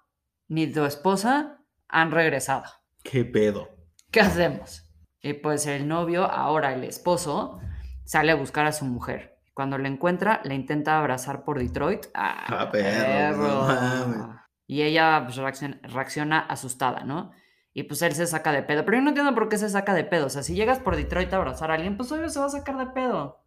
ni 0.47 0.67
tu 0.71 0.83
esposa 0.85 1.59
han 1.87 2.11
regresado. 2.11 2.65
¿Qué 3.03 3.23
pedo? 3.23 3.69
¿Qué 4.11 4.19
hacemos? 4.21 4.85
Y 5.21 5.33
pues 5.33 5.65
el 5.67 5.87
novio, 5.87 6.25
ahora 6.25 6.73
el 6.73 6.83
esposo, 6.83 7.59
sale 8.03 8.31
a 8.31 8.35
buscar 8.35 8.65
a 8.65 8.71
su 8.71 8.85
mujer. 8.85 9.37
Cuando 9.53 9.77
la 9.77 9.87
encuentra, 9.87 10.41
la 10.43 10.53
intenta 10.53 10.97
abrazar 10.97 11.43
por 11.43 11.59
Detroit. 11.59 12.07
¡Ah, 12.13 12.45
Ah, 12.47 12.69
perro, 12.71 13.47
no 13.67 13.67
mames. 13.67 14.25
Y 14.67 14.81
ella 14.83 15.21
pues, 15.25 15.35
reacciona, 15.37 15.79
reacciona 15.83 16.39
asustada, 16.39 17.03
¿no? 17.03 17.31
Y 17.73 17.83
pues 17.83 18.01
él 18.01 18.13
se 18.13 18.25
saca 18.27 18.51
de 18.51 18.63
pedo. 18.63 18.83
Pero 18.85 18.97
yo 18.97 19.03
no 19.03 19.09
entiendo 19.09 19.33
por 19.35 19.47
qué 19.49 19.57
se 19.57 19.69
saca 19.69 19.93
de 19.93 20.03
pedo. 20.03 20.25
O 20.25 20.29
sea, 20.29 20.43
si 20.43 20.55
llegas 20.55 20.79
por 20.79 20.95
Detroit 20.95 21.31
a 21.33 21.37
abrazar 21.37 21.71
a 21.71 21.75
alguien, 21.75 21.97
pues 21.97 22.11
obvio 22.11 22.29
se 22.29 22.39
va 22.39 22.47
a 22.47 22.49
sacar 22.49 22.77
de 22.77 22.87
pedo. 22.87 23.43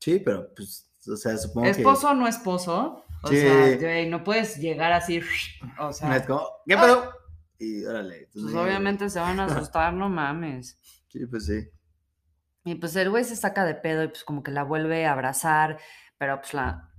Sí, 0.00 0.18
pero 0.18 0.52
pues, 0.54 0.90
o 1.10 1.16
sea, 1.16 1.36
supongo 1.36 1.66
¿Esposo 1.68 2.10
o 2.10 2.14
no 2.14 2.26
esposo? 2.26 3.04
O 3.22 3.28
Sí. 3.28 3.38
sea, 3.40 3.76
güey, 3.76 4.08
no 4.08 4.24
puedes 4.24 4.56
llegar 4.58 4.92
así. 4.92 5.20
O 5.78 5.92
sea, 5.92 6.16
Es 6.16 6.26
como, 6.26 6.42
¿qué 6.66 6.76
pedo? 6.76 7.12
Y 7.58 7.84
órale. 7.84 8.28
pues 8.32 8.46
sí, 8.50 8.56
obviamente 8.56 9.08
se 9.10 9.18
van 9.20 9.40
a 9.40 9.44
asustar, 9.46 9.92
no 9.92 10.08
mames. 10.08 10.78
Sí, 11.08 11.24
pues 11.24 11.46
sí. 11.46 11.70
Y 12.64 12.74
pues 12.74 12.94
el 12.96 13.08
güey 13.08 13.24
se 13.24 13.36
saca 13.36 13.64
de 13.64 13.74
pedo 13.74 14.02
y 14.04 14.08
pues 14.08 14.22
como 14.24 14.42
que 14.42 14.50
la 14.50 14.64
vuelve 14.64 15.06
a 15.06 15.12
abrazar, 15.12 15.78
pero 16.18 16.40
pues 16.40 16.52
la 16.52 16.90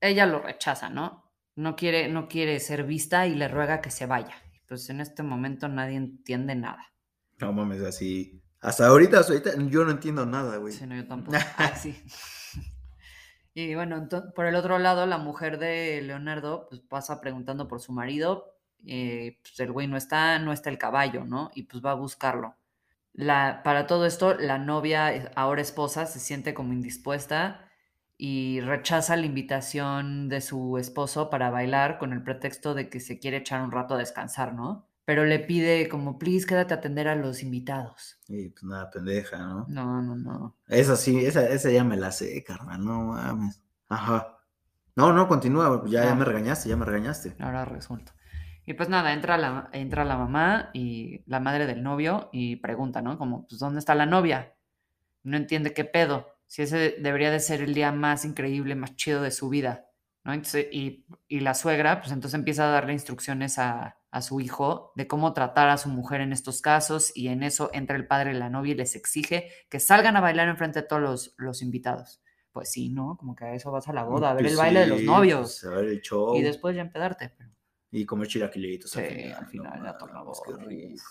ella 0.00 0.26
lo 0.26 0.38
rechaza, 0.40 0.90
¿no? 0.90 1.24
No 1.56 1.74
quiere 1.74 2.06
no 2.08 2.28
quiere 2.28 2.60
ser 2.60 2.84
vista 2.84 3.26
y 3.26 3.34
le 3.34 3.48
ruega 3.48 3.80
que 3.80 3.90
se 3.90 4.06
vaya. 4.06 4.36
Pues 4.66 4.88
en 4.90 5.00
este 5.00 5.22
momento 5.22 5.68
nadie 5.68 5.96
entiende 5.96 6.54
nada. 6.54 6.92
No 7.40 7.52
mames, 7.52 7.82
así. 7.82 8.40
Hasta 8.60 8.86
ahorita, 8.86 9.20
hasta 9.20 9.32
ahorita, 9.34 9.50
yo 9.68 9.84
no 9.84 9.90
entiendo 9.90 10.24
nada, 10.24 10.56
güey. 10.56 10.72
Sí, 10.72 10.86
no, 10.86 10.96
yo 10.96 11.06
tampoco. 11.06 11.36
Ah, 11.58 11.74
sí. 11.76 11.94
Y 13.54 13.74
bueno, 13.74 13.96
ento- 13.96 14.32
por 14.34 14.46
el 14.46 14.56
otro 14.56 14.78
lado, 14.78 15.06
la 15.06 15.18
mujer 15.18 15.58
de 15.58 16.02
Leonardo 16.02 16.66
pues 16.68 16.80
pasa 16.80 17.20
preguntando 17.20 17.68
por 17.68 17.80
su 17.80 17.92
marido. 17.92 18.50
eh, 18.86 19.38
pues 19.42 19.58
el 19.60 19.72
güey 19.72 19.86
no 19.86 19.96
está, 19.96 20.38
no 20.40 20.52
está 20.52 20.68
el 20.70 20.76
caballo, 20.78 21.24
¿no? 21.24 21.50
Y 21.54 21.62
pues 21.64 21.82
va 21.84 21.92
a 21.92 21.94
buscarlo. 21.94 22.56
La, 23.14 23.62
para 23.64 23.86
todo 23.86 24.06
esto, 24.06 24.34
la 24.34 24.58
novia, 24.58 25.14
eh, 25.14 25.30
ahora 25.36 25.62
esposa, 25.62 26.04
se 26.06 26.20
siente 26.20 26.52
como 26.52 26.72
indispuesta 26.74 27.63
y 28.16 28.60
rechaza 28.60 29.16
la 29.16 29.26
invitación 29.26 30.28
de 30.28 30.40
su 30.40 30.78
esposo 30.78 31.30
para 31.30 31.50
bailar 31.50 31.98
con 31.98 32.12
el 32.12 32.22
pretexto 32.22 32.74
de 32.74 32.88
que 32.88 33.00
se 33.00 33.18
quiere 33.18 33.38
echar 33.38 33.62
un 33.62 33.72
rato 33.72 33.94
a 33.94 33.98
descansar, 33.98 34.54
¿no? 34.54 34.88
Pero 35.04 35.24
le 35.26 35.38
pide 35.38 35.88
como, 35.88 36.18
please, 36.18 36.46
quédate 36.46 36.72
a 36.72 36.78
atender 36.78 37.08
a 37.08 37.16
los 37.16 37.42
invitados. 37.42 38.18
Y 38.26 38.48
pues 38.48 38.62
nada, 38.64 38.90
pendeja, 38.90 39.36
¿no? 39.38 39.66
No, 39.68 40.00
no, 40.00 40.16
no. 40.16 40.56
Esa 40.66 40.96
sí, 40.96 41.24
esa, 41.26 41.46
esa 41.48 41.70
ya 41.70 41.84
me 41.84 41.96
la 41.96 42.10
sé, 42.10 42.42
carnal, 42.42 42.82
no 42.84 43.04
mames. 43.12 43.60
Ajá. 43.88 44.38
No, 44.96 45.12
no, 45.12 45.28
continúa, 45.28 45.82
ya, 45.86 46.04
ya 46.04 46.12
Ah. 46.12 46.14
me 46.14 46.24
regañaste, 46.24 46.68
ya 46.70 46.76
me 46.76 46.84
regañaste. 46.86 47.34
Ahora 47.40 47.64
resulta. 47.64 48.14
Y 48.64 48.72
pues 48.74 48.88
nada, 48.88 49.12
entra 49.12 49.36
la, 49.36 49.68
entra 49.72 50.04
la 50.06 50.16
mamá 50.16 50.70
y 50.72 51.22
la 51.26 51.38
madre 51.40 51.66
del 51.66 51.82
novio 51.82 52.30
y 52.32 52.56
pregunta, 52.56 53.02
¿no? 53.02 53.18
Como, 53.18 53.46
pues, 53.46 53.58
¿dónde 53.60 53.80
está 53.80 53.94
la 53.94 54.06
novia? 54.06 54.54
No 55.22 55.36
entiende 55.36 55.74
qué 55.74 55.84
pedo. 55.84 56.33
Si 56.46 56.62
ese 56.62 56.96
debería 57.00 57.30
de 57.30 57.40
ser 57.40 57.62
el 57.62 57.74
día 57.74 57.92
más 57.92 58.24
increíble, 58.24 58.74
más 58.74 58.94
chido 58.96 59.22
de 59.22 59.30
su 59.30 59.48
vida, 59.48 59.90
¿no? 60.24 60.32
Entonces, 60.32 60.66
y, 60.72 61.06
y 61.28 61.40
la 61.40 61.54
suegra, 61.54 62.00
pues 62.00 62.12
entonces 62.12 62.38
empieza 62.38 62.68
a 62.68 62.72
darle 62.72 62.92
instrucciones 62.92 63.58
a, 63.58 63.98
a 64.10 64.22
su 64.22 64.40
hijo 64.40 64.92
de 64.94 65.08
cómo 65.08 65.32
tratar 65.34 65.68
a 65.68 65.76
su 65.76 65.88
mujer 65.88 66.20
en 66.20 66.32
estos 66.32 66.62
casos 66.62 67.10
y 67.16 67.28
en 67.28 67.42
eso 67.42 67.70
entra 67.72 67.96
el 67.96 68.06
padre 68.06 68.32
de 68.32 68.38
la 68.38 68.48
novia 68.50 68.72
y 68.72 68.76
les 68.76 68.94
exige 68.94 69.50
que 69.68 69.80
salgan 69.80 70.16
a 70.16 70.20
bailar 70.20 70.48
enfrente 70.48 70.82
de 70.82 70.86
todos 70.86 71.02
los, 71.02 71.34
los 71.38 71.62
invitados. 71.62 72.22
Pues 72.52 72.70
sí, 72.70 72.88
¿no? 72.90 73.16
Como 73.16 73.34
que 73.34 73.44
a 73.44 73.54
eso 73.54 73.72
vas 73.72 73.88
a 73.88 73.92
la 73.92 74.04
boda, 74.04 74.30
a 74.30 74.34
ver 74.34 74.44
Pues 74.44 74.52
el 74.52 74.58
baile 74.58 74.80
de 74.80 74.86
los 74.86 75.02
novios 75.02 75.58
pues, 75.60 75.64
a 75.72 75.76
ver 75.76 75.88
el 75.88 76.00
show. 76.00 76.36
y 76.36 76.42
después 76.42 76.76
ya 76.76 76.82
empedarte. 76.82 77.32
Pero... 77.36 77.50
Y 77.90 78.06
comer 78.06 78.28
chilaquilitos. 78.28 78.92
Sí, 78.92 79.00
al 79.00 79.46
final 79.46 79.80
no 79.80 79.84
ya 79.86 79.96
qué 79.98 80.52
boda. 80.52 80.64
rico. 80.64 81.02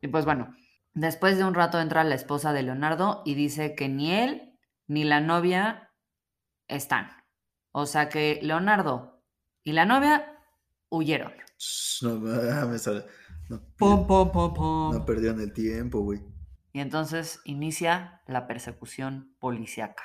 Y 0.00 0.06
pues 0.08 0.24
bueno, 0.24 0.54
después 0.94 1.38
de 1.38 1.44
un 1.44 1.54
rato 1.54 1.80
entra 1.80 2.04
la 2.04 2.14
esposa 2.14 2.52
de 2.52 2.62
Leonardo 2.62 3.22
y 3.24 3.34
dice 3.34 3.74
que 3.74 3.88
ni 3.88 4.12
él 4.12 4.45
ni 4.86 5.04
la 5.04 5.20
novia 5.20 5.92
están. 6.68 7.08
O 7.72 7.86
sea 7.86 8.08
que 8.08 8.38
Leonardo 8.42 9.22
y 9.62 9.72
la 9.72 9.84
novia 9.84 10.38
huyeron. 10.88 11.32
No 12.02 12.20
mames, 12.20 12.88
a- 12.88 13.04
no, 13.48 13.62
Pum, 13.76 14.06
pum, 14.06 14.32
pum, 14.32 14.54
pum. 14.54 14.92
no 14.92 15.04
perdieron 15.06 15.40
el 15.40 15.52
tiempo, 15.52 16.00
güey. 16.00 16.20
Y 16.72 16.80
entonces 16.80 17.40
inicia 17.44 18.22
la 18.26 18.46
persecución 18.46 19.34
policíaca. 19.38 20.02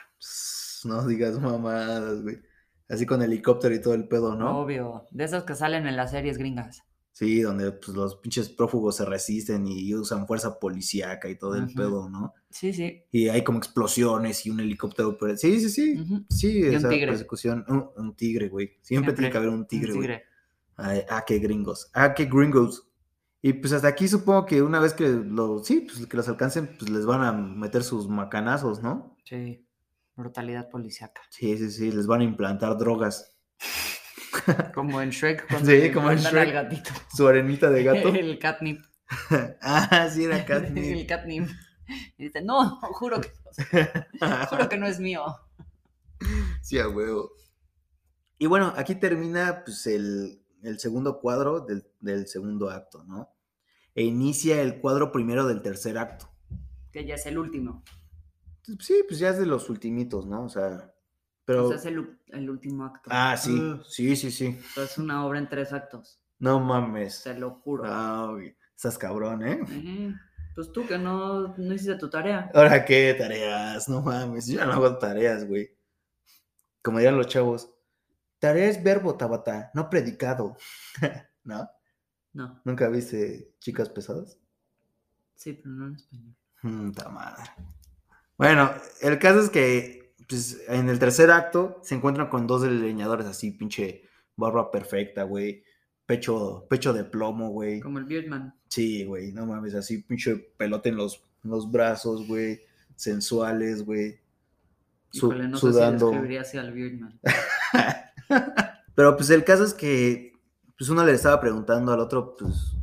No 0.86 1.06
digas 1.06 1.40
mamadas, 1.40 2.22
güey. 2.22 2.38
Así 2.88 3.06
con 3.06 3.22
helicóptero 3.22 3.74
y 3.74 3.82
todo 3.82 3.94
el 3.94 4.08
pedo, 4.08 4.36
¿no? 4.36 4.60
Obvio, 4.60 5.06
de 5.12 5.24
esas 5.24 5.44
que 5.44 5.56
salen 5.56 5.88
en 5.88 5.96
las 5.96 6.12
series 6.12 6.38
gringas. 6.38 6.84
Sí, 7.14 7.42
donde 7.42 7.72
pues, 7.74 7.90
los 7.90 8.16
pinches 8.16 8.50
prófugos 8.50 8.96
se 8.96 9.06
resisten 9.06 9.68
y 9.68 9.94
usan 9.94 10.26
fuerza 10.26 10.58
policíaca 10.60 11.30
y 11.30 11.38
todo 11.38 11.56
el 11.56 11.72
pedo, 11.74 12.10
¿no? 12.10 12.34
Sí, 12.50 12.72
sí. 12.74 13.04
Y 13.12 13.28
hay 13.28 13.44
como 13.44 13.58
explosiones 13.60 14.46
y 14.46 14.50
un 14.50 14.60
helicóptero. 14.62 15.18
Pero... 15.18 15.36
Sí, 15.38 15.60
sí, 15.60 15.70
sí. 15.70 16.04
Sí, 16.30 16.60
Y 16.60 16.64
un 16.70 16.76
esa 16.76 16.90
tigre. 16.90 17.08
persecución. 17.12 17.66
Un, 17.68 17.90
un 17.98 18.16
tigre, 18.16 18.48
güey. 18.50 18.78
Siempre, 18.82 19.14
tiene 19.14 19.30
que 19.30 19.38
haber 19.38 19.50
un 19.50 19.56
Un 19.60 19.68
tigre, 19.68 19.90
güey. 19.94 20.02
tigre. 20.02 20.24
Ay, 20.78 21.02
ah, 21.10 21.24
qué 21.28 21.38
gringos. 21.40 21.90
Ah, 21.94 22.14
qué 22.14 22.26
gringos. 22.26 22.88
Y 23.44 23.54
pues 23.54 23.74
hasta 23.74 23.88
aquí 23.90 24.08
supongo 24.08 24.46
que 24.46 24.62
una 24.62 24.80
vez 24.80 24.94
que 24.94 25.08
los, 25.10 25.66
sí, 25.68 25.82
pues 25.82 26.06
que 26.08 26.16
los 26.18 26.28
alcancen, 26.30 26.76
pues 26.80 26.90
les 26.90 27.06
van 27.06 27.22
a 27.24 27.32
meter 27.34 27.84
sus 27.84 28.08
macanazos, 28.08 28.82
¿no? 28.82 29.18
Sí. 29.26 29.66
Brutalidad 30.16 30.70
policíaca. 30.70 31.22
Sí, 31.30 31.58
sí, 31.58 31.72
sí, 31.72 31.92
les 31.92 32.08
van 32.08 32.22
a 32.22 32.24
implantar 32.24 32.78
drogas. 32.78 33.36
Como 34.74 35.02
en 35.02 35.10
Shrek 35.10 35.48
cuando 35.48 35.70
Sí, 35.72 35.92
como 35.92 36.12
en 36.12 36.18
Shrek. 36.18 36.48
al 36.48 36.52
gatito. 36.54 36.92
Su 37.14 37.28
arenita 37.28 37.70
de 37.70 37.84
gato. 37.84 38.10
El 38.16 38.40
catnip. 38.40 38.82
ah, 39.62 40.10
sí, 40.12 40.24
era 40.26 40.38
El 40.40 40.46
catnip. 40.46 41.08
catnip. 41.08 41.50
Y 42.18 42.24
dice, 42.26 42.42
no, 42.42 42.80
juro 42.94 43.20
que, 43.20 43.30
juro 44.50 44.70
que 44.70 44.78
no 44.78 44.88
es 44.88 45.00
mío. 45.00 45.24
sí, 46.62 46.80
a 46.80 46.88
huevo. 46.88 47.32
Y 48.38 48.46
bueno, 48.46 48.74
aquí 48.78 48.96
termina 48.96 49.64
pues, 49.66 49.86
el, 49.88 50.42
el 50.64 50.80
segundo 50.80 51.20
cuadro 51.20 51.60
del, 51.60 51.86
del 52.00 52.28
segundo 52.28 52.70
acto, 52.70 53.04
¿no? 53.04 53.30
E 53.94 54.04
inicia 54.04 54.62
el 54.62 54.80
cuadro 54.80 55.12
primero 55.12 55.46
del 55.46 55.62
tercer 55.62 55.98
acto. 55.98 56.30
Que 56.94 57.06
ya 57.06 57.16
es 57.16 57.26
el 57.26 57.38
último. 57.38 57.84
Sí, 58.80 59.04
pues 59.08 59.20
ya 59.20 59.30
es 59.30 59.38
de 59.38 59.46
los 59.46 59.70
ultimitos, 59.70 60.26
¿no? 60.26 60.46
O 60.46 60.50
sea, 60.50 60.91
pero... 61.46 61.66
O 61.66 61.68
sea, 61.68 61.78
es 61.78 61.86
el, 61.86 62.50
último 62.50 62.86
acto. 62.86 63.10
Ah, 63.12 63.36
sí, 63.38 63.54
Ugh. 63.54 63.84
sí, 63.86 64.16
sí, 64.16 64.32
sí. 64.32 64.60
Es 64.78 64.98
una 64.98 65.26
obra 65.26 65.40
en 65.40 65.50
tres 65.50 65.74
actos. 65.74 66.20
No 66.40 66.60
mames. 66.60 67.24
Te 67.24 67.34
lo 67.38 67.52
juro. 67.52 67.84
Ah, 67.86 68.28
güey. 68.32 68.56
Estás 68.76 68.98
cabrón, 68.98 69.46
¿eh? 69.46 70.16
Pues 70.56 70.72
tú 70.72 70.88
que 70.88 70.98
no, 70.98 71.56
no 71.56 71.74
hiciste 71.74 71.96
tu 71.96 72.10
tarea. 72.10 72.50
Ahora 72.54 72.84
qué 72.84 73.14
tareas, 73.18 73.88
no 73.88 74.02
mames. 74.02 74.48
Yo 74.48 74.66
no 74.66 74.74
hago 74.74 74.98
tareas, 74.98 75.48
güey. 75.48 75.70
Como 76.82 76.98
dirían 76.98 77.18
los 77.18 77.28
chavos. 77.28 77.72
Tarea 78.40 78.70
es 78.70 78.84
verbo, 78.84 79.16
Tabata, 79.16 79.70
no 79.76 79.88
predicado. 79.90 80.58
¿No? 81.44 81.70
No, 82.34 82.62
¿Nunca 82.66 82.88
viste 82.90 83.54
chicas 83.60 83.90
pesadas? 83.90 84.38
sí, 85.36 85.54
pero 85.54 85.76
no 85.76 85.88
en 85.88 85.96
español. 85.96 86.36
Mm, 86.64 86.92
ta 86.92 87.10
madre. 87.10 87.44
Bueno, 88.38 88.72
el 89.02 89.20
caso 89.20 89.42
es 89.42 89.50
que 89.50 90.01
pues, 90.32 90.62
en 90.70 90.88
el 90.88 90.98
tercer 90.98 91.30
acto 91.30 91.78
se 91.84 91.94
encuentran 91.96 92.30
con 92.30 92.48
dos 92.48 92.64
leñadores 92.64 93.26
así, 93.28 93.52
pinche 93.52 94.04
barba 94.38 94.72
perfecta, 94.72 95.24
güey. 95.24 95.64
Pecho, 96.06 96.66
pecho 96.70 96.94
de 96.94 97.04
plomo, 97.04 97.50
güey. 97.50 97.82
Como 97.82 98.00
el 98.00 98.06
Beardman. 98.06 98.56
Sí, 98.70 99.04
güey, 99.04 99.34
no 99.34 99.46
mames, 99.46 99.76
así 99.76 100.00
pinche 100.04 100.36
pelote 100.58 100.90
en 100.90 100.96
los, 100.96 101.22
en 101.44 101.52
los 101.52 101.70
brazos, 101.70 102.26
güey. 102.28 102.62
Sensuales, 102.96 103.84
güey. 103.86 104.20
Su- 105.10 105.34
no 105.34 105.58
sudando. 105.58 106.12
sé 106.14 106.28
si 106.28 106.38
así 106.38 106.58
al 106.58 106.72
Beardman. 106.74 107.20
Pero 108.96 109.18
pues 109.18 109.30
el 109.30 109.44
caso 109.44 109.66
es 109.66 109.74
que 109.74 110.32
pues 110.78 110.90
uno 110.90 111.06
le 111.06 111.12
estaba 111.12 111.40
preguntando 111.42 111.92
al 111.92 112.00
otro, 112.00 112.36
pues, 112.38 112.74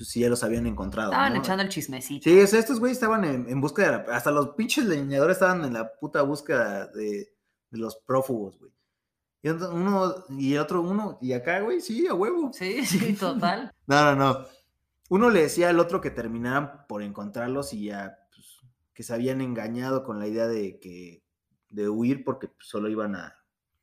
pues 0.00 0.08
sí, 0.12 0.20
ya 0.20 0.30
los 0.30 0.42
habían 0.42 0.66
encontrado. 0.66 1.10
Estaban 1.12 1.34
¿no? 1.34 1.40
echando 1.40 1.62
el 1.62 1.68
chismecito. 1.68 2.24
Sí, 2.24 2.40
o 2.40 2.46
sea, 2.46 2.58
estos 2.58 2.80
güeyes 2.80 2.96
estaban 2.96 3.22
en, 3.22 3.46
en 3.50 3.60
búsqueda, 3.60 3.98
de 3.98 4.06
la- 4.08 4.16
hasta 4.16 4.30
los 4.30 4.54
pinches 4.54 4.86
leñadores 4.86 5.36
estaban 5.36 5.62
en 5.62 5.74
la 5.74 5.92
puta 6.00 6.22
búsqueda 6.22 6.86
de, 6.86 7.34
de 7.70 7.78
los 7.78 7.96
prófugos, 8.06 8.58
güey. 8.58 8.72
Y 9.42 9.50
uno, 9.50 10.14
y 10.30 10.56
otro 10.56 10.80
uno, 10.80 11.18
y 11.20 11.34
acá, 11.34 11.60
güey, 11.60 11.82
sí, 11.82 12.06
a 12.06 12.14
huevo. 12.14 12.50
Sí, 12.54 12.82
sí, 12.86 13.12
total. 13.12 13.70
No, 13.86 14.14
no, 14.14 14.16
no. 14.16 14.46
Uno 15.10 15.28
le 15.28 15.42
decía 15.42 15.68
al 15.68 15.80
otro 15.80 16.00
que 16.00 16.10
terminaran 16.10 16.86
por 16.88 17.02
encontrarlos 17.02 17.74
y 17.74 17.84
ya, 17.86 18.16
pues, 18.34 18.60
que 18.94 19.02
se 19.02 19.12
habían 19.12 19.42
engañado 19.42 20.02
con 20.02 20.18
la 20.18 20.28
idea 20.28 20.46
de 20.46 20.78
que, 20.80 21.22
de 21.68 21.90
huir 21.90 22.24
porque 22.24 22.48
pues, 22.48 22.66
solo 22.68 22.88
iban 22.88 23.16
a... 23.16 23.36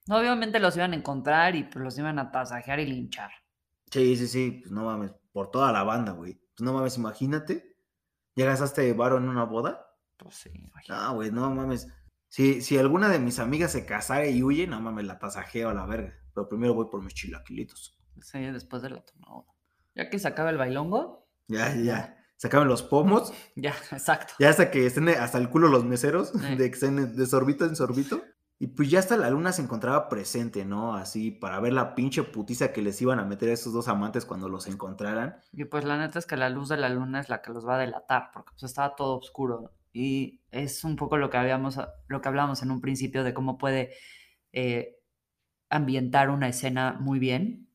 Obviamente 0.09 0.59
los 0.59 0.75
iban 0.77 0.93
a 0.93 0.95
encontrar 0.95 1.55
y 1.55 1.65
pues 1.65 1.83
los 1.83 1.95
iban 1.99 2.17
a 2.17 2.31
tasajear 2.31 2.79
y 2.79 2.87
linchar. 2.87 3.29
Sí, 3.91 4.15
sí, 4.17 4.27
sí, 4.27 4.51
pues 4.63 4.71
no 4.71 4.83
mames, 4.85 5.11
por 5.37 5.51
toda 5.51 5.71
la 5.71 5.83
banda, 5.83 6.13
güey. 6.13 6.33
Pues 6.33 6.61
no 6.65 6.73
mames, 6.73 6.97
imagínate, 6.97 7.77
ya 8.35 8.45
gastaste 8.45 8.91
varo 8.93 9.17
en 9.17 9.29
una 9.29 9.43
boda. 9.43 9.85
Pues 10.17 10.33
sí, 10.33 10.49
imagínate. 10.51 11.03
No, 11.03 11.13
güey, 11.13 11.31
no 11.31 11.51
mames. 11.53 11.87
Si, 12.27 12.63
si 12.63 12.75
alguna 12.79 13.07
de 13.07 13.19
mis 13.19 13.37
amigas 13.37 13.71
se 13.71 13.85
casara 13.85 14.25
y 14.25 14.41
huye, 14.41 14.65
no 14.65 14.81
mames, 14.81 15.05
la 15.05 15.19
tasajeo 15.19 15.69
a 15.69 15.75
la 15.75 15.85
verga. 15.85 16.11
Pero 16.33 16.49
primero 16.49 16.73
voy 16.73 16.87
por 16.89 17.03
mis 17.03 17.13
chilaquilitos. 17.13 17.99
Sí, 18.19 18.39
después 18.39 18.81
de 18.81 18.89
la 18.89 19.05
tomada. 19.05 19.43
Ya 19.93 20.09
que 20.09 20.17
se 20.17 20.27
acaba 20.27 20.49
el 20.49 20.57
bailongo, 20.57 21.29
Ya, 21.47 21.75
ya. 21.75 22.17
Sacaban 22.37 22.67
los 22.67 22.81
pomos, 22.81 23.31
ya, 23.55 23.75
exacto. 23.91 24.33
ya 24.39 24.49
hasta 24.49 24.71
que 24.71 24.87
estén 24.87 25.07
hasta 25.09 25.37
el 25.37 25.51
culo 25.51 25.67
los 25.67 25.85
meseros, 25.85 26.29
Sí. 26.29 26.39
de 26.57 26.69
que 26.71 26.73
estén 26.73 27.15
de 27.15 27.25
sorbito 27.27 27.63
en 27.65 27.75
sorbito. 27.75 28.23
Y 28.59 28.67
pues 28.67 28.89
ya 28.89 28.99
hasta 28.99 29.17
la 29.17 29.29
luna 29.29 29.51
se 29.51 29.61
encontraba 29.61 30.09
presente, 30.09 30.65
¿no? 30.65 30.95
Así, 30.95 31.29
para 31.29 31.59
ver 31.59 31.73
la 31.73 31.93
pinche 31.93 32.23
putiza 32.23 32.73
que 32.73 32.81
les 32.81 32.99
iban 33.01 33.19
a 33.19 33.25
meter 33.25 33.49
a 33.49 33.53
esos 33.53 33.71
dos 33.71 33.87
amantes 33.87 34.25
cuando 34.25 34.49
los 34.49 34.65
encontraran. 34.65 35.39
Y 35.53 35.65
pues 35.65 35.83
la 35.83 35.97
neta 35.97 36.17
es 36.17 36.25
que 36.25 36.37
la 36.37 36.49
luz 36.49 36.69
de 36.69 36.77
la 36.77 36.89
luna 36.89 37.19
es 37.19 37.29
la 37.29 37.43
que 37.43 37.51
los 37.51 37.67
va 37.67 37.75
a 37.75 37.79
delatar, 37.79 38.31
porque 38.33 38.51
pues 38.53 38.63
estaba 38.63 38.95
todo 38.95 39.17
oscuro. 39.17 39.73
Y 39.93 40.41
es 40.49 40.83
un 40.83 40.95
poco 40.95 41.17
lo 41.17 41.29
que 41.29 41.37
habíamos, 41.37 41.79
lo 42.07 42.21
que 42.21 42.27
hablábamos 42.27 42.63
en 42.63 42.71
un 42.71 42.81
principio 42.81 43.23
de 43.23 43.35
cómo 43.35 43.59
puede 43.59 43.91
eh, 44.53 44.97
ambientar 45.69 46.31
una 46.31 46.47
escena 46.47 46.97
muy 46.99 47.19
bien. 47.19 47.69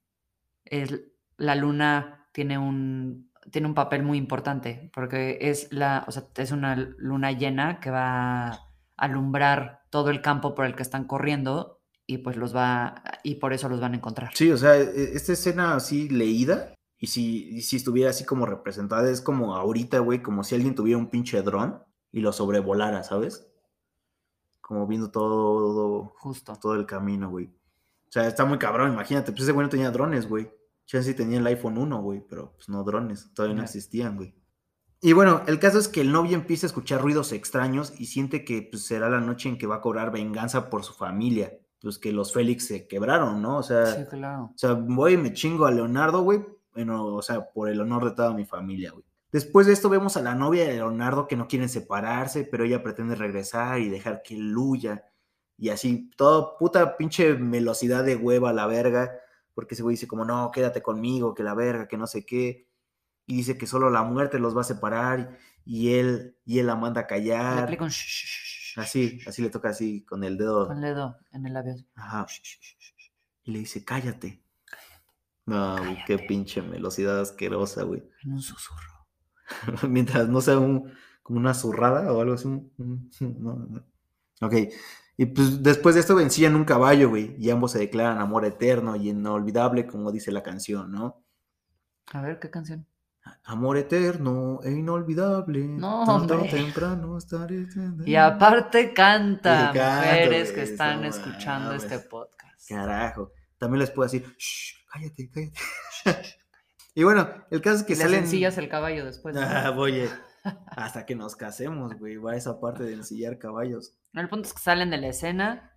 Es, 0.65 1.01
la 1.37 1.55
luna 1.55 2.29
tiene 2.33 2.59
un, 2.59 3.31
tiene 3.53 3.69
un 3.69 3.75
papel 3.75 4.03
muy 4.03 4.19
importante, 4.19 4.91
porque 4.93 5.39
es 5.43 5.73
la, 5.73 6.05
o 6.09 6.11
sea, 6.11 6.25
es 6.37 6.51
una 6.51 6.75
luna 6.75 7.31
llena 7.31 7.79
que 7.79 7.91
va 7.91 8.49
a 8.49 8.69
alumbrar 8.97 9.82
todo 9.93 10.09
el 10.09 10.23
campo 10.23 10.55
por 10.55 10.65
el 10.65 10.75
que 10.75 10.83
están 10.83 11.05
corriendo 11.05 11.83
y 12.07 12.19
pues 12.19 12.37
los 12.39 12.57
va, 12.57 13.03
y 13.23 13.35
por 13.35 13.53
eso 13.53 13.69
los 13.69 13.79
van 13.79 13.93
a 13.93 13.97
encontrar. 13.97 14.31
Sí, 14.35 14.51
o 14.51 14.57
sea, 14.57 14.75
e- 14.79 15.13
esta 15.15 15.35
escena 15.35 15.75
así 15.77 16.09
leída, 16.09 16.75
y 16.99 17.09
si, 17.09 17.51
y 17.51 17.61
si 17.61 17.77
estuviera 17.77 18.09
así 18.09 18.25
como 18.25 18.47
representada, 18.47 19.11
es 19.11 19.21
como 19.21 19.55
ahorita, 19.55 19.99
güey, 19.99 20.23
como 20.23 20.45
si 20.45 20.55
alguien 20.55 20.75
tuviera 20.75 20.99
un 20.99 21.11
pinche 21.11 21.43
dron 21.43 21.83
y 22.11 22.21
lo 22.21 22.33
sobrevolara, 22.33 23.03
¿sabes? 23.03 23.47
Como 24.63 24.87
viendo 24.87 25.11
todo, 25.11 26.15
Justo. 26.21 26.57
todo 26.57 26.75
el 26.75 26.87
camino, 26.87 27.29
güey. 27.29 27.47
O 27.47 28.11
sea, 28.13 28.27
está 28.27 28.47
muy 28.47 28.59
cabrón, 28.59 28.95
imagínate, 28.95 29.31
pues 29.33 29.43
ese 29.43 29.53
güey 29.53 29.67
no 29.67 29.71
tenía 29.71 29.91
drones, 29.91 30.27
güey. 30.27 30.51
Ya 30.87 31.03
sí 31.03 31.13
tenía 31.15 31.39
el 31.39 31.47
iPhone 31.47 31.77
1, 31.77 32.01
güey, 32.01 32.21
pero 32.27 32.55
pues 32.55 32.69
no 32.71 32.83
drones, 32.83 33.33
todavía 33.35 33.57
no 33.57 33.63
existían, 33.63 34.17
güey. 34.17 34.35
Y 35.05 35.15
bueno, 35.15 35.43
el 35.49 35.59
caso 35.59 35.81
es 35.81 35.89
que 35.89 36.01
el 36.01 36.13
novio 36.13 36.37
empieza 36.37 36.65
a 36.65 36.69
escuchar 36.69 37.03
ruidos 37.03 37.33
extraños 37.33 37.93
y 37.99 38.07
siente 38.07 38.45
que 38.45 38.63
pues, 38.71 38.85
será 38.85 39.11
la 39.11 39.21
noche 39.21 39.49
en 39.49 39.59
que 39.59 39.67
va 39.67 39.77
a 39.77 39.81
cobrar 39.81 40.13
venganza 40.13 40.71
por 40.71 40.85
su 40.85 40.95
familia. 40.95 41.59
Pues 41.81 41.99
que 41.99 42.13
los 42.13 42.33
Félix 42.33 42.69
se 42.69 42.87
quebraron, 42.87 43.43
¿no? 43.43 43.59
O 43.59 43.63
sea, 43.65 43.87
Sí, 43.87 44.05
claro. 44.09 44.45
o 44.45 44.53
sea, 44.55 44.75
voy 44.75 45.15
y 45.15 45.17
me 45.17 45.33
chingo 45.33 45.67
a 45.67 45.73
Leonardo, 45.73 46.23
güey. 46.23 46.45
Bueno, 46.73 47.07
o 47.07 47.21
sea, 47.21 47.51
por 47.51 47.69
el 47.69 47.81
honor 47.81 48.05
de 48.05 48.11
toda 48.13 48.33
mi 48.33 48.45
familia, 48.45 48.93
güey. 48.93 49.05
Después 49.33 49.67
de 49.67 49.73
esto 49.73 49.89
vemos 49.89 50.17
a 50.17 50.23
la 50.23 50.37
novia 50.37 50.69
de 50.69 50.75
Leonardo 50.75 51.27
que 51.27 51.37
no 51.37 51.49
quieren 51.49 51.69
separarse, 51.69 52.45
pero 52.45 52.65
ella 52.65 52.85
pretende 52.85 53.17
regresar 53.17 53.81
y 53.81 53.89
dejar 53.89 54.23
que 54.23 54.37
él 54.37 54.57
huya. 54.57 55.05
Y 55.59 55.71
así, 55.71 56.11
todo 56.17 56.57
puta 56.59 56.97
pinche 56.97 57.33
velocidad 57.33 58.05
de 58.05 58.15
hueva 58.15 58.51
a 58.51 58.53
la 58.53 58.69
verga. 58.69 59.11
Porque 59.53 59.75
ese 59.75 59.83
güey 59.83 59.95
dice 59.95 60.07
como, 60.07 60.25
no, 60.25 60.53
quédate 60.53 60.81
conmigo, 60.81 61.35
que 61.35 61.43
la 61.43 61.55
verga, 61.55 61.89
que 61.89 61.97
no 61.99 62.07
sé 62.07 62.25
qué. 62.25 62.69
Y 63.27 63.37
dice 63.37 63.57
que 63.57 63.67
solo 63.67 63.91
la 63.91 64.03
muerte 64.03 64.39
los 64.39 64.57
va 64.57 64.63
a 64.63 64.65
separar. 64.65 65.39
Y 65.65 65.95
él, 65.95 66.37
y 66.45 66.59
él 66.59 66.67
la 66.67 66.77
manda 66.77 67.03
a 67.03 67.05
Le 67.05 67.09
callar. 67.09 67.63
aplica 67.65 67.85
un 67.85 67.91
Así, 68.77 69.21
así 69.27 69.43
le 69.43 69.51
toca 69.51 69.69
así, 69.69 70.03
con 70.05 70.25
el 70.25 70.39
dedo. 70.39 70.67
Con 70.67 70.79
el 70.79 70.95
dedo 70.95 71.17
en 71.33 71.47
el 71.47 71.53
labio. 71.53 71.75
Ajá. 71.95 72.27
Y 73.45 73.53
le 73.53 73.59
dice, 73.61 73.85
cállate. 73.85 74.43
No, 75.45 75.77
güey, 75.77 75.99
qué 76.07 76.19
pinche 76.19 76.61
velocidad 76.61 77.21
asquerosa, 77.21 77.83
güey. 77.83 78.03
En 78.25 78.33
un 78.33 78.43
susurro. 78.43 79.07
Mientras 79.89 80.29
no 80.29 80.41
sea 80.41 80.59
un, 80.59 80.93
como 81.23 81.39
una 81.39 81.53
zurrada 81.55 82.13
o 82.13 82.21
algo 82.21 82.35
así. 82.35 82.49
no, 82.49 82.71
no. 83.21 83.85
Ok. 84.41 84.55
Y 85.17 85.27
pues 85.27 85.63
después 85.63 85.95
de 85.95 86.01
esto 86.01 86.15
vencían 86.15 86.57
un 86.57 86.65
caballo, 86.65 87.11
güey. 87.11 87.37
Y 87.39 87.51
ambos 87.51 87.73
se 87.73 87.79
declaran 87.79 88.19
amor 88.19 88.45
eterno 88.45 88.97
y 88.97 89.11
inolvidable, 89.11 89.87
como 89.87 90.11
dice 90.11 90.33
la 90.33 90.43
canción, 90.43 90.91
¿no? 90.91 91.23
A 92.13 92.23
ver, 92.23 92.39
¿qué 92.41 92.51
canción? 92.51 92.87
Amor 93.45 93.77
eterno 93.77 94.61
e 94.63 94.71
inolvidable. 94.71 95.61
No, 95.65 96.05
tanto 96.07 96.35
hombre. 96.35 96.51
temprano 96.51 97.19
estaré. 97.19 97.67
Y 98.07 98.15
aparte 98.15 98.93
canta, 98.95 99.73
Y 99.75 99.79
mujeres 99.79 100.53
que 100.53 100.63
están 100.63 101.01
no 101.03 101.09
escuchando 101.09 101.73
este 101.75 101.99
podcast. 101.99 102.69
Carajo. 102.69 103.33
También 103.59 103.81
les 103.81 103.91
puedo 103.91 104.09
decir, 104.11 104.25
"Shh, 104.39 104.75
cállate, 104.93 105.31
cállate. 105.31 105.55
y 106.95 107.03
bueno, 107.03 107.29
el 107.51 107.61
caso 107.61 107.77
es 107.79 107.83
que 107.83 107.95
Que 107.95 107.99
le 107.99 108.05
salen. 108.05 108.21
sencillas 108.21 108.59
el 108.59 108.69
caballo 108.69 109.05
después. 109.05 109.35
¿no? 109.35 109.41
Ah, 109.43 109.73
oye, 109.77 110.09
hasta 110.69 111.05
que 111.05 111.15
nos 111.17 111.35
casemos, 111.37 111.95
güey. 111.99 112.17
Va 112.17 112.37
esa 112.37 112.61
parte 112.61 112.85
de 112.85 112.93
ensillar 112.95 113.39
caballos. 113.39 113.93
El 114.15 114.29
punto 114.29 114.47
es 114.49 114.55
que 114.55 114.61
salen 114.61 114.91
de 114.91 114.99
la 114.99 115.09
escena, 115.09 115.73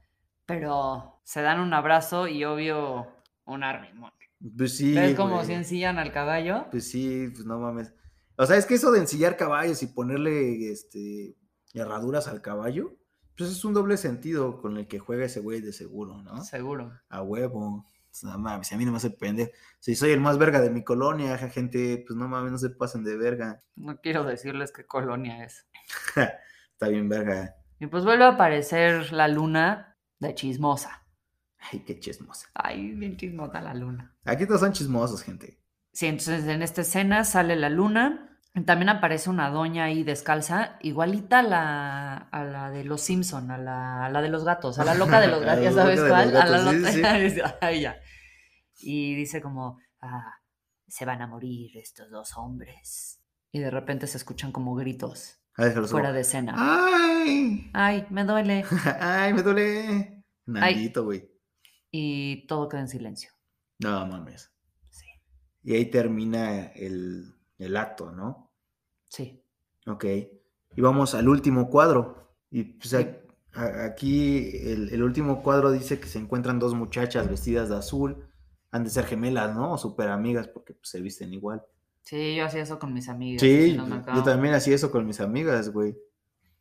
pero 0.46 1.20
se 1.24 1.42
dan 1.42 1.60
un 1.60 1.74
abrazo 1.74 2.28
y 2.28 2.44
obvio 2.46 3.08
un 3.46 3.64
arrimón. 3.64 4.12
Pues 4.58 4.78
sí. 4.78 4.94
¿Ves 4.94 5.16
como 5.16 5.36
güey. 5.36 5.48
si 5.48 5.54
ensillan 5.54 5.98
al 5.98 6.12
caballo? 6.12 6.68
Pues 6.72 6.90
sí, 6.90 7.30
pues 7.34 7.46
no 7.46 7.60
mames. 7.60 7.94
O 8.38 8.46
sea, 8.46 8.58
es 8.58 8.66
que 8.66 8.76
eso 8.76 8.92
de 8.92 9.00
ensillar 9.00 9.38
caballos 9.38 9.82
y 9.82 9.88
ponerle 9.88 10.72
este 10.72 11.36
herraduras 11.74 12.28
al 12.28 12.42
caballo, 12.42 12.98
pues 13.38 13.52
es 13.52 13.66
un 13.66 13.74
doble 13.74 13.98
sentido 13.98 14.62
con 14.62 14.78
el 14.78 14.88
que 14.88 15.00
juega 15.00 15.26
ese 15.26 15.42
güey 15.42 15.62
de 15.62 15.74
seguro, 15.74 16.22
¿no? 16.22 16.44
Seguro. 16.44 16.92
A 17.10 17.22
huevo. 17.22 17.86
Pues, 18.10 18.24
No 18.24 18.38
mames, 18.38 18.72
a 18.72 18.78
mí 18.78 18.86
no 18.86 18.92
me 18.92 18.98
hace 18.98 19.10
pendejo. 19.10 19.52
Si 19.80 19.96
soy 19.96 20.12
el 20.12 20.22
más 20.22 20.38
verga 20.38 20.62
de 20.62 20.70
mi 20.70 20.84
colonia, 20.84 21.38
gente, 21.38 22.04
pues 22.08 22.18
no 22.18 22.28
mames, 22.30 22.52
no 22.52 22.58
se 22.58 22.70
pasen 22.70 23.04
de 23.04 23.18
verga. 23.18 23.62
No 23.76 24.00
quiero 24.00 24.24
decirles 24.24 24.72
qué 24.72 24.86
colonia 24.86 25.44
es. 25.44 25.68
Está 26.16 26.88
bien 26.88 27.10
verga. 27.10 27.56
Y 27.80 27.88
pues 27.88 28.06
vuelve 28.06 28.24
a 28.24 28.30
aparecer 28.30 29.12
la 29.12 29.28
luna 29.28 29.98
de 30.20 30.34
chismosa. 30.34 31.06
Ay, 31.58 31.80
qué 31.80 32.00
chismosa. 32.00 32.48
Ay, 32.54 32.94
bien 32.94 33.18
chismosa 33.18 33.60
la 33.60 33.74
luna. 33.74 34.15
Aquí 34.26 34.46
todos 34.46 34.62
son 34.62 34.74
chismosos, 34.74 35.24
gente. 35.24 35.60
Sí, 35.94 36.08
entonces 36.08 36.46
en 36.48 36.62
esta 36.62 36.82
escena 36.82 37.24
sale 37.24 37.56
la 37.56 37.70
luna. 37.70 38.40
También 38.66 38.90
aparece 38.90 39.30
una 39.30 39.50
doña 39.50 39.86
ahí 39.86 40.04
descalza, 40.04 40.78
igualita 40.82 41.40
a 41.40 41.44
la, 41.44 42.18
a 42.18 42.44
la 42.46 42.70
de 42.70 42.86
los 42.86 43.02
Simpson, 43.02 43.52
a 43.52 43.58
la, 43.58 44.06
a 44.06 44.10
la 44.10 44.22
de 44.22 44.30
los 44.30 44.46
gatos, 44.46 44.80
a 44.80 44.86
la 44.86 44.96
loca 44.96 45.20
de 45.20 45.28
los 45.28 45.42
gatos, 45.46 45.64
ya 45.64 45.72
sabes 45.74 46.00
cuál, 46.00 46.36
a 46.36 46.46
la 46.46 46.60
loca 46.60 46.92
sí, 46.92 47.02
sí. 47.32 47.42
a 47.62 47.72
ella. 47.72 48.00
Y 48.78 49.14
dice 49.16 49.42
como, 49.42 49.80
ah, 50.02 50.40
se 50.88 51.04
van 51.04 51.22
a 51.22 51.28
morir 51.28 51.78
estos 51.78 52.10
dos 52.10 52.38
hombres. 52.38 53.22
Y 53.52 53.60
de 53.60 53.72
repente 53.72 54.08
se 54.08 54.18
escuchan 54.18 54.54
como 54.54 54.74
gritos 54.76 55.42
fuera 55.88 56.12
de 56.12 56.22
escena. 56.22 56.54
¡Ay! 56.58 57.70
Ay, 57.74 58.06
me 58.10 58.24
duele. 58.24 58.66
¡Ay, 59.00 59.34
me 59.34 59.42
duele! 59.42 60.24
Nandito, 60.46 61.06
güey. 61.06 61.30
Y 61.92 62.46
todo 62.48 62.68
queda 62.68 62.82
en 62.82 62.88
silencio. 62.90 63.32
No 63.80 64.06
mames. 64.08 64.52
Sí, 64.90 65.06
Y 65.64 65.76
ahí 65.76 65.86
termina 65.90 66.68
el, 66.68 67.34
el 67.60 67.78
acto, 67.78 68.12
¿no? 68.12 68.52
sí. 69.10 69.42
Ok. 69.88 70.04
Y 70.76 70.82
vamos 70.82 71.14
al 71.16 71.30
último 71.30 71.70
cuadro. 71.70 72.34
Y 72.50 72.64
pues 72.64 72.90
Sí. 72.90 72.96
a- 72.98 73.22
a- 73.54 73.86
aquí 73.86 74.50
el, 74.58 74.90
el 74.92 75.04
último 75.04 75.42
cuadro 75.44 75.72
dice 75.72 76.00
que 76.00 76.08
se 76.08 76.18
encuentran 76.20 76.58
dos 76.60 76.74
muchachas 76.74 77.30
vestidas 77.30 77.70
de 77.70 77.76
azul. 77.78 78.28
Han 78.72 78.84
de 78.84 78.90
ser 78.90 79.06
gemelas, 79.06 79.56
¿no? 79.56 79.74
O 79.74 79.78
súper 79.78 80.10
amigas 80.10 80.48
porque 80.48 80.74
pues, 80.74 80.90
se 80.90 81.00
visten 81.02 81.34
igual. 81.34 81.64
Sí, 82.02 82.36
yo 82.36 82.46
hacía 82.46 82.62
eso 82.64 82.78
con 82.80 82.94
mis 82.94 83.08
amigas. 83.10 83.42
Sí, 83.42 83.78
yo 84.16 84.24
también 84.24 84.54
hacía 84.56 84.76
eso 84.76 84.92
con 84.92 85.06
mis 85.06 85.22
amigas, 85.22 85.70
güey. 85.70 85.96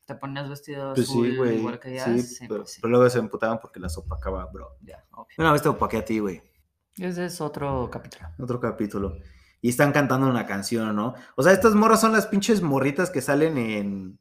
¿Te 0.04 0.14
ponías 0.14 0.48
vestido 0.48 0.92
Pues 0.94 1.08
azul 1.08 1.30
sí, 1.30 1.36
güey. 1.36 1.58
igual 1.58 1.80
que 1.80 1.92
ellas? 1.92 2.04
Sí, 2.04 2.20
Sí, 2.22 2.44
pero, 2.46 2.60
pues 2.60 2.72
sí. 2.74 2.80
pero 2.82 2.90
luego 2.92 3.08
se 3.10 3.18
emputaban 3.18 3.58
porque 3.58 3.80
las 3.80 3.96
opacaba, 3.98 4.44
bro. 4.46 4.76
Ya, 4.82 5.04
obvio. 5.12 5.34
Una 5.38 5.50
vez 5.52 5.62
te 5.62 5.68
opaqué 5.70 5.96
a 5.96 6.04
ti, 6.04 6.18
güey. 6.18 6.42
Ese 6.98 7.24
es 7.26 7.40
otro 7.40 7.88
capítulo. 7.90 8.28
Otro 8.38 8.60
capítulo. 8.60 9.18
Y 9.60 9.70
están 9.70 9.92
cantando 9.92 10.28
una 10.28 10.46
canción, 10.46 10.94
¿no? 10.94 11.14
O 11.36 11.42
sea, 11.42 11.52
estas 11.52 11.74
morras 11.74 12.00
son 12.00 12.12
las 12.12 12.26
pinches 12.26 12.60
morritas 12.62 13.10
que 13.10 13.20
salen 13.22 13.56
en. 13.58 14.18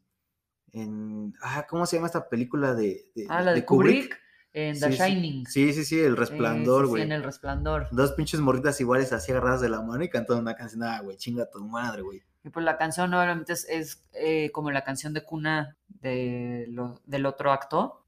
en 0.71 1.33
ah, 1.41 1.65
¿cómo 1.69 1.85
se 1.85 1.97
llama 1.97 2.07
esta 2.07 2.29
película 2.29 2.73
de, 2.73 3.05
de- 3.15 3.25
Ah, 3.29 3.41
la 3.41 3.53
de 3.53 3.65
Kubrick? 3.65 4.03
Kubrick. 4.05 4.23
En 4.55 4.79
The 4.79 4.91
Sí, 4.91 4.97
sí. 4.97 5.03
Shining. 5.03 5.45
Sí, 5.47 5.73
sí, 5.73 5.83
sí, 5.83 5.99
el 5.99 6.11
Sí, 6.13 6.15
resplandor, 6.19 6.81
sí, 6.83 6.85
sí, 6.85 6.89
güey. 6.91 7.03
en 7.03 7.11
el 7.11 7.23
resplandor. 7.23 7.87
Dos 7.91 8.11
pinches 8.11 8.39
morritas 8.39 8.79
iguales 8.81 9.11
así 9.11 9.31
agarradas 9.31 9.61
de 9.61 9.69
la 9.69 9.81
mano 9.81 10.03
y 10.03 10.09
cantando 10.09 10.41
una 10.41 10.55
canción. 10.55 10.83
Ah, 10.83 11.01
güey, 11.01 11.17
chinga 11.17 11.49
tu 11.49 11.63
madre, 11.63 12.03
güey. 12.03 12.21
Y 12.43 12.49
pues 12.49 12.63
la 12.63 12.77
canción 12.77 13.11
obviamente 13.13 13.53
es, 13.53 13.65
es, 13.67 14.03
eh, 14.13 14.51
como 14.51 14.69
la 14.69 14.83
canción 14.83 15.13
de 15.13 15.23
cuna 15.23 15.75
de 15.87 16.67
lo- 16.69 16.99
del 17.05 17.25
otro 17.25 17.51
acto, 17.51 18.05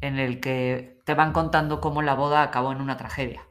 en 0.00 0.18
el 0.20 0.38
que 0.40 1.00
te 1.04 1.14
van 1.14 1.32
contando 1.32 1.80
cómo 1.80 2.00
la 2.02 2.14
boda 2.14 2.42
acabó 2.42 2.70
en 2.72 2.80
una 2.80 2.96
tragedia. 2.96 3.42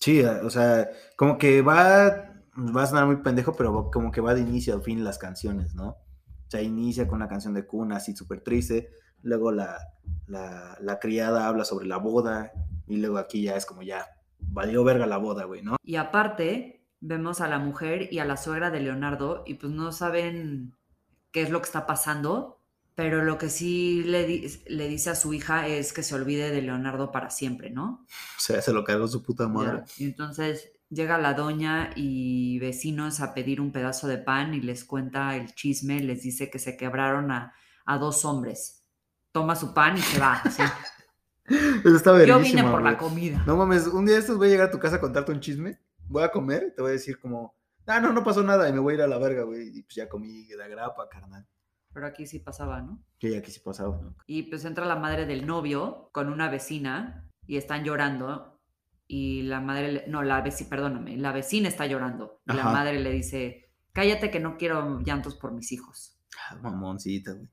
Sí, 0.00 0.22
o 0.22 0.48
sea, 0.48 0.88
como 1.14 1.36
que 1.36 1.60
va, 1.62 2.42
va 2.56 2.82
a 2.82 2.86
sonar 2.86 3.06
muy 3.06 3.16
pendejo, 3.16 3.52
pero 3.54 3.90
como 3.90 4.10
que 4.10 4.22
va 4.22 4.34
de 4.34 4.40
inicio 4.40 4.76
a 4.76 4.80
fin 4.80 5.04
las 5.04 5.18
canciones, 5.18 5.74
¿no? 5.74 5.88
O 5.90 6.50
sea, 6.50 6.62
inicia 6.62 7.06
con 7.06 7.16
una 7.16 7.28
canción 7.28 7.54
de 7.54 7.66
cuna 7.66 7.96
así 7.96 8.16
súper 8.16 8.40
triste, 8.40 8.90
luego 9.22 9.52
la, 9.52 9.78
la, 10.26 10.76
la 10.80 10.98
criada 10.98 11.46
habla 11.46 11.64
sobre 11.64 11.86
la 11.86 11.98
boda 11.98 12.50
y 12.86 12.96
luego 12.96 13.18
aquí 13.18 13.42
ya 13.42 13.56
es 13.56 13.66
como 13.66 13.82
ya, 13.82 14.06
valió 14.38 14.82
verga 14.84 15.06
la 15.06 15.18
boda, 15.18 15.44
güey, 15.44 15.62
¿no? 15.62 15.76
Y 15.82 15.96
aparte, 15.96 16.86
vemos 17.00 17.40
a 17.40 17.48
la 17.48 17.58
mujer 17.58 18.08
y 18.10 18.18
a 18.18 18.24
la 18.24 18.36
suegra 18.36 18.70
de 18.70 18.80
Leonardo 18.80 19.42
y 19.46 19.54
pues 19.54 19.72
no 19.72 19.92
saben 19.92 20.74
qué 21.30 21.42
es 21.42 21.50
lo 21.50 21.60
que 21.60 21.66
está 21.66 21.86
pasando, 21.86 22.59
pero 23.00 23.24
lo 23.24 23.38
que 23.38 23.48
sí 23.48 24.02
le, 24.04 24.26
di- 24.26 24.62
le 24.66 24.86
dice 24.86 25.08
a 25.08 25.14
su 25.14 25.32
hija 25.32 25.66
es 25.66 25.94
que 25.94 26.02
se 26.02 26.14
olvide 26.14 26.50
de 26.50 26.60
Leonardo 26.60 27.10
para 27.10 27.30
siempre, 27.30 27.70
¿no? 27.70 28.04
O 28.36 28.40
sea, 28.40 28.60
se 28.60 28.74
lo 28.74 28.84
cargó 28.84 29.08
su 29.08 29.22
puta 29.22 29.48
madre. 29.48 29.84
Y 29.96 30.04
entonces 30.04 30.70
llega 30.90 31.16
la 31.16 31.32
doña 31.32 31.92
y 31.96 32.58
vecinos 32.58 33.22
a 33.22 33.32
pedir 33.32 33.62
un 33.62 33.72
pedazo 33.72 34.06
de 34.06 34.18
pan 34.18 34.52
y 34.52 34.60
les 34.60 34.84
cuenta 34.84 35.34
el 35.34 35.54
chisme, 35.54 36.00
les 36.00 36.20
dice 36.20 36.50
que 36.50 36.58
se 36.58 36.76
quebraron 36.76 37.30
a, 37.30 37.54
a 37.86 37.96
dos 37.96 38.26
hombres. 38.26 38.84
Toma 39.32 39.56
su 39.56 39.72
pan 39.72 39.96
y 39.96 40.02
se 40.02 40.20
va. 40.20 40.34
así. 40.44 40.62
Eso 41.46 41.96
está 41.96 42.22
Yo 42.26 42.38
vine 42.38 42.62
por 42.64 42.82
la 42.82 42.98
comida. 42.98 43.42
No 43.46 43.56
mames, 43.56 43.86
un 43.86 44.04
día 44.04 44.16
de 44.16 44.20
estos 44.20 44.36
voy 44.36 44.48
a 44.48 44.50
llegar 44.50 44.68
a 44.68 44.70
tu 44.70 44.78
casa 44.78 44.96
a 44.96 45.00
contarte 45.00 45.32
un 45.32 45.40
chisme, 45.40 45.78
voy 46.06 46.22
a 46.22 46.30
comer 46.30 46.66
y 46.70 46.74
te 46.74 46.82
voy 46.82 46.90
a 46.90 46.92
decir 46.92 47.18
como, 47.18 47.54
ah, 47.86 47.98
no, 47.98 48.12
no 48.12 48.22
pasó 48.22 48.42
nada 48.42 48.68
y 48.68 48.74
me 48.74 48.78
voy 48.78 48.92
a 48.92 48.96
ir 48.96 49.02
a 49.04 49.06
la 49.06 49.16
verga, 49.16 49.44
güey. 49.44 49.68
Y 49.74 49.84
pues 49.84 49.94
ya 49.94 50.06
comí 50.06 50.44
de 50.48 50.68
grapa, 50.68 51.08
carnal. 51.08 51.46
Pero 51.92 52.06
aquí 52.06 52.26
sí 52.26 52.38
pasaba, 52.38 52.80
¿no? 52.80 53.02
Que 53.18 53.36
aquí 53.36 53.50
sí 53.50 53.60
pasaba. 53.64 54.00
Y 54.26 54.44
pues 54.44 54.64
entra 54.64 54.86
la 54.86 54.96
madre 54.96 55.26
del 55.26 55.46
novio 55.46 56.08
con 56.12 56.28
una 56.28 56.48
vecina 56.48 57.28
y 57.46 57.56
están 57.56 57.84
llorando. 57.84 58.60
Y 59.08 59.42
la 59.42 59.60
madre, 59.60 59.92
le- 59.92 60.06
no, 60.06 60.22
la 60.22 60.40
vecina, 60.40 60.70
perdóname, 60.70 61.16
la 61.16 61.32
vecina 61.32 61.68
está 61.68 61.86
llorando. 61.86 62.40
Y 62.46 62.52
la 62.52 62.62
madre 62.72 63.00
le 63.00 63.10
dice, 63.10 63.72
cállate 63.92 64.30
que 64.30 64.38
no 64.38 64.56
quiero 64.56 65.00
llantos 65.00 65.34
por 65.34 65.52
mis 65.52 65.72
hijos. 65.72 66.16
Ah, 66.48 66.56
Mamoncita, 66.62 67.32
güey. 67.32 67.48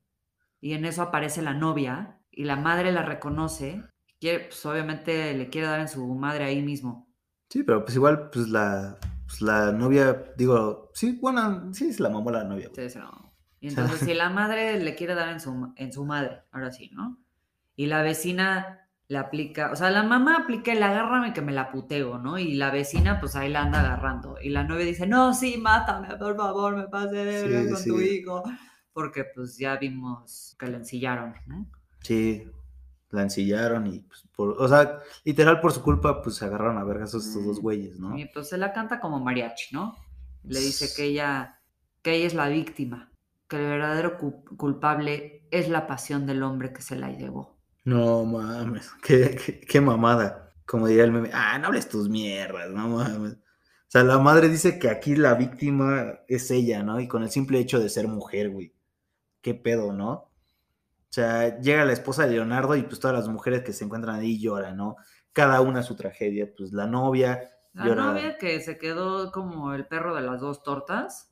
Y 0.62 0.74
en 0.74 0.86
eso 0.86 1.02
aparece 1.02 1.42
la 1.42 1.54
novia 1.54 2.20
y 2.32 2.44
la 2.44 2.56
madre 2.58 2.92
la 2.92 3.02
reconoce. 3.04 3.82
Quiere, 4.20 4.46
pues 4.46 4.64
obviamente 4.68 5.34
le 5.34 5.50
quiere 5.50 5.68
dar 5.68 5.80
en 5.80 5.88
su 5.88 6.06
madre 6.16 6.44
ahí 6.46 6.62
mismo. 6.62 7.08
Sí, 7.50 7.64
pero 7.64 7.84
pues 7.84 7.96
igual, 7.96 8.30
pues 8.32 8.50
la, 8.50 8.98
pues 9.26 9.42
la 9.42 9.72
novia, 9.72 10.32
digo, 10.38 10.92
sí, 10.94 11.18
bueno, 11.22 11.74
sí, 11.74 11.92
se 11.94 12.04
la 12.04 12.10
mamó 12.10 12.30
la 12.32 12.44
novia, 12.44 12.70
güey. 12.70 12.88
Sí, 12.88 12.94
se 12.94 13.00
la 13.00 13.06
mamó. 13.06 13.27
Y 13.60 13.70
entonces, 13.70 14.00
si 14.00 14.14
la 14.14 14.30
madre 14.30 14.80
le 14.80 14.96
quiere 14.96 15.16
dar 15.16 15.30
en 15.30 15.40
su, 15.40 15.74
en 15.76 15.92
su 15.92 16.06
madre, 16.06 16.42
ahora 16.52 16.72
sí, 16.72 16.92
¿no? 16.94 17.18
Y 17.76 17.88
la 17.88 18.02
vecina 18.02 18.88
le 19.08 19.18
aplica, 19.18 19.72
o 19.72 19.76
sea, 19.76 19.90
la 19.90 20.04
mamá 20.04 20.38
aplica 20.38 20.74
el 20.74 20.84
agárrame 20.84 21.34
que 21.34 21.42
me 21.42 21.54
la 21.54 21.72
puteo, 21.72 22.18
¿no? 22.18 22.38
Y 22.38 22.56
la 22.56 22.72
vecina, 22.72 23.20
pues 23.20 23.36
ahí 23.36 23.50
la 23.50 23.62
anda 23.62 23.80
agarrando. 23.80 24.38
Y 24.42 24.50
la 24.50 24.64
novia 24.64 24.86
dice, 24.86 25.08
no, 25.08 25.34
sí, 25.34 25.58
mátame, 25.58 26.16
por 26.18 26.36
favor, 26.36 26.76
me 26.76 26.88
pasé 26.88 27.24
de 27.24 27.68
Sí, 27.68 27.74
con 27.74 27.84
tu 27.84 28.02
hijo. 28.02 28.44
Porque 28.92 29.26
pues 29.34 29.58
ya 29.58 29.78
vimos 29.78 30.56
que 30.60 30.68
le 30.68 30.78
ensillaron, 30.78 31.36
¿no? 31.46 31.70
Sí, 32.02 32.50
la 33.12 33.22
ensillaron 33.22 33.88
y, 33.88 34.00
pues, 34.00 34.24
por, 34.36 34.62
o 34.62 34.68
sea, 34.68 35.00
literal 35.24 35.62
por 35.62 35.72
su 35.72 35.82
culpa, 35.82 36.22
pues 36.22 36.36
se 36.36 36.46
agarraron 36.46 36.78
a 36.78 36.84
vergas 36.84 37.14
estos 37.14 37.46
dos 37.46 37.62
güeyes, 37.62 38.00
¿no? 38.00 38.18
Y 38.18 38.26
pues 38.26 38.50
se 38.50 38.58
la 38.58 38.74
canta 38.74 39.00
como 39.00 39.20
mariachi, 39.20 39.74
¿no? 39.74 39.96
Le 40.44 40.60
dice 40.60 40.90
que 40.96 41.06
ella, 41.06 41.62
que 42.02 42.16
ella 42.16 42.28
es 42.28 42.34
la 42.34 42.50
víctima, 42.50 43.12
que 43.48 43.58
el 43.58 43.64
verdadero 43.66 44.18
cu- 44.18 44.44
culpable 44.58 45.48
es 45.52 45.70
la 45.70 45.88
pasión 45.88 46.26
del 46.26 46.44
hombre 46.44 46.74
que 46.74 46.82
se 46.82 46.96
la 46.96 47.12
llevó. 47.12 47.58
No 47.86 48.26
mames, 48.26 48.92
qué, 49.04 49.36
qué, 49.36 49.60
qué 49.62 49.82
mamada. 49.82 50.54
Como 50.66 50.88
diría 50.88 51.06
el 51.06 51.12
meme, 51.12 51.30
ah, 51.34 51.58
no 51.60 51.68
hables 51.68 51.88
tus 51.90 52.10
mierdas, 52.10 52.70
no 52.72 52.90
mames. 52.90 53.34
O 53.34 53.90
sea, 53.90 54.04
la 54.04 54.20
madre 54.20 54.50
dice 54.50 54.80
que 54.80 54.90
aquí 54.90 55.16
la 55.16 55.34
víctima 55.36 56.20
es 56.28 56.52
ella, 56.52 56.84
¿no? 56.84 57.00
Y 57.00 57.08
con 57.08 57.24
el 57.24 57.30
simple 57.32 57.60
hecho 57.60 57.80
de 57.80 57.88
ser 57.90 58.08
mujer, 58.10 58.50
güey. 58.50 58.74
Qué 59.42 59.54
pedo, 59.56 59.94
¿no? 59.94 60.12
O 60.14 60.32
sea, 61.10 61.60
llega 61.62 61.86
la 61.86 61.94
esposa 61.94 62.26
de 62.26 62.32
Leonardo 62.34 62.76
y 62.76 62.84
pues 62.84 63.00
todas 63.00 63.18
las 63.18 63.30
mujeres 63.30 63.64
que 63.64 63.74
se 63.74 63.86
encuentran 63.86 64.18
ahí 64.18 64.40
lloran, 64.40 64.76
¿no? 64.78 64.98
Cada 65.34 65.62
una 65.62 65.84
su 65.84 65.96
tragedia. 65.96 66.50
Pues 66.56 66.74
la 66.74 66.86
novia 66.88 67.50
La 67.74 67.86
llora. 67.86 68.04
novia 68.08 68.38
que 68.38 68.60
se 68.60 68.78
quedó 68.78 69.32
como 69.32 69.74
el 69.74 69.88
perro 69.88 70.16
de 70.16 70.22
las 70.22 70.42
dos 70.42 70.64
tortas. 70.64 71.32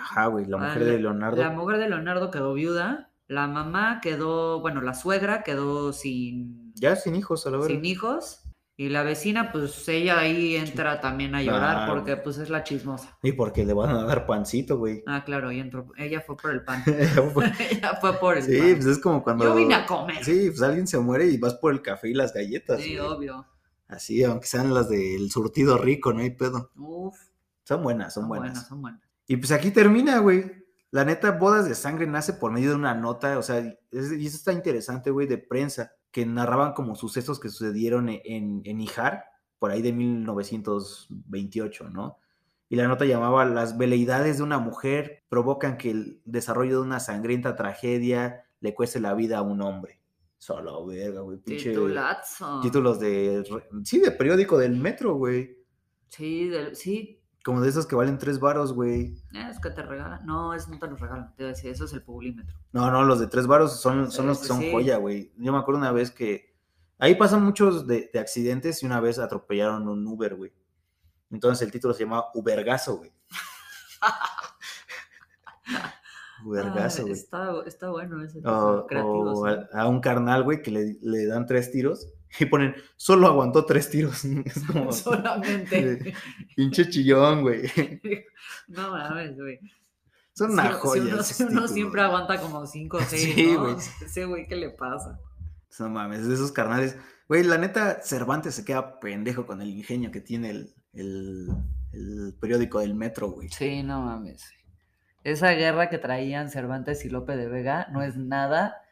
Ajá, 0.00 0.26
güey, 0.26 0.46
la 0.46 0.56
Ah, 0.56 0.60
mujer 0.68 0.84
de 0.84 0.98
Leonardo. 0.98 1.42
La 1.42 1.50
mujer 1.50 1.78
de 1.78 1.88
Leonardo 1.88 2.30
quedó 2.30 2.54
viuda. 2.54 3.10
La 3.28 3.46
mamá 3.46 4.00
quedó, 4.02 4.60
bueno, 4.60 4.80
la 4.80 4.94
suegra 4.94 5.42
quedó 5.44 5.92
sin, 5.92 6.72
Ya 6.74 6.96
sin 6.96 7.14
hijos, 7.14 7.46
a 7.46 7.50
la 7.50 7.58
verga. 7.58 7.72
sin 7.74 7.84
hijos. 7.84 8.42
Y 8.76 8.88
la 8.88 9.02
vecina, 9.02 9.52
pues 9.52 9.86
ella 9.90 10.18
ahí 10.20 10.56
entra 10.56 11.02
también 11.02 11.34
a 11.34 11.42
llorar 11.42 11.86
porque 11.86 12.16
pues 12.16 12.38
es 12.38 12.48
la 12.48 12.64
chismosa. 12.64 13.18
Y 13.22 13.32
porque 13.32 13.66
le 13.66 13.74
van 13.74 13.90
a 13.90 14.04
dar 14.04 14.24
pancito, 14.24 14.78
güey. 14.78 15.04
Ah, 15.06 15.22
claro, 15.22 15.52
y 15.52 15.60
entró. 15.60 15.86
Ella 15.98 16.22
fue 16.22 16.34
por 16.38 16.50
el 16.50 16.64
pan. 16.64 16.82
Ella 16.86 17.98
fue 18.00 18.14
por 18.14 18.38
el 18.38 18.42
sí, 18.42 18.56
pan. 18.58 18.72
pues 18.76 18.86
es 18.86 18.98
como 18.98 19.22
cuando. 19.22 19.44
Yo 19.44 19.54
vine 19.54 19.74
a 19.74 19.84
comer. 19.84 20.24
Sí, 20.24 20.46
pues 20.48 20.62
alguien 20.62 20.86
se 20.86 20.98
muere 20.98 21.26
y 21.26 21.36
vas 21.36 21.54
por 21.56 21.72
el 21.74 21.82
café 21.82 22.08
y 22.08 22.14
las 22.14 22.32
galletas. 22.32 22.80
Sí, 22.80 22.96
güey. 22.96 23.06
obvio. 23.06 23.46
Así, 23.86 24.24
aunque 24.24 24.46
sean 24.46 24.72
las 24.72 24.88
del 24.88 25.30
surtido 25.30 25.76
rico, 25.76 26.14
no 26.14 26.20
hay 26.20 26.30
pedo. 26.30 26.70
Uf, 26.76 27.18
Son 27.64 27.82
buenas, 27.82 28.14
son 28.14 28.22
son 28.22 28.28
buenas. 28.28 28.50
buenas, 28.52 28.66
son 28.68 28.80
buenas. 28.80 29.09
Y 29.30 29.36
pues 29.36 29.52
aquí 29.52 29.70
termina, 29.70 30.18
güey. 30.18 30.64
La 30.90 31.04
neta, 31.04 31.30
Bodas 31.30 31.68
de 31.68 31.76
Sangre 31.76 32.04
nace 32.08 32.32
por 32.32 32.50
medio 32.50 32.70
de 32.70 32.74
una 32.74 32.94
nota, 32.96 33.38
o 33.38 33.42
sea, 33.42 33.58
es- 33.92 34.10
y 34.12 34.26
eso 34.26 34.36
está 34.36 34.52
interesante, 34.52 35.12
güey, 35.12 35.28
de 35.28 35.38
prensa, 35.38 35.92
que 36.10 36.26
narraban 36.26 36.72
como 36.72 36.96
sucesos 36.96 37.38
que 37.38 37.48
sucedieron 37.48 38.08
e- 38.08 38.22
en, 38.24 38.60
en 38.64 38.80
Ijar, 38.80 39.22
por 39.60 39.70
ahí 39.70 39.82
de 39.82 39.92
1928, 39.92 41.90
¿no? 41.90 42.18
Y 42.68 42.76
la 42.76 42.88
nota 42.88 43.04
llamaba 43.04 43.44
Las 43.44 43.76
veleidades 43.78 44.38
de 44.38 44.42
una 44.42 44.58
mujer 44.58 45.22
provocan 45.28 45.76
que 45.76 45.90
el 45.90 46.20
desarrollo 46.24 46.80
de 46.80 46.86
una 46.86 46.98
sangrienta 47.00 47.54
tragedia 47.56 48.44
le 48.60 48.74
cueste 48.74 48.98
la 49.00 49.14
vida 49.14 49.38
a 49.38 49.42
un 49.42 49.60
hombre. 49.62 50.00
Solo, 50.38 50.86
verga, 50.86 51.20
güey, 51.20 51.38
pinche... 51.38 51.70
Titulazo. 51.70 52.60
Títulos 52.62 52.98
de... 52.98 53.44
Sí, 53.84 53.98
de 54.00 54.10
periódico 54.10 54.56
del 54.58 54.76
metro, 54.76 55.14
güey. 55.14 55.56
Sí, 56.08 56.48
del- 56.48 56.74
sí. 56.74 57.19
Como 57.44 57.60
de 57.60 57.70
esos 57.70 57.86
que 57.86 57.96
valen 57.96 58.18
tres 58.18 58.38
varos, 58.38 58.74
güey. 58.74 59.16
Es 59.32 59.58
que 59.60 59.70
te 59.70 59.82
regalan. 59.82 60.26
No, 60.26 60.52
es 60.52 60.68
no 60.68 60.78
te 60.78 60.86
los 60.86 61.00
regalan. 61.00 61.34
Te 61.36 61.44
voy 61.44 61.52
a 61.52 61.54
decir, 61.54 61.70
eso 61.70 61.86
es 61.86 61.92
el 61.92 62.02
pulímetro. 62.02 62.58
No, 62.72 62.90
no, 62.90 63.02
los 63.04 63.18
de 63.18 63.28
tres 63.28 63.46
varos 63.46 63.80
son, 63.80 64.10
son 64.10 64.26
los 64.26 64.40
que 64.40 64.46
son 64.46 64.60
sí. 64.60 64.70
joya, 64.70 64.98
güey. 64.98 65.32
Yo 65.36 65.52
me 65.52 65.58
acuerdo 65.58 65.78
una 65.78 65.92
vez 65.92 66.10
que 66.10 66.54
ahí 66.98 67.14
pasan 67.14 67.42
muchos 67.42 67.86
de, 67.86 68.10
de 68.12 68.18
accidentes 68.18 68.82
y 68.82 68.86
una 68.86 69.00
vez 69.00 69.18
atropellaron 69.18 69.88
un 69.88 70.06
Uber, 70.06 70.36
güey. 70.36 70.52
Entonces 71.30 71.64
el 71.64 71.72
título 71.72 71.94
se 71.94 72.04
llama 72.04 72.26
Ubergazo, 72.34 72.98
güey. 72.98 73.12
Ah, 76.74 76.86
está, 76.86 77.52
está 77.66 77.90
bueno 77.90 78.22
ese 78.22 78.38
O, 78.44 78.86
creativo. 78.86 79.32
o 79.32 79.46
a, 79.46 79.68
a 79.72 79.88
un 79.88 80.00
carnal, 80.00 80.42
güey, 80.44 80.62
que 80.62 80.70
le, 80.70 80.96
le 81.02 81.26
dan 81.26 81.46
tres 81.46 81.70
tiros 81.70 82.08
y 82.38 82.46
ponen, 82.46 82.74
solo 82.96 83.26
aguantó 83.26 83.64
tres 83.66 83.90
tiros. 83.90 84.24
Es 84.44 84.64
como, 84.66 84.92
Solamente. 84.92 86.14
pinche 86.56 86.88
chillón, 86.88 87.42
güey. 87.42 87.62
no 88.68 88.90
mames, 88.90 89.36
güey. 89.36 89.58
Son 90.32 90.52
una 90.52 90.68
si 90.68 90.72
joya. 90.78 91.02
uno, 91.02 91.14
esos 91.16 91.26
si 91.26 91.42
uno 91.42 91.50
títulos, 91.50 91.70
siempre 91.72 92.00
güey. 92.02 92.08
aguanta 92.14 92.40
como 92.40 92.66
5 92.66 92.96
o 92.96 93.00
6, 93.00 93.34
Sí, 93.34 93.52
¿no? 93.52 93.60
güey. 93.62 93.76
Ese 94.04 94.24
güey, 94.24 94.46
¿qué 94.46 94.56
le 94.56 94.70
pasa? 94.70 95.18
No 95.78 95.88
mames, 95.90 96.26
de 96.26 96.34
esos 96.34 96.52
carnales. 96.52 96.96
Güey, 97.28 97.44
la 97.44 97.58
neta, 97.58 98.00
Cervantes 98.02 98.54
se 98.54 98.64
queda 98.64 98.98
pendejo 99.00 99.46
con 99.46 99.60
el 99.60 99.68
ingenio 99.70 100.10
que 100.10 100.20
tiene 100.20 100.50
el, 100.50 100.74
el, 100.94 101.48
el 101.92 102.34
periódico 102.40 102.80
del 102.80 102.94
metro, 102.94 103.30
güey. 103.30 103.48
Sí, 103.50 103.82
no 103.82 104.02
mames. 104.02 104.42
Esa 105.24 105.52
guerra 105.52 105.90
que 105.90 105.98
traían 105.98 106.50
Cervantes 106.50 107.04
y 107.04 107.10
Lope 107.10 107.36
de 107.36 107.48
Vega 107.48 107.88
no 107.92 108.02
es 108.02 108.16
nada 108.16 108.82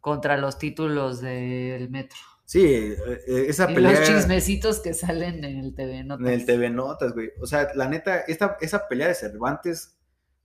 contra 0.00 0.36
los 0.36 0.58
títulos 0.58 1.20
del 1.20 1.90
metro. 1.90 2.18
Sí, 2.44 2.64
eh, 2.64 2.96
eh, 3.26 3.46
esa 3.48 3.70
Y 3.70 3.74
pelea 3.74 3.92
los 3.92 4.02
chismecitos 4.02 4.80
que 4.80 4.94
salen 4.94 5.44
en 5.44 5.58
el 5.58 5.74
TV 5.74 6.04
Notas. 6.04 6.26
en 6.26 6.32
el 6.34 6.44
TV 6.44 6.70
Notas, 6.70 7.12
güey. 7.14 7.30
O 7.40 7.46
sea, 7.46 7.68
la 7.74 7.88
neta, 7.88 8.20
esta, 8.20 8.56
esa 8.60 8.88
pelea 8.88 9.08
de 9.08 9.14
Cervantes 9.14 9.96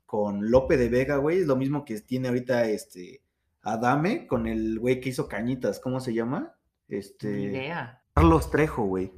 con 0.06 0.50
Lope 0.50 0.78
de 0.78 0.90
Vega, 0.90 1.18
güey, 1.18 1.40
es 1.40 1.48
lo 1.48 1.56
mismo 1.56 1.84
que 1.84 2.00
tiene 2.00 2.30
ahorita 2.30 2.66
este 2.66 3.22
Adame 3.62 4.26
con 4.26 4.48
el 4.48 4.80
güey 4.80 5.02
que 5.02 5.10
hizo 5.10 5.28
Cañitas, 5.28 5.80
¿cómo 5.80 6.00
se 6.00 6.14
llama? 6.14 6.56
Este 6.88 7.28
Ni 7.28 7.44
idea. 7.44 8.02
Carlos 8.14 8.50
Trejo, 8.50 8.86
güey. 8.86 9.12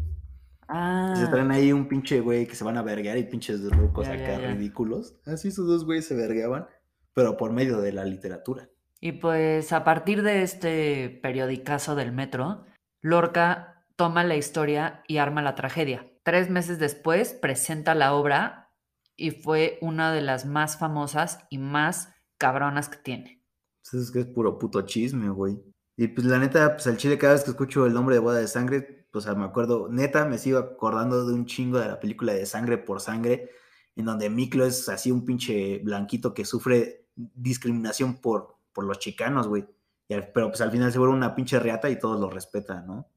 Ah, 0.70 1.14
Se 1.18 1.28
traen 1.28 1.52
ahí 1.52 1.72
un 1.74 1.88
pinche 1.88 2.20
güey 2.22 2.46
que 2.46 2.56
se 2.56 2.64
van 2.64 2.78
a 2.78 2.84
verguear 2.84 3.18
y 3.18 3.24
pinches 3.24 3.62
rucos 3.72 4.06
Ya, 4.08 4.14
acá 4.14 4.24
ya, 4.38 4.42
ya. 4.42 4.48
ridículos. 4.54 5.20
Así 5.26 5.48
esos 5.48 5.68
dos 5.68 5.84
güeyes 5.86 6.06
se 6.08 6.16
vergueaban, 6.16 6.68
pero 7.14 7.36
por 7.38 7.52
medio 7.52 7.82
de 7.82 7.92
la 7.92 8.06
literatura. 8.06 8.70
Y 9.02 9.14
pues 9.14 9.74
a 9.74 9.84
partir 9.84 10.22
de 10.24 10.44
este 10.44 11.20
periodicazo 11.24 11.96
del 11.96 12.12
metro, 12.12 12.66
Lorca 13.02 13.86
toma 13.96 14.24
la 14.24 14.36
historia 14.36 15.04
y 15.08 15.18
arma 15.18 15.42
la 15.42 15.56
tragedia. 15.56 16.06
Tres 16.24 16.50
meses 16.50 16.80
después 16.80 17.34
presenta 17.34 17.96
la 17.96 18.14
obra 18.14 18.72
y 19.16 19.32
fue 19.32 19.78
una 19.82 20.14
de 20.14 20.22
las 20.22 20.46
más 20.46 20.78
famosas 20.78 21.40
y 21.50 21.58
más 21.58 22.14
cabronas 22.38 22.90
que 22.90 22.98
tiene. 22.98 23.44
Pues 23.90 24.04
es 24.04 24.12
que 24.12 24.20
es 24.20 24.26
puro 24.28 24.60
puto 24.60 24.82
chisme, 24.84 25.30
güey. 25.30 25.58
Y 25.98 26.08
pues 26.10 26.28
la 26.28 26.38
neta, 26.38 26.74
pues 26.74 26.86
al 26.88 26.98
chile 26.98 27.18
cada 27.18 27.34
vez 27.34 27.44
que 27.44 27.50
escucho 27.52 27.86
el 27.86 27.94
nombre 27.94 28.16
de 28.16 28.20
Boda 28.22 28.40
de 28.40 28.48
Sangre, 28.48 28.99
pues 29.12 29.26
me 29.36 29.46
acuerdo, 29.46 29.88
neta, 29.90 30.26
me 30.26 30.38
sigo 30.38 30.60
acordando 30.60 31.26
de 31.26 31.34
un 31.34 31.46
chingo 31.46 31.80
de 31.80 31.88
la 31.88 32.00
película 32.00 32.34
de 32.34 32.46
Sangre 32.46 32.78
por 32.78 33.02
Sangre, 33.02 33.50
en 33.96 34.06
donde 34.06 34.30
Miklo 34.30 34.66
es 34.66 34.88
así 34.90 35.12
un 35.12 35.26
pinche 35.26 35.80
blanquito 35.80 36.34
que 36.34 36.46
sufre 36.46 37.08
discriminación 37.16 38.18
por, 38.18 38.58
por 38.74 38.86
los 38.86 39.00
chicanos, 39.00 39.48
güey. 39.48 39.66
Pero 40.08 40.50
pues 40.50 40.62
al 40.62 40.72
final 40.72 40.92
se 40.92 40.98
vuelve 40.98 41.14
una 41.14 41.36
pinche 41.36 41.60
reata 41.60 41.90
y 41.90 42.00
todos 42.00 42.20
lo 42.20 42.30
respetan, 42.30 42.88
¿no? 42.88 43.08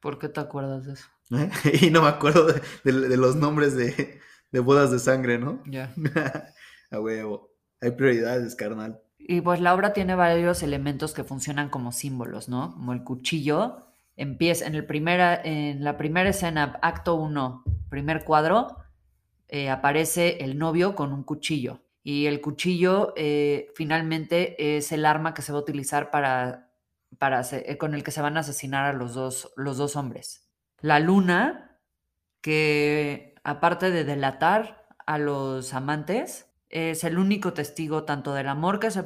¿Por 0.00 0.18
qué 0.18 0.28
te 0.28 0.40
acuerdas 0.40 0.86
de 0.86 0.92
eso? 0.92 1.06
y 1.86 1.90
no 1.90 2.02
me 2.02 2.08
acuerdo 2.08 2.46
de, 2.46 3.16
los 3.16 3.36
nombres 3.36 3.76
de, 3.76 4.20
bodas 4.60 4.90
de 4.90 4.98
sangre, 4.98 5.38
¿no? 5.38 5.62
Ya. 5.66 5.94
A 6.90 7.00
huevo. 7.00 7.50
Hay 7.80 7.92
prioridades, 7.92 8.54
carnal. 8.54 9.00
Y 9.18 9.40
pues 9.40 9.60
la 9.60 9.74
obra 9.74 9.92
tiene 9.92 10.14
varios 10.14 10.62
elementos 10.62 11.12
que 11.12 11.24
funcionan 11.24 11.68
como 11.68 11.92
símbolos, 11.92 12.48
¿no? 12.48 12.74
Como 12.74 12.92
el 12.92 13.02
cuchillo. 13.02 13.85
Empieza 14.16 14.66
en, 14.66 14.74
el 14.74 14.86
primera, 14.86 15.40
en 15.42 15.84
la 15.84 15.96
primera 15.96 16.30
escena, 16.30 16.78
acto 16.82 17.16
1, 17.16 17.64
primer 17.90 18.24
cuadro, 18.24 18.78
eh, 19.48 19.70
aparece 19.70 20.42
el 20.44 20.58
novio 20.58 20.94
con 20.94 21.12
un 21.12 21.22
cuchillo. 21.22 21.82
Y 22.02 22.26
el 22.26 22.40
cuchillo 22.40 23.12
eh, 23.16 23.68
finalmente 23.74 24.76
es 24.76 24.92
el 24.92 25.04
arma 25.04 25.34
que 25.34 25.42
se 25.42 25.52
va 25.52 25.58
a 25.58 25.62
utilizar 25.62 26.10
para, 26.10 26.70
para 27.18 27.42
eh, 27.52 27.76
con 27.78 27.94
el 27.94 28.02
que 28.04 28.10
se 28.10 28.22
van 28.22 28.36
a 28.36 28.40
asesinar 28.40 28.86
a 28.86 28.92
los 28.92 29.14
dos, 29.14 29.52
los 29.56 29.76
dos 29.76 29.96
hombres. 29.96 30.48
La 30.80 30.98
luna, 30.98 31.78
que 32.40 33.34
aparte 33.44 33.90
de 33.90 34.04
delatar 34.04 34.86
a 35.06 35.18
los 35.18 35.74
amantes, 35.74 36.46
es 36.68 37.04
el 37.04 37.18
único 37.18 37.52
testigo 37.52 38.04
tanto 38.04 38.34
del 38.34 38.48
amor 38.48 38.80
que 38.80 38.90
se, 38.90 39.04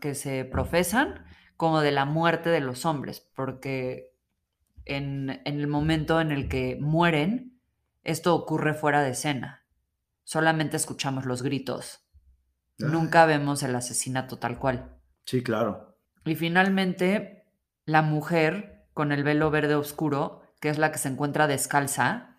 que 0.00 0.14
se 0.14 0.44
profesan 0.44 1.24
como 1.56 1.80
de 1.80 1.92
la 1.92 2.04
muerte 2.04 2.50
de 2.50 2.60
los 2.60 2.84
hombres, 2.86 3.20
porque 3.34 4.14
en, 4.88 5.40
en 5.44 5.60
el 5.60 5.66
momento 5.66 6.20
en 6.20 6.32
el 6.32 6.48
que 6.48 6.76
mueren, 6.80 7.60
esto 8.04 8.34
ocurre 8.34 8.74
fuera 8.74 9.02
de 9.02 9.10
escena. 9.10 9.64
Solamente 10.24 10.76
escuchamos 10.76 11.24
los 11.24 11.42
gritos 11.42 12.08
Nunca 12.78 13.26
vemos 13.26 13.62
el 13.64 13.74
asesinato 13.74 14.38
tal 14.38 14.58
cual. 14.58 14.96
Sí, 15.24 15.42
claro. 15.42 15.96
Y 16.24 16.36
finalmente, 16.36 17.44
la 17.84 18.02
mujer 18.02 18.86
con 18.94 19.10
el 19.12 19.24
velo 19.24 19.50
verde 19.50 19.74
oscuro, 19.74 20.42
que 20.60 20.68
es 20.68 20.78
la 20.78 20.92
que 20.92 20.98
se 20.98 21.08
encuentra 21.08 21.46
descalza, 21.46 22.36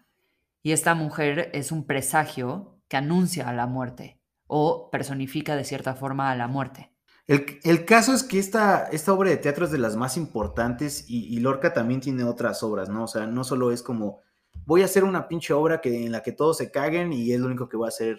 y 0.61 0.71
esta 0.71 0.95
mujer 0.95 1.49
es 1.53 1.71
un 1.71 1.85
presagio 1.85 2.81
que 2.87 2.97
anuncia 2.97 3.47
a 3.49 3.53
la 3.53 3.65
muerte 3.65 4.21
o 4.47 4.89
personifica 4.89 5.55
de 5.55 5.63
cierta 5.63 5.93
forma 5.93 6.31
a 6.31 6.35
la 6.35 6.47
muerte. 6.47 6.91
El, 7.29 7.85
caso 7.85 8.11
es 8.11 8.23
que 8.23 8.39
esta, 8.39 8.85
esta, 8.91 9.13
obra 9.13 9.29
de 9.29 9.37
teatro 9.37 9.65
es 9.65 9.71
de 9.71 9.77
las 9.77 9.95
más 9.95 10.17
importantes 10.17 11.05
y, 11.07 11.39
Lorca 11.39 11.73
también 11.73 12.01
tiene 12.01 12.23
otras 12.23 12.63
obras, 12.63 12.89
¿no? 12.89 13.03
O 13.03 13.07
sea, 13.07 13.27
no 13.27 13.43
solo 13.43 13.71
es 13.71 13.83
como 13.83 14.21
voy 14.65 14.81
a 14.81 14.85
hacer 14.85 15.03
una 15.03 15.27
pinche 15.27 15.53
obra 15.53 15.79
que, 15.79 16.05
en 16.05 16.11
la 16.11 16.23
que 16.23 16.31
todos 16.31 16.57
se 16.57 16.71
caguen 16.71 17.13
y 17.13 17.31
es 17.31 17.39
lo 17.39 17.45
único 17.45 17.69
que 17.69 17.77
voy 17.77 17.85
a 17.85 17.89
hacer 17.89 18.17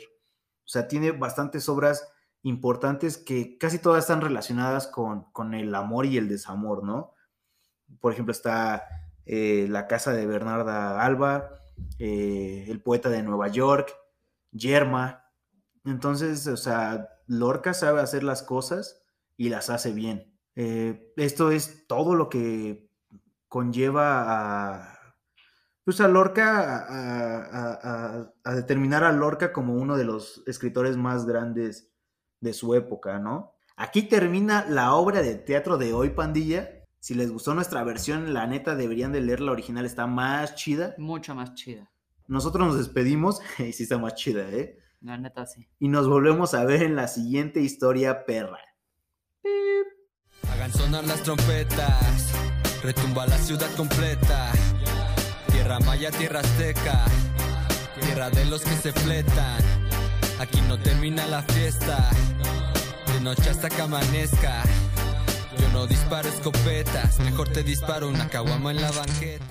o 0.71 0.73
sea, 0.73 0.87
tiene 0.87 1.11
bastantes 1.11 1.69
obras 1.69 2.13
importantes 2.45 3.19
que 3.19 3.59
casi 3.59 3.81
todas 3.81 4.05
están 4.05 4.21
relacionadas 4.21 4.87
con, 4.87 5.27
el 5.53 5.75
amor 5.75 6.07
y 6.07 6.17
el 6.17 6.29
desamor, 6.29 6.85
¿no? 6.85 7.13
Por 7.99 8.13
ejemplo, 8.13 8.31
está 8.31 8.87
eh, 9.27 9.67
La 9.69 9.89
casa 9.89 10.13
de 10.13 10.27
Bernarda 10.27 11.05
Alba, 11.05 11.51
eh, 11.99 12.67
El 12.69 12.81
poeta 12.81 13.09
de 13.09 13.25
Nueva 13.25 13.49
York, 13.49 13.93
Yerma. 14.53 15.25
Entonces, 15.85 16.47
o 16.47 16.57
sea, 16.57 17.09
Lorca 17.27 17.75
sabe 17.75 18.01
hacer 18.01 18.23
las 18.23 18.45
cosas 18.45 19.00
y 19.41 19.49
las 19.49 19.71
hace 19.71 19.93
bien. 19.93 20.31
Eh, 20.55 21.15
esto 21.17 21.51
es 21.51 21.87
todo 21.87 22.15
lo 22.15 22.29
que 22.29 22.91
conlleva 23.49 24.25
a, 24.27 25.17
pues 25.83 26.03
a 26.03 26.09
Lorca, 26.09 26.85
a, 28.45 28.55
determinar 28.55 29.03
a 29.03 29.13
Lorca 29.13 29.51
como 29.51 29.77
uno 29.77 29.97
de 29.97 30.05
los 30.05 30.43
escritores 30.47 30.99
más 30.99 31.25
grandes 31.25 31.91
de 32.43 32.53
su 32.53 32.75
época, 32.75 33.19
¿no? 33.19 33.55
Aquí 33.77 34.03
termina 34.03 34.67
la 34.69 34.93
obra 34.93 35.23
de 35.23 35.37
teatro 35.37 35.79
de 35.79 35.95
hoy, 35.95 36.11
pandilla. 36.11 36.85
Si 36.99 37.15
les 37.15 37.33
gustó 37.33 37.55
nuestra 37.55 37.83
versión, 37.83 38.35
la 38.35 38.47
neta 38.47 38.77
deberían 38.77 39.11
de 39.11 39.23
leer 39.23 39.41
la 39.41 39.53
original, 39.53 39.87
está 39.87 40.07
más 40.07 40.55
chida. 40.55 40.95
Mucho 40.99 41.35
más 41.35 41.55
chida. 41.55 41.91
Nosotros 42.29 42.67
nos 42.67 42.77
despedimos, 42.77 43.41
y 43.59 43.73
sí 43.73 43.85
está 43.85 43.97
más 43.97 44.17
chida, 44.17 44.51
¿eh? 44.51 44.79
La 45.01 45.17
neta 45.17 45.47
sí. 45.47 45.67
Y 45.79 45.89
nos 45.89 46.07
volvemos 46.07 46.53
a 46.53 46.63
ver 46.67 46.83
en 46.83 46.95
la 46.95 47.09
siguiente 47.09 47.63
historia 47.63 48.27
perra. 48.27 48.61
Hagan 50.71 50.73
sonar 50.73 51.05
las 51.05 51.23
trompetas, 51.23 52.29
retumba 52.83 53.27
la 53.27 53.39
ciudad 53.39 53.71
completa. 53.77 54.53
Tierra 55.53 55.81
maya, 55.81 56.11
tierra 56.11 56.41
azteca, 56.41 57.05
tierra 58.01 58.31
de 58.31 58.45
los 58.45 58.63
que 58.63 58.77
se 58.77 58.93
fletan. 58.93 59.59
Aquí 60.39 60.61
no 60.63 60.79
termina 60.79 61.27
la 61.27 61.43
fiesta, 61.43 62.11
de 63.13 63.21
noche 63.21 63.51
hasta 63.51 63.69
que 63.69 63.83
amanezca. 63.83 64.63
Yo 65.59 65.69
no 65.73 65.87
disparo 65.87 66.29
escopetas, 66.29 67.19
mejor 67.21 67.49
te 67.49 67.63
disparo 67.63 68.09
una 68.09 68.29
caguama 68.29 68.71
en 68.71 68.81
la 68.81 68.91
banqueta. 68.93 69.45